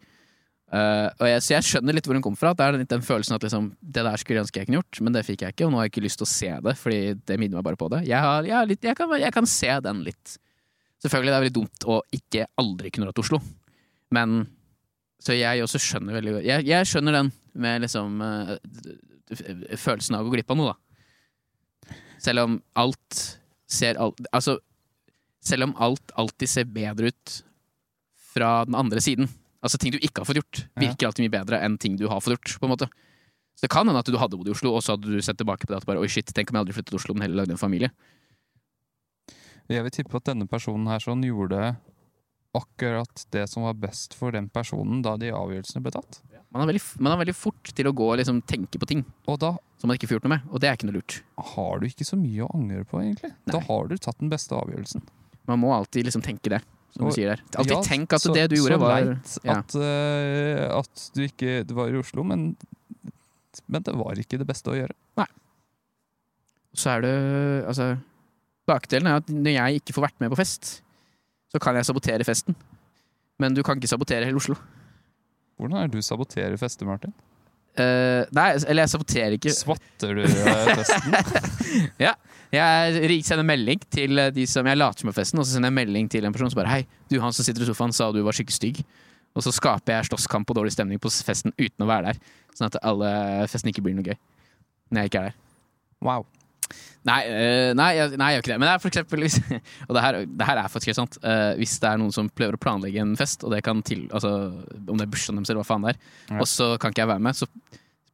Uh, 0.71 1.27
jeg, 1.27 1.43
så 1.43 1.53
jeg 1.57 1.67
skjønner 1.67 1.95
litt 1.95 2.05
hvor 2.07 2.15
hun 2.15 2.23
kommer 2.23 2.39
fra. 2.39 2.53
Det 2.55 2.63
er 2.63 2.77
litt 2.79 2.91
den 2.91 3.03
følelsen 3.03 3.35
at 3.35 3.43
liksom, 3.43 3.73
det 3.81 4.05
der 4.07 4.19
skulle 4.19 4.39
jeg 4.39 4.45
ønske 4.45 4.61
jeg 4.61 4.69
kunne 4.69 4.79
gjort, 4.79 5.01
men 5.03 5.15
det 5.15 5.25
fikk 5.27 5.43
jeg 5.45 5.55
ikke, 5.55 5.67
og 5.67 5.73
nå 5.73 5.79
har 5.79 5.87
jeg 5.87 5.93
ikke 5.93 6.05
lyst 6.05 6.21
til 6.21 6.27
å 6.27 6.31
se 6.31 6.51
det, 6.67 6.75
fordi 6.79 7.01
det 7.27 7.37
minner 7.39 7.59
meg 7.59 7.67
bare 7.67 7.79
på 7.79 7.89
det. 7.91 8.05
Jeg, 8.07 8.23
har, 8.23 8.47
jeg, 8.47 8.55
har 8.55 8.69
litt, 8.69 8.87
jeg, 8.87 8.95
kan, 8.99 9.11
kan 9.35 9.49
se 9.51 9.75
den 9.87 10.03
litt. 10.07 10.37
Selvfølgelig 11.03 11.33
det 11.33 11.37
er 11.37 11.45
veldig 11.45 11.57
dumt 11.57 11.87
å 11.91 11.99
ikke 12.15 12.47
aldri 12.61 12.91
kunne 12.93 13.09
dra 13.09 13.15
til 13.17 13.25
Oslo, 13.25 13.41
men 14.15 14.41
så 15.21 15.35
jeg 15.37 15.63
også 15.63 15.79
skjønner 15.81 16.15
veldig 16.17 16.31
godt 16.33 16.45
jeg, 16.47 16.63
jeg 16.65 16.87
skjønner 16.89 17.13
den 17.13 17.27
med 17.61 17.83
liksom 17.83 18.23
uh, 18.25 18.55
følelsen 19.77 20.17
av 20.17 20.23
å 20.23 20.29
gå 20.29 20.37
glipp 20.37 20.53
av 20.53 20.59
noe, 20.59 20.73
da. 20.73 21.97
Selv 22.21 22.45
om 22.45 22.57
alt 22.77 23.21
ser 23.71 23.97
alt, 24.01 24.19
Altså, 24.31 24.59
selv 25.43 25.69
om 25.69 25.75
alt 25.81 26.13
alltid 26.19 26.49
ser 26.49 26.69
bedre 26.69 27.11
ut 27.11 27.37
fra 28.31 28.63
den 28.65 28.77
andre 28.77 29.01
siden. 29.03 29.29
Altså 29.61 29.77
ting 29.77 29.93
du 29.93 29.99
ikke 29.99 30.21
har 30.23 30.29
fått 30.29 30.39
gjort, 30.39 30.63
virker 30.79 31.09
alltid 31.09 31.25
mye 31.25 31.33
bedre 31.33 31.59
enn 31.65 31.77
ting 31.81 31.97
du 31.99 32.07
har 32.09 32.21
fått 32.23 32.37
gjort. 32.37 32.59
på 32.59 32.65
en 32.69 32.73
måte 32.73 32.89
Så 33.57 33.67
det 33.67 33.73
kan 33.73 33.85
hende 33.85 33.99
at 33.99 34.07
du 34.07 34.17
hadde 34.17 34.37
bodd 34.37 34.47
i 34.47 34.53
Oslo, 34.55 34.71
og 34.73 34.81
så 34.81 34.95
hadde 34.95 35.11
du 35.11 35.21
sett 35.21 35.37
tilbake 35.37 35.67
på 35.67 35.73
det 35.73 35.81
at 35.81 35.85
bare, 35.85 35.99
oi 35.99 36.07
shit, 36.09 36.25
tenk 36.33 36.49
om 36.49 36.55
jeg 36.57 36.63
aldri 36.63 36.73
flyttet 36.73 36.93
til 36.93 37.01
Oslo, 37.01 37.13
men 37.13 37.27
heller 37.27 37.43
lagde 37.43 37.53
en 37.53 37.61
familie. 37.61 37.91
Jeg 39.69 39.83
vil 39.85 39.93
tippe 39.93 40.17
at 40.17 40.31
denne 40.31 40.47
personen 40.49 40.87
her 40.89 41.03
sånn 41.03 41.21
gjorde 41.23 41.75
akkurat 42.57 43.25
det 43.31 43.45
som 43.47 43.63
var 43.63 43.77
best 43.79 44.15
for 44.17 44.33
den 44.35 44.49
personen 44.51 45.03
da 45.05 45.13
de 45.19 45.29
avgjørelsene 45.35 45.83
ble 45.83 45.93
tatt. 45.95 46.19
Man 46.51 46.63
er 46.63 46.71
veldig, 46.73 46.83
man 46.99 47.13
er 47.13 47.21
veldig 47.21 47.35
fort 47.37 47.71
til 47.75 47.87
å 47.87 47.93
gå 47.95 48.09
og 48.11 48.17
liksom 48.19 48.41
tenke 48.43 48.75
på 48.75 48.87
ting 48.89 49.05
Og 49.31 49.37
da 49.39 49.53
som 49.79 49.87
man 49.87 49.95
ikke 49.95 50.09
får 50.09 50.17
gjort 50.17 50.25
noe 50.27 50.33
med, 50.33 50.49
og 50.51 50.59
det 50.59 50.67
er 50.67 50.75
ikke 50.75 50.89
noe 50.89 50.97
lurt. 50.97 51.21
har 51.53 51.79
du 51.79 51.85
ikke 51.87 52.05
så 52.05 52.17
mye 52.19 52.43
å 52.43 52.49
angre 52.53 52.83
på, 52.85 52.99
egentlig. 52.99 53.31
Da 53.47 53.55
Nei. 53.59 53.65
har 53.69 53.87
du 53.87 53.95
tatt 53.97 54.19
den 54.19 54.29
beste 54.29 54.57
avgjørelsen. 54.57 55.05
Man 55.51 55.59
må 55.61 55.71
alltid 55.75 56.07
liksom 56.07 56.23
tenke 56.25 56.51
det, 56.53 56.61
som 56.95 57.05
Og- 57.05 57.11
du 57.11 57.17
sier 57.19 57.33
der. 57.33 57.41
Alltid 57.59 57.75
Ja, 57.75 57.81
tenk 57.87 58.13
at 58.17 58.21
så- 58.23 58.33
det 58.35 58.49
du 58.51 58.55
gjorde, 58.57 58.79
var 58.79 58.99
ja. 59.03 59.57
at, 59.57 59.75
uh, 59.75 60.79
at 60.79 61.09
du 61.15 61.21
ikke 61.27 61.61
du 61.67 61.73
var 61.77 61.91
i 61.91 61.97
Oslo, 61.99 62.23
men, 62.23 62.55
men 63.67 63.83
det 63.83 63.95
var 63.95 64.15
ikke 64.15 64.39
det 64.39 64.47
beste 64.47 64.71
å 64.71 64.77
gjøre. 64.77 64.95
Nei. 65.19 65.27
Så 66.73 66.87
er 66.95 67.01
det 67.03 67.15
Altså, 67.67 67.97
bakdelen 68.67 69.07
er 69.11 69.19
at 69.19 69.27
når 69.27 69.51
jeg 69.57 69.81
ikke 69.81 69.95
får 69.97 70.05
vært 70.07 70.19
med 70.23 70.31
på 70.31 70.37
fest, 70.39 70.81
så 71.51 71.59
kan 71.59 71.75
jeg 71.75 71.83
sabotere 71.89 72.23
festen. 72.23 72.55
Men 73.41 73.53
du 73.57 73.63
kan 73.63 73.75
ikke 73.79 73.89
sabotere 73.91 74.23
hele 74.23 74.37
Oslo. 74.39 74.55
Hvordan 75.59 75.77
er 75.83 75.87
det 75.89 75.99
du 75.99 76.05
saboterer 76.05 76.57
fester, 76.57 76.85
Martin? 76.87 77.11
Uh, 77.77 78.23
nei, 78.35 78.49
eller 78.67 78.83
jeg 78.83 78.91
saboterer 78.91 79.35
ikke. 79.37 79.51
Svatter 79.55 80.15
du 80.15 80.23
festen? 80.27 81.15
festen? 81.19 82.15
Jeg 82.51 83.21
sender 83.23 83.47
melding 83.47 83.79
til 83.93 84.19
eh, 84.19 84.31
de 84.35 84.43
som 84.49 84.67
Jeg 84.67 84.79
later 84.79 84.99
som 85.05 85.11
på 85.11 85.15
festen, 85.15 85.39
og 85.39 85.47
så 85.47 85.55
sender 85.55 85.71
jeg 85.71 85.77
melding 85.77 86.09
til 86.11 86.27
en 86.27 86.35
person 86.35 86.51
som 86.51 86.59
bare 86.59 86.73
Hei, 86.73 86.81
du 87.11 87.19
han 87.23 87.31
som 87.35 87.47
sitter 87.47 87.63
i 87.63 87.69
sofaen 87.69 87.95
sa 87.95 88.09
du 88.11 88.19
var 88.25 88.35
skikkelig 88.35 88.57
stygg. 88.57 88.83
Og 89.31 89.45
så 89.45 89.53
skaper 89.55 89.95
jeg 89.95 90.09
slåsskamp 90.09 90.49
og 90.51 90.57
dårlig 90.59 90.73
stemning 90.75 90.99
på 90.99 91.11
festen 91.23 91.53
uten 91.55 91.85
å 91.85 91.87
være 91.87 92.11
der. 92.11 92.19
Sånn 92.57 92.67
at 92.67 92.75
alle 92.83 93.11
festen 93.47 93.71
ikke 93.71 93.83
blir 93.85 93.95
noe 93.95 94.03
gøy. 94.03 94.17
Når 94.91 95.05
jeg 95.05 95.11
ikke 95.11 95.21
er 95.21 95.29
der. 95.29 95.37
Wow. 96.03 96.25
Nei, 97.07 97.21
øh, 97.31 97.71
nei, 97.75 97.87
jeg, 97.97 98.17
nei, 98.19 98.27
jeg 98.31 98.35
gjør 98.37 98.43
ikke 98.43 98.51
det. 98.51 98.57
Men 98.59 98.67
det 98.67 98.73
er 98.73 98.81
for 98.83 98.91
eksempel 98.91 99.23
hvis, 99.25 99.37
Og 99.87 99.95
det 99.95 100.03
her, 100.03 100.17
det 100.27 100.47
her 100.49 100.59
er 100.61 100.71
faktisk 100.71 100.91
helt 100.91 100.99
sant. 100.99 101.17
Uh, 101.23 101.53
hvis 101.59 101.77
det 101.81 101.89
er 101.89 102.01
noen 102.03 102.13
som 102.15 102.27
prøver 102.27 102.57
å 102.59 102.61
planlegge 102.61 103.01
en 103.03 103.15
fest, 103.19 103.45
og 103.47 103.55
det 103.55 103.63
kan 103.65 103.79
til 103.87 104.03
Altså 104.11 104.33
om 104.51 104.99
det 104.99 105.07
er 105.07 105.13
bursdagen 105.15 105.39
deres 105.39 105.53
eller 105.53 105.63
hva 105.63 105.69
faen 105.71 105.87
det 105.87 105.95
er, 105.95 106.01
Ja. 106.33 106.41
og 106.43 106.51
så 106.51 106.73
kan 106.81 106.91
ikke 106.93 107.05
jeg 107.05 107.11
være 107.13 107.25
med, 107.29 107.39
så 107.39 107.47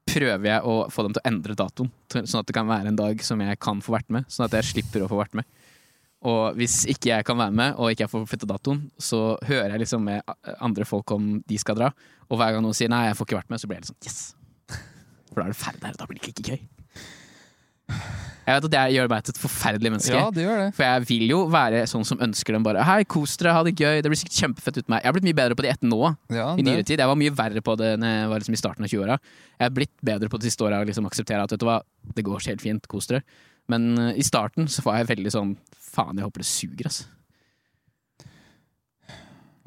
prøver 0.07 0.49
jeg 0.49 0.63
å 0.63 0.75
få 0.93 1.05
dem 1.05 1.15
til 1.15 1.21
å 1.23 1.29
endre 1.29 1.55
datoen. 1.57 1.91
Sånn 2.13 2.41
at 2.41 2.49
det 2.49 2.55
kan 2.55 2.69
være 2.69 2.91
en 2.91 2.99
dag 2.99 3.23
som 3.25 3.41
jeg 3.43 3.59
kan 3.63 3.81
få 3.83 3.97
vært 3.97 4.13
med. 4.13 4.27
Sånn 4.31 4.47
at 4.47 4.55
jeg 4.57 4.69
slipper 4.71 5.03
å 5.03 5.09
få 5.11 5.19
vært 5.19 5.37
med. 5.37 5.47
Og 6.27 6.57
hvis 6.57 6.79
ikke 6.89 7.11
jeg 7.11 7.25
kan 7.27 7.37
være 7.37 7.53
med, 7.53 7.75
og 7.77 7.91
ikke 7.93 8.05
jeg 8.05 8.11
får 8.13 8.25
flytta 8.31 8.49
datoen, 8.49 8.79
så 8.97 9.37
hører 9.45 9.75
jeg 9.75 9.83
liksom 9.83 10.07
med 10.07 10.37
andre 10.57 10.87
folk 10.89 11.13
om 11.13 11.35
de 11.45 11.59
skal 11.61 11.77
dra. 11.77 11.91
Og 12.27 12.39
hver 12.39 12.55
gang 12.55 12.65
noen 12.65 12.77
sier 12.77 12.89
nei, 12.91 13.05
jeg 13.09 13.19
får 13.19 13.29
ikke 13.29 13.39
vært 13.41 13.53
med, 13.53 13.61
så 13.61 13.69
blir 13.69 13.77
jeg 13.77 13.85
litt 13.85 13.91
sånn 13.93 14.09
yes. 14.09 14.19
For 15.29 15.39
da 15.41 15.45
er 15.45 15.53
det 15.53 15.61
ferdig 15.61 15.83
der, 15.85 15.93
og 15.93 16.01
da 16.01 16.09
blir 16.09 16.19
det 16.23 16.33
ikke 16.33 16.55
gøy. 16.55 16.65
Jeg 18.47 18.55
vet 18.55 18.65
at 18.69 18.71
det 18.71 18.81
gjør 18.95 19.09
meg 19.11 19.23
til 19.27 19.33
et 19.33 19.39
forferdelig 19.41 19.89
menneske. 19.91 20.15
Ja, 20.15 20.27
det 20.31 20.43
gjør 20.45 20.61
det. 20.61 20.67
For 20.77 20.85
jeg 20.87 21.03
vil 21.09 21.31
jo 21.33 21.39
være 21.51 21.81
sånn 21.91 22.05
som 22.07 22.21
ønsker 22.23 22.55
dem 22.55 22.63
bare 22.63 22.85
Hei, 22.87 23.01
kos 23.03 23.33
dere, 23.41 23.51
ha 23.57 23.63
det 23.67 23.73
gøy. 23.75 23.99
Det 23.99 24.07
blir 24.07 24.19
sikkert 24.21 24.37
kjempefett 24.39 24.79
uten 24.79 24.93
meg. 24.93 25.01
Jeg 25.03 25.09
har 25.09 25.17
blitt 25.17 25.27
mye 25.27 25.35
bedre 25.35 25.57
på 25.59 25.65
det 25.65 25.73
etter 25.73 25.91
nå. 25.91 25.99
Ja, 26.31 26.53
I 26.55 26.63
nyere 26.63 26.85
tid. 26.87 27.03
Jeg 27.03 27.11
var 27.11 27.19
mye 27.19 27.33
verre 27.35 27.63
på 27.67 27.75
det 27.81 27.91
når 27.99 28.13
jeg 28.13 28.31
var 28.31 28.43
liksom 28.43 28.55
i 28.55 28.61
starten 28.61 28.87
av 28.87 28.93
20-åra. 28.93 29.19
Jeg 29.57 29.67
er 29.67 29.75
blitt 29.75 29.93
bedre 30.11 30.31
på 30.31 30.39
det 30.39 30.47
siste 30.47 30.63
året 30.63 30.79
å 30.79 30.87
liksom 30.87 31.11
akseptere 31.11 31.43
at 31.43 31.57
vet 31.57 31.59
du 31.59 31.67
hva, 31.67 31.81
det 32.15 32.23
går 32.29 32.47
helt 32.47 32.63
fint, 32.63 32.87
kos 32.87 33.11
dere. 33.11 33.19
Men 33.67 33.91
uh, 33.99 34.09
i 34.15 34.23
starten 34.23 34.71
så 34.71 34.85
var 34.87 35.01
jeg 35.01 35.11
veldig 35.11 35.33
sånn 35.35 35.53
Faen, 35.75 36.19
jeg 36.19 36.27
håper 36.29 36.43
det 36.43 36.47
suger, 36.47 36.87
altså. 36.87 37.11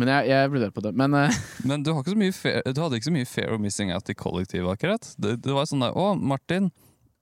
Men 0.00 0.08
jeg, 0.08 0.30
jeg 0.30 0.48
ble 0.48 0.60
bedre 0.62 0.72
på 0.72 0.84
det. 0.86 0.96
Men 0.96 1.16
uh, 1.20 1.40
Men 1.68 1.84
du, 1.84 1.92
har 1.92 2.06
fair, 2.32 2.62
du 2.64 2.80
hadde 2.80 2.96
ikke 2.96 3.10
så 3.10 3.18
mye 3.18 3.28
fair 3.28 3.52
of 3.52 3.60
missing 3.60 3.92
out 3.92 4.08
i 4.08 4.16
kollektivet, 4.16 4.72
akkurat. 4.72 5.12
Det, 5.20 5.36
det 5.44 5.52
var 5.52 5.68
sånn 5.68 5.84
der 5.84 5.92
Å, 5.92 6.14
Martin, 6.16 6.70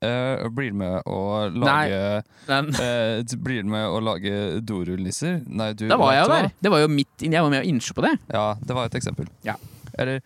eh, 0.04 0.48
blir 0.54 0.70
du 0.70 0.78
med 0.80 1.02
å 1.10 1.20
lage 1.50 2.00
eh, 2.48 3.22
Blir 3.36 3.62
du 3.64 3.70
med 3.72 3.86
å 3.88 3.98
lage 4.04 4.60
dorullnisser? 4.62 5.40
Nei, 5.46 5.72
du 5.74 5.86
da 5.90 5.98
var 6.00 6.14
jeg 6.14 6.24
jo 6.26 6.32
der. 6.34 6.50
Det 6.60 6.72
var 6.74 6.84
jo 6.84 6.90
midt 6.92 7.24
inn, 7.26 7.34
Jeg 7.34 7.42
var 7.46 7.52
med 7.54 7.64
å 7.64 7.68
innse 7.68 7.94
på 7.96 8.04
det. 8.06 8.14
Ja, 8.32 8.46
det 8.62 8.76
var 8.78 8.88
et 8.88 8.98
eksempel. 8.98 9.28
Ja. 9.46 9.56
Eller 9.98 10.22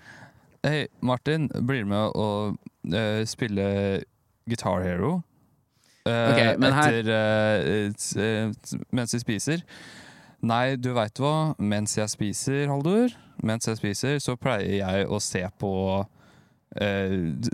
Hei, 0.62 0.86
Martin, 1.02 1.48
blir 1.66 1.82
du 1.82 1.88
med 1.90 2.14
å 2.14 2.26
uh, 2.54 3.22
spille 3.26 3.64
Guitar 4.46 4.84
Hero? 4.86 5.16
Eh, 6.06 6.28
Ok, 6.30 6.40
men 6.62 6.76
etter 6.78 8.52
Mens 8.94 9.14
vi 9.14 9.20
spiser? 9.22 9.64
Nei, 10.42 10.76
du 10.78 10.92
veit 10.94 11.18
hva. 11.22 11.54
Mens 11.58 11.96
jeg 11.98 12.10
spiser, 12.10 12.64
Haldor, 12.70 13.10
mens 13.42 13.66
jeg 13.70 13.78
spiser, 13.78 14.18
så 14.22 14.34
pleier 14.38 14.78
jeg 14.80 15.06
å 15.10 15.18
se 15.22 15.42
på 15.58 15.72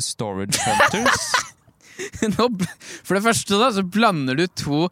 Storage 0.01 0.61
Hunters. 0.65 1.29
Nå, 2.35 2.49
for 3.05 3.19
det 3.19 3.25
første 3.25 3.61
da, 3.61 3.71
så 3.75 3.85
blander 3.85 4.39
du 4.39 4.47
to 4.59 4.87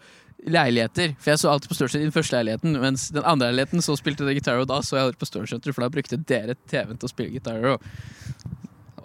leiligheter. 0.47 1.15
For 1.21 1.33
jeg 1.33 1.43
så 1.43 1.51
alltid 1.51 1.71
på 1.71 1.79
Storage 1.79 2.01
i 2.01 2.07
den 2.07 2.15
første 2.15 2.37
leiligheten, 2.37 2.77
mens 2.83 3.09
den 3.15 3.27
andre 3.27 3.51
leiligheten 3.51 3.83
så 3.85 3.97
spilte 3.99 4.27
det 4.27 4.37
gitar, 4.39 4.61
og 4.63 4.69
da 4.71 4.79
så 4.85 4.99
jeg 4.99 5.09
aldri 5.09 5.21
på 5.23 5.29
Storage 5.29 5.57
Hunter, 5.57 5.75
for 5.75 5.85
da 5.85 5.91
brukte 5.93 6.21
dere 6.29 6.57
TV-en 6.71 7.01
til 7.01 7.09
å 7.09 7.13
spille 7.13 7.35
gitar. 7.35 7.67
Og, 7.73 7.89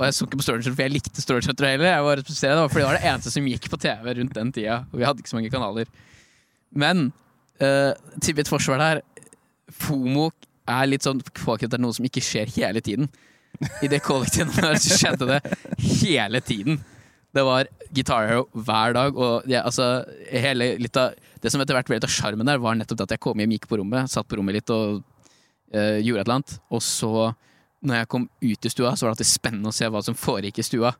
jeg 0.01 0.15
så 0.17 0.25
ikke 0.25 0.39
på 0.39 0.45
Storage 0.45 0.65
Hunter, 0.65 0.77
for 0.77 0.85
jeg 0.87 0.95
likte 0.95 1.23
Storage 1.23 1.49
Hunter 1.49 1.69
heller. 1.69 1.89
Jeg 1.91 2.05
var 2.07 2.21
det 2.21 2.27
fordi 2.27 2.83
det 2.83 2.87
var 2.87 2.97
det 2.97 3.09
eneste 3.11 3.33
som 3.33 3.49
gikk 3.49 3.67
på 3.69 3.81
TV 3.81 4.13
rundt 4.19 4.37
den 4.37 4.53
tida, 4.55 4.83
og 4.91 5.01
vi 5.01 5.07
hadde 5.07 5.23
ikke 5.23 5.33
så 5.33 5.37
mange 5.37 5.53
kanaler. 5.53 5.91
Men 6.71 7.09
uh, 7.61 7.91
til 8.21 8.37
mitt 8.37 8.49
forsvar 8.49 8.81
der, 8.81 9.03
FOMO 9.81 10.29
er 10.69 10.87
litt 10.89 11.05
sånn 11.05 11.21
det 11.21 11.67
er 11.67 11.81
noe 11.81 11.95
som 11.95 12.05
ikke 12.07 12.23
skjer 12.23 12.49
hele 12.57 12.81
tiden. 12.83 13.09
I 13.83 13.89
det 13.91 14.01
kollektivet 14.05 14.81
skjedde 14.81 15.27
det 15.27 15.39
hele 16.01 16.41
tiden. 16.41 16.79
Det 17.31 17.43
var 17.47 17.67
Guitar 17.95 18.27
Hero 18.27 18.47
hver 18.51 18.95
dag. 18.97 19.15
Og 19.15 19.47
ja, 19.49 19.63
altså, 19.63 20.03
hele, 20.27 20.73
av, 20.99 21.15
det 21.41 21.53
som 21.53 21.63
etter 21.63 21.77
hvert 21.77 21.87
ble 21.87 21.99
litt 21.99 22.07
av 22.07 22.11
sjarmen 22.11 22.47
der, 22.47 22.59
var 22.61 22.75
nettopp 22.77 22.99
det 22.99 23.07
at 23.07 23.15
jeg 23.15 23.23
kom 23.23 23.39
hjem, 23.39 23.55
gikk 23.55 23.69
på 23.71 23.79
rommet, 23.79 24.11
satt 24.11 24.27
på 24.27 24.39
rommet 24.39 24.59
litt 24.59 24.73
og 24.73 24.99
øh, 24.99 25.97
gjorde 26.03 26.19
et 26.19 26.25
eller 26.25 26.37
annet. 26.39 26.57
Og 26.71 26.83
så, 26.85 27.31
når 27.81 28.01
jeg 28.01 28.11
kom 28.11 28.27
ut 28.27 28.67
i 28.67 28.73
stua, 28.73 28.93
så 28.95 29.05
var 29.05 29.11
det 29.11 29.15
alltid 29.19 29.31
spennende 29.31 29.71
å 29.71 29.77
se 29.77 29.87
hva 29.87 30.03
som 30.05 30.17
foregikk 30.17 30.59
i 30.59 30.67
stua. 30.67 30.93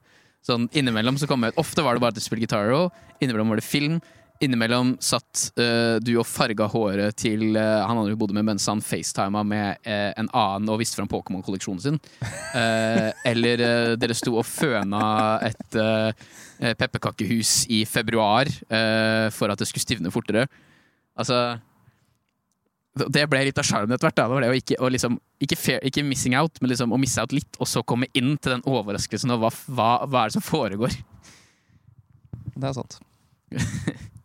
Sånn 0.46 0.66
innimellom 0.74 1.20
så 1.22 1.28
kom 1.30 1.44
jeg 1.46 1.54
ut 1.54 1.60
Ofte 1.62 1.84
var 1.86 1.94
det 1.94 2.02
bare 2.02 2.16
at 2.16 2.18
jeg 2.18 2.26
spilte 2.26 2.48
Guitar 2.48 2.66
Hero, 2.66 2.88
innimellom 3.22 3.52
var 3.52 3.62
det 3.62 3.68
film. 3.68 4.00
Innimellom 4.42 4.96
satt 5.04 5.52
uh, 5.60 6.00
du 6.02 6.16
og 6.18 6.26
farga 6.26 6.66
håret 6.72 7.14
til 7.22 7.54
uh, 7.54 7.84
han 7.86 8.00
andre 8.00 8.16
du 8.16 8.18
bodde 8.18 8.34
med 8.34 8.48
mens 8.48 8.66
han 8.70 8.82
facetima 8.82 9.44
med 9.46 9.78
uh, 9.86 10.12
en 10.18 10.30
annen 10.34 10.72
og 10.74 10.80
viste 10.82 10.98
fram 10.98 11.10
Pokémon-kolleksjonen 11.12 11.84
sin. 11.84 12.00
Eller 13.32 13.62
dere 14.02 14.16
sto 14.18 14.34
og 14.40 14.48
føna 14.48 15.04
et 15.46 15.78
pepperkakehus 16.78 17.68
i 17.74 17.84
februar 17.90 18.50
for 19.34 19.52
at 19.52 19.62
det 19.62 19.68
skulle 19.70 19.84
stivne 19.84 20.12
fortere. 20.14 20.46
Altså 21.20 21.38
Det 23.14 23.24
ble 23.30 23.44
litt 23.48 23.62
av 23.62 23.68
sjarmen 23.68 23.94
etter 23.96 24.10
hvert. 24.10 24.18
da, 24.20 24.28
det 24.28 24.36
var 24.36 24.46
det 24.46 24.52
å 24.52 24.58
ikke, 24.58 24.78
å 24.82 24.90
liksom, 24.94 25.20
ikke, 25.42 25.58
fair, 25.60 25.84
ikke 25.88 26.06
missing 26.06 26.38
out, 26.38 26.58
men 26.62 26.74
liksom 26.74 26.94
å 26.94 27.00
misse 27.02 27.22
out 27.22 27.34
litt, 27.36 27.60
og 27.60 27.70
så 27.70 27.86
komme 27.86 28.10
inn 28.18 28.34
til 28.38 28.58
den 28.58 28.66
overraskelsen 28.68 29.34
og 29.36 29.46
hva, 29.46 29.54
hva, 29.70 29.92
hva 30.08 30.24
er 30.24 30.32
det 30.32 30.38
som 30.40 30.46
foregår. 30.46 30.98
Det 32.56 32.72
er 32.72 32.78
sant. 32.78 33.00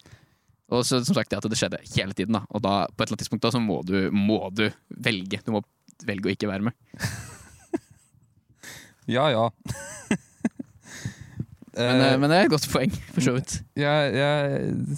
Og 0.74 0.82
så, 0.82 0.98
som 1.06 1.14
sagt, 1.14 1.30
det 1.30 1.38
at 1.38 1.46
det 1.50 1.58
skjedde 1.60 1.78
hele 1.94 2.14
tiden. 2.16 2.34
da 2.34 2.40
Og 2.50 2.58
da, 2.64 2.86
på 2.90 3.02
et 3.02 3.06
eller 3.06 3.14
annet 3.14 3.22
tidspunkt 3.22 3.44
da, 3.46 3.50
så 3.54 3.60
må 3.62 3.76
du, 3.86 4.10
må 4.10 4.40
du 4.50 4.64
velge. 4.90 5.38
Du 5.46 5.52
må 5.54 5.60
velge 6.06 6.26
å 6.30 6.34
ikke 6.34 6.50
være 6.50 6.66
med. 6.70 6.74
Ja 9.06 9.28
ja. 9.30 9.44
Men, 11.76 12.00
eh, 12.00 12.16
men 12.18 12.30
det 12.32 12.36
er 12.40 12.44
et 12.46 12.50
godt 12.50 12.64
poeng, 12.72 12.90
for 13.12 13.20
så 13.22 13.32
vidt. 13.36 13.52
jeg, 13.84 14.14
jeg, 14.16 14.96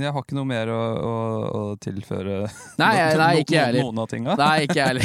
jeg 0.00 0.12
har 0.16 0.22
ikke 0.24 0.38
noe 0.38 0.48
mer 0.48 0.70
å, 0.72 0.78
å, 1.04 1.10
å 1.46 1.60
tilføre 1.84 2.38
Nei, 2.80 2.94
nei 2.96 3.34
no- 3.36 3.42
ikke 3.44 3.60
heller. 3.60 3.82
noen 3.84 4.00
av 4.02 4.08
tinga. 4.10 4.32
Nei, 4.40 4.64
ikke 4.64 4.78
jeg 4.80 4.88
heller. 4.88 5.04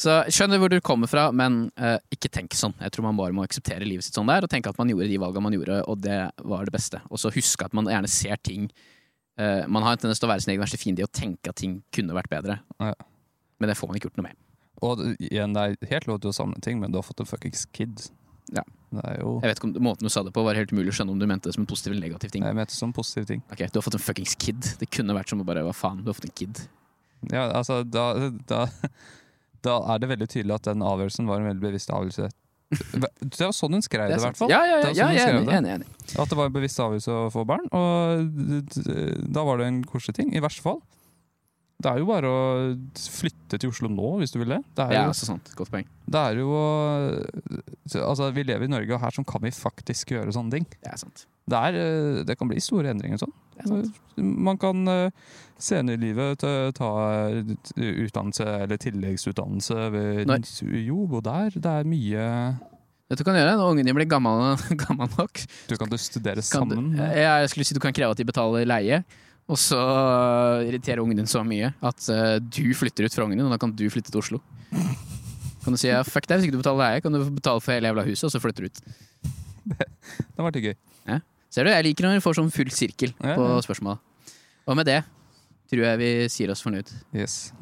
Så 0.00 0.14
skjønner 0.32 0.60
hvor 0.60 0.72
du 0.72 0.78
kommer 0.84 1.10
fra, 1.10 1.26
men 1.36 1.66
uh, 1.80 1.98
ikke 2.14 2.30
tenk 2.32 2.54
sånn. 2.56 2.72
Jeg 2.80 2.94
tror 2.94 3.10
man 3.10 3.18
bare 3.18 3.34
må 3.36 3.44
akseptere 3.44 3.84
livet 3.84 4.06
sitt 4.06 4.16
sånn 4.16 4.30
der, 4.30 4.46
og 4.46 4.52
tenke 4.52 4.72
at 4.72 4.78
man 4.80 4.88
gjorde 4.88 5.10
de 5.10 5.18
valgene 5.20 5.44
man 5.44 5.56
gjorde, 5.56 5.82
og 5.92 6.00
det 6.00 6.20
var 6.40 6.64
det 6.64 6.72
beste. 6.74 7.02
Og 7.10 7.20
så 7.20 7.32
huske 7.34 7.66
at 7.66 7.76
man 7.76 7.90
gjerne 7.90 8.08
ser 8.08 8.40
ting 8.40 8.70
uh, 8.70 9.66
Man 9.68 9.84
har 9.84 9.96
en 9.96 10.04
tendens 10.06 10.22
til 10.22 10.30
å 10.30 10.32
være 10.32 10.46
sin 10.46 10.54
egen 10.54 10.64
verste 10.64 10.80
fiende 10.80 11.04
i 11.04 11.08
å 11.08 11.12
tenke 11.12 11.52
at 11.52 11.60
ting 11.60 11.82
kunne 11.92 12.16
vært 12.16 12.32
bedre. 12.32 12.62
Ja. 12.80 12.94
Men 13.60 13.68
det 13.68 13.76
får 13.76 13.90
man 13.90 14.00
ikke 14.00 14.08
gjort 14.08 14.22
noe 14.22 14.30
med. 14.30 14.40
Og 14.80 15.04
igjen, 15.20 15.52
det 15.52 15.66
er 15.66 15.92
helt 15.92 16.08
lov 16.08 16.22
til 16.24 16.32
å 16.32 16.36
samle 16.38 16.64
ting, 16.64 16.80
men 16.80 16.92
du 16.92 16.96
har 16.96 17.04
fått 17.04 17.20
en 17.20 17.28
fuckings 17.28 17.66
kid. 17.76 18.06
Ja. 18.56 18.64
Det 18.90 19.12
jo 19.20 19.36
Jeg 19.44 19.52
vet 19.52 19.60
ikke 19.60 19.68
om 19.68 19.84
Måten 19.84 20.08
du 20.08 20.10
sa 20.10 20.24
det 20.26 20.32
på, 20.34 20.42
var 20.42 20.56
helt 20.58 20.72
umulig 20.72 20.90
å 20.90 20.96
skjønne 20.96 21.12
om 21.12 21.20
du 21.20 21.28
mente 21.28 21.46
det 21.46 21.54
som 21.54 21.62
en 21.62 21.70
positiv 21.70 21.92
eller 21.92 22.08
negativ 22.08 22.32
ting. 22.32 22.48
Jeg 22.48 22.56
mente 22.56 22.72
det 22.72 22.80
som 22.80 22.88
en 22.88 22.96
positiv 22.96 23.28
ting. 23.28 23.44
Ok, 23.52 23.66
Du 23.68 23.78
har 23.78 23.84
fått 23.86 24.00
en 24.00 24.02
fuckings 24.02 24.34
kid. 24.40 24.72
Det 24.80 24.88
kunne 24.90 25.14
vært 25.14 25.30
som 25.30 25.44
å 25.44 25.46
bare 25.46 25.62
Hva 25.66 25.76
faen, 25.76 26.00
du 26.00 26.10
har 26.10 26.16
fått 26.16 26.30
en 26.30 26.38
kid. 26.40 26.64
Ja, 27.28 27.44
altså, 27.52 27.82
da, 27.84 28.32
da, 28.48 28.64
da 29.66 29.80
er 29.94 30.02
det 30.02 30.10
veldig 30.12 30.28
tydelig 30.30 30.56
at 30.56 30.68
den 30.70 30.84
avgjørelsen 30.86 31.28
var 31.30 31.40
en 31.40 31.50
veldig 31.50 31.64
bevisst 31.64 31.92
avgjørelse. 31.94 32.30
Det 33.20 33.42
var 33.42 33.54
sånn 33.56 33.74
hun 33.74 33.82
skrev 33.82 34.12
det, 34.12 34.20
i 34.20 34.22
hvert 34.22 34.38
fall. 34.38 34.52
Ja, 34.52 34.60
ja, 34.62 34.76
ja, 34.78 34.82
sånn 34.86 34.98
ja, 35.00 35.08
jeg 35.16 35.26
er 35.26 35.40
enig. 35.56 35.72
enig. 35.74 35.88
At 36.22 36.30
det 36.30 36.36
var 36.38 36.50
en 36.50 36.54
bevisst 36.54 36.78
avgjørelse 36.78 37.16
å 37.16 37.30
få 37.34 37.42
barn, 37.48 37.66
og 37.74 38.76
da 39.34 39.42
var 39.48 39.58
det 39.58 39.66
en 39.72 39.80
koselig 39.88 40.14
ting. 40.20 40.30
I 40.38 40.42
verste 40.44 40.62
fall. 40.62 40.78
Det 41.80 41.88
er 41.88 41.98
jo 42.02 42.06
bare 42.10 42.28
å 42.28 42.40
flytte 43.00 43.56
til 43.62 43.70
Oslo 43.72 43.88
nå, 43.88 44.08
hvis 44.20 44.34
du 44.34 44.38
vil 44.42 44.52
det. 44.52 44.58
Det 44.76 44.84
er 44.84 44.92
Ja, 44.98 45.02
jo, 45.06 45.12
altså 45.14 45.28
sant. 45.30 45.50
Godt 45.56 45.70
poeng. 45.72 45.86
det 46.12 46.20
er 46.20 46.40
jo 46.42 46.50
Altså, 48.04 48.30
vi 48.36 48.44
lever 48.44 48.66
i 48.68 48.70
Norge, 48.70 48.94
og 48.94 49.00
her 49.00 49.14
sånn 49.16 49.26
kan 49.28 49.42
vi 49.42 49.50
faktisk 49.54 50.12
gjøre 50.14 50.34
sånne 50.36 50.58
ting. 50.58 50.66
Det 50.84 50.92
er 50.92 51.00
sant. 51.00 51.24
Det, 51.50 51.58
er, 51.58 51.78
eh, 51.80 52.18
det 52.28 52.36
kan 52.38 52.50
bli 52.50 52.60
store 52.62 52.92
endringer 52.92 53.18
sånn. 53.18 53.32
Det. 53.60 53.80
Man 54.20 54.58
kan 54.60 54.86
eh, 54.88 55.10
senere 55.60 55.98
i 55.98 56.02
livet 56.04 56.40
ta, 56.76 56.90
utdannelse 57.76 58.46
eller 58.64 58.80
tilleggsutdannelse 58.80 59.88
ved 59.96 60.30
jobb, 60.84 61.16
og 61.18 61.24
der 61.26 61.56
det 61.56 61.72
er 61.80 61.88
mye 61.88 62.26
Det 63.10 63.18
du 63.18 63.24
du 63.24 63.24
kan 63.26 63.34
gjøre 63.40 63.56
når 63.58 63.72
ungene 63.74 63.96
blir 63.96 64.06
gammel 64.08 64.54
nok? 65.18 65.42
Du 65.68 65.74
kan 65.76 65.90
studere 65.98 66.44
Kan 66.46 66.68
du, 66.70 66.76
sammen. 66.76 66.92
ja, 66.96 67.40
jeg 67.42 67.50
skulle 67.50 67.66
si 67.66 67.74
du 67.74 67.82
kan 67.82 67.92
kreve 67.96 68.14
at 68.14 68.20
de 68.22 68.28
betaler 68.28 68.68
leie, 68.68 69.02
og 69.50 69.58
så 69.58 69.78
irriterer 70.68 71.02
ungen 71.02 71.18
din 71.18 71.28
så 71.30 71.42
mye 71.46 71.72
at 71.82 72.04
uh, 72.14 72.36
du 72.38 72.70
flytter 72.78 73.08
ut 73.08 73.16
fra 73.16 73.26
ungen 73.26 73.40
din, 73.40 73.46
og 73.48 73.54
da 73.54 73.58
kan 73.60 73.72
du 73.74 73.84
flytte 73.90 74.12
til 74.14 74.22
Oslo. 74.22 74.38
Kan 75.64 75.74
du 75.74 75.80
si 75.80 75.90
ja, 75.90 76.00
fuck 76.06 76.28
deg 76.30 76.38
hvis 76.38 76.48
ikke 76.48 76.56
du 76.56 76.62
betaler 76.62 76.84
leie, 76.86 77.02
kan 77.04 77.12
du 77.12 77.20
betale 77.36 77.60
for 77.60 77.74
hele 77.74 77.90
jævla 77.90 78.06
huset, 78.06 78.28
og 78.28 78.32
så 78.32 78.40
flytter 78.42 78.64
du 78.64 78.70
ut. 78.70 78.82
Det 79.70 80.38
har 80.38 80.46
vært 80.46 80.62
gøy. 80.64 80.76
Ser 81.50 81.66
du, 81.66 81.72
jeg 81.74 81.82
liker 81.82 82.06
når 82.06 82.20
vi 82.20 82.22
får 82.22 82.36
sånn 82.38 82.52
full 82.54 82.68
sirkel 82.70 83.10
Ja, 83.18 83.34
på 83.34 83.46
spørsmåla. 83.66 83.98
Og 84.70 84.76
med 84.78 84.86
det 84.86 85.00
tror 85.70 85.82
jeg 85.82 85.98
vi 85.98 86.10
sier 86.30 86.52
oss 86.54 86.62
fornøyd. 86.62 86.90
Yes. 87.14 87.52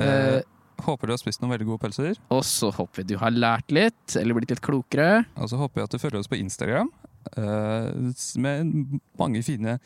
Eh, 0.00 0.40
Eh, 0.40 0.84
håper 0.84 1.08
du 1.08 1.12
har 1.12 1.20
spist 1.20 1.40
noen 1.42 1.52
veldig 1.54 1.66
gode 1.68 1.82
pølser. 1.82 2.20
og 2.32 2.42
så 2.44 2.70
håper 2.72 3.02
vi 3.02 3.08
du 3.10 3.16
har 3.20 3.32
lært 3.32 3.72
litt, 3.72 4.16
eller 4.16 4.36
blitt 4.36 4.52
litt 4.52 4.62
klokere. 4.64 5.24
Og 5.36 5.48
så 5.52 5.58
håper 5.60 5.80
jeg 5.82 5.88
at 5.88 5.96
du 5.96 5.98
følger 6.00 6.20
oss 6.20 6.28
på 6.30 6.38
Instagram 6.40 6.88
eh, 7.36 7.90
med 8.40 9.00
mange 9.20 9.42
fine 9.44 9.78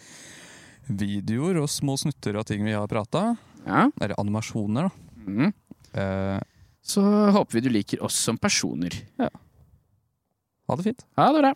videoer 0.88 1.60
og 1.62 1.68
små 1.72 1.96
snutter 2.00 2.36
av 2.40 2.44
ting 2.48 2.64
vi 2.66 2.72
har 2.76 2.88
prata. 2.90 3.36
Ja. 3.64 3.86
Eller 4.00 4.18
animasjoner, 4.20 4.88
da. 4.90 5.22
Mm. 5.24 5.52
Eh, 5.94 6.40
Så 6.84 7.00
håper 7.32 7.52
vi 7.56 7.60
du 7.64 7.70
liker 7.72 8.02
oss 8.04 8.14
som 8.14 8.36
personer. 8.36 8.92
ha 10.68 10.76
det 10.76 10.84
fint. 10.84 11.04
Ha 11.16 11.30
det 11.32 11.40
bra. 11.40 11.54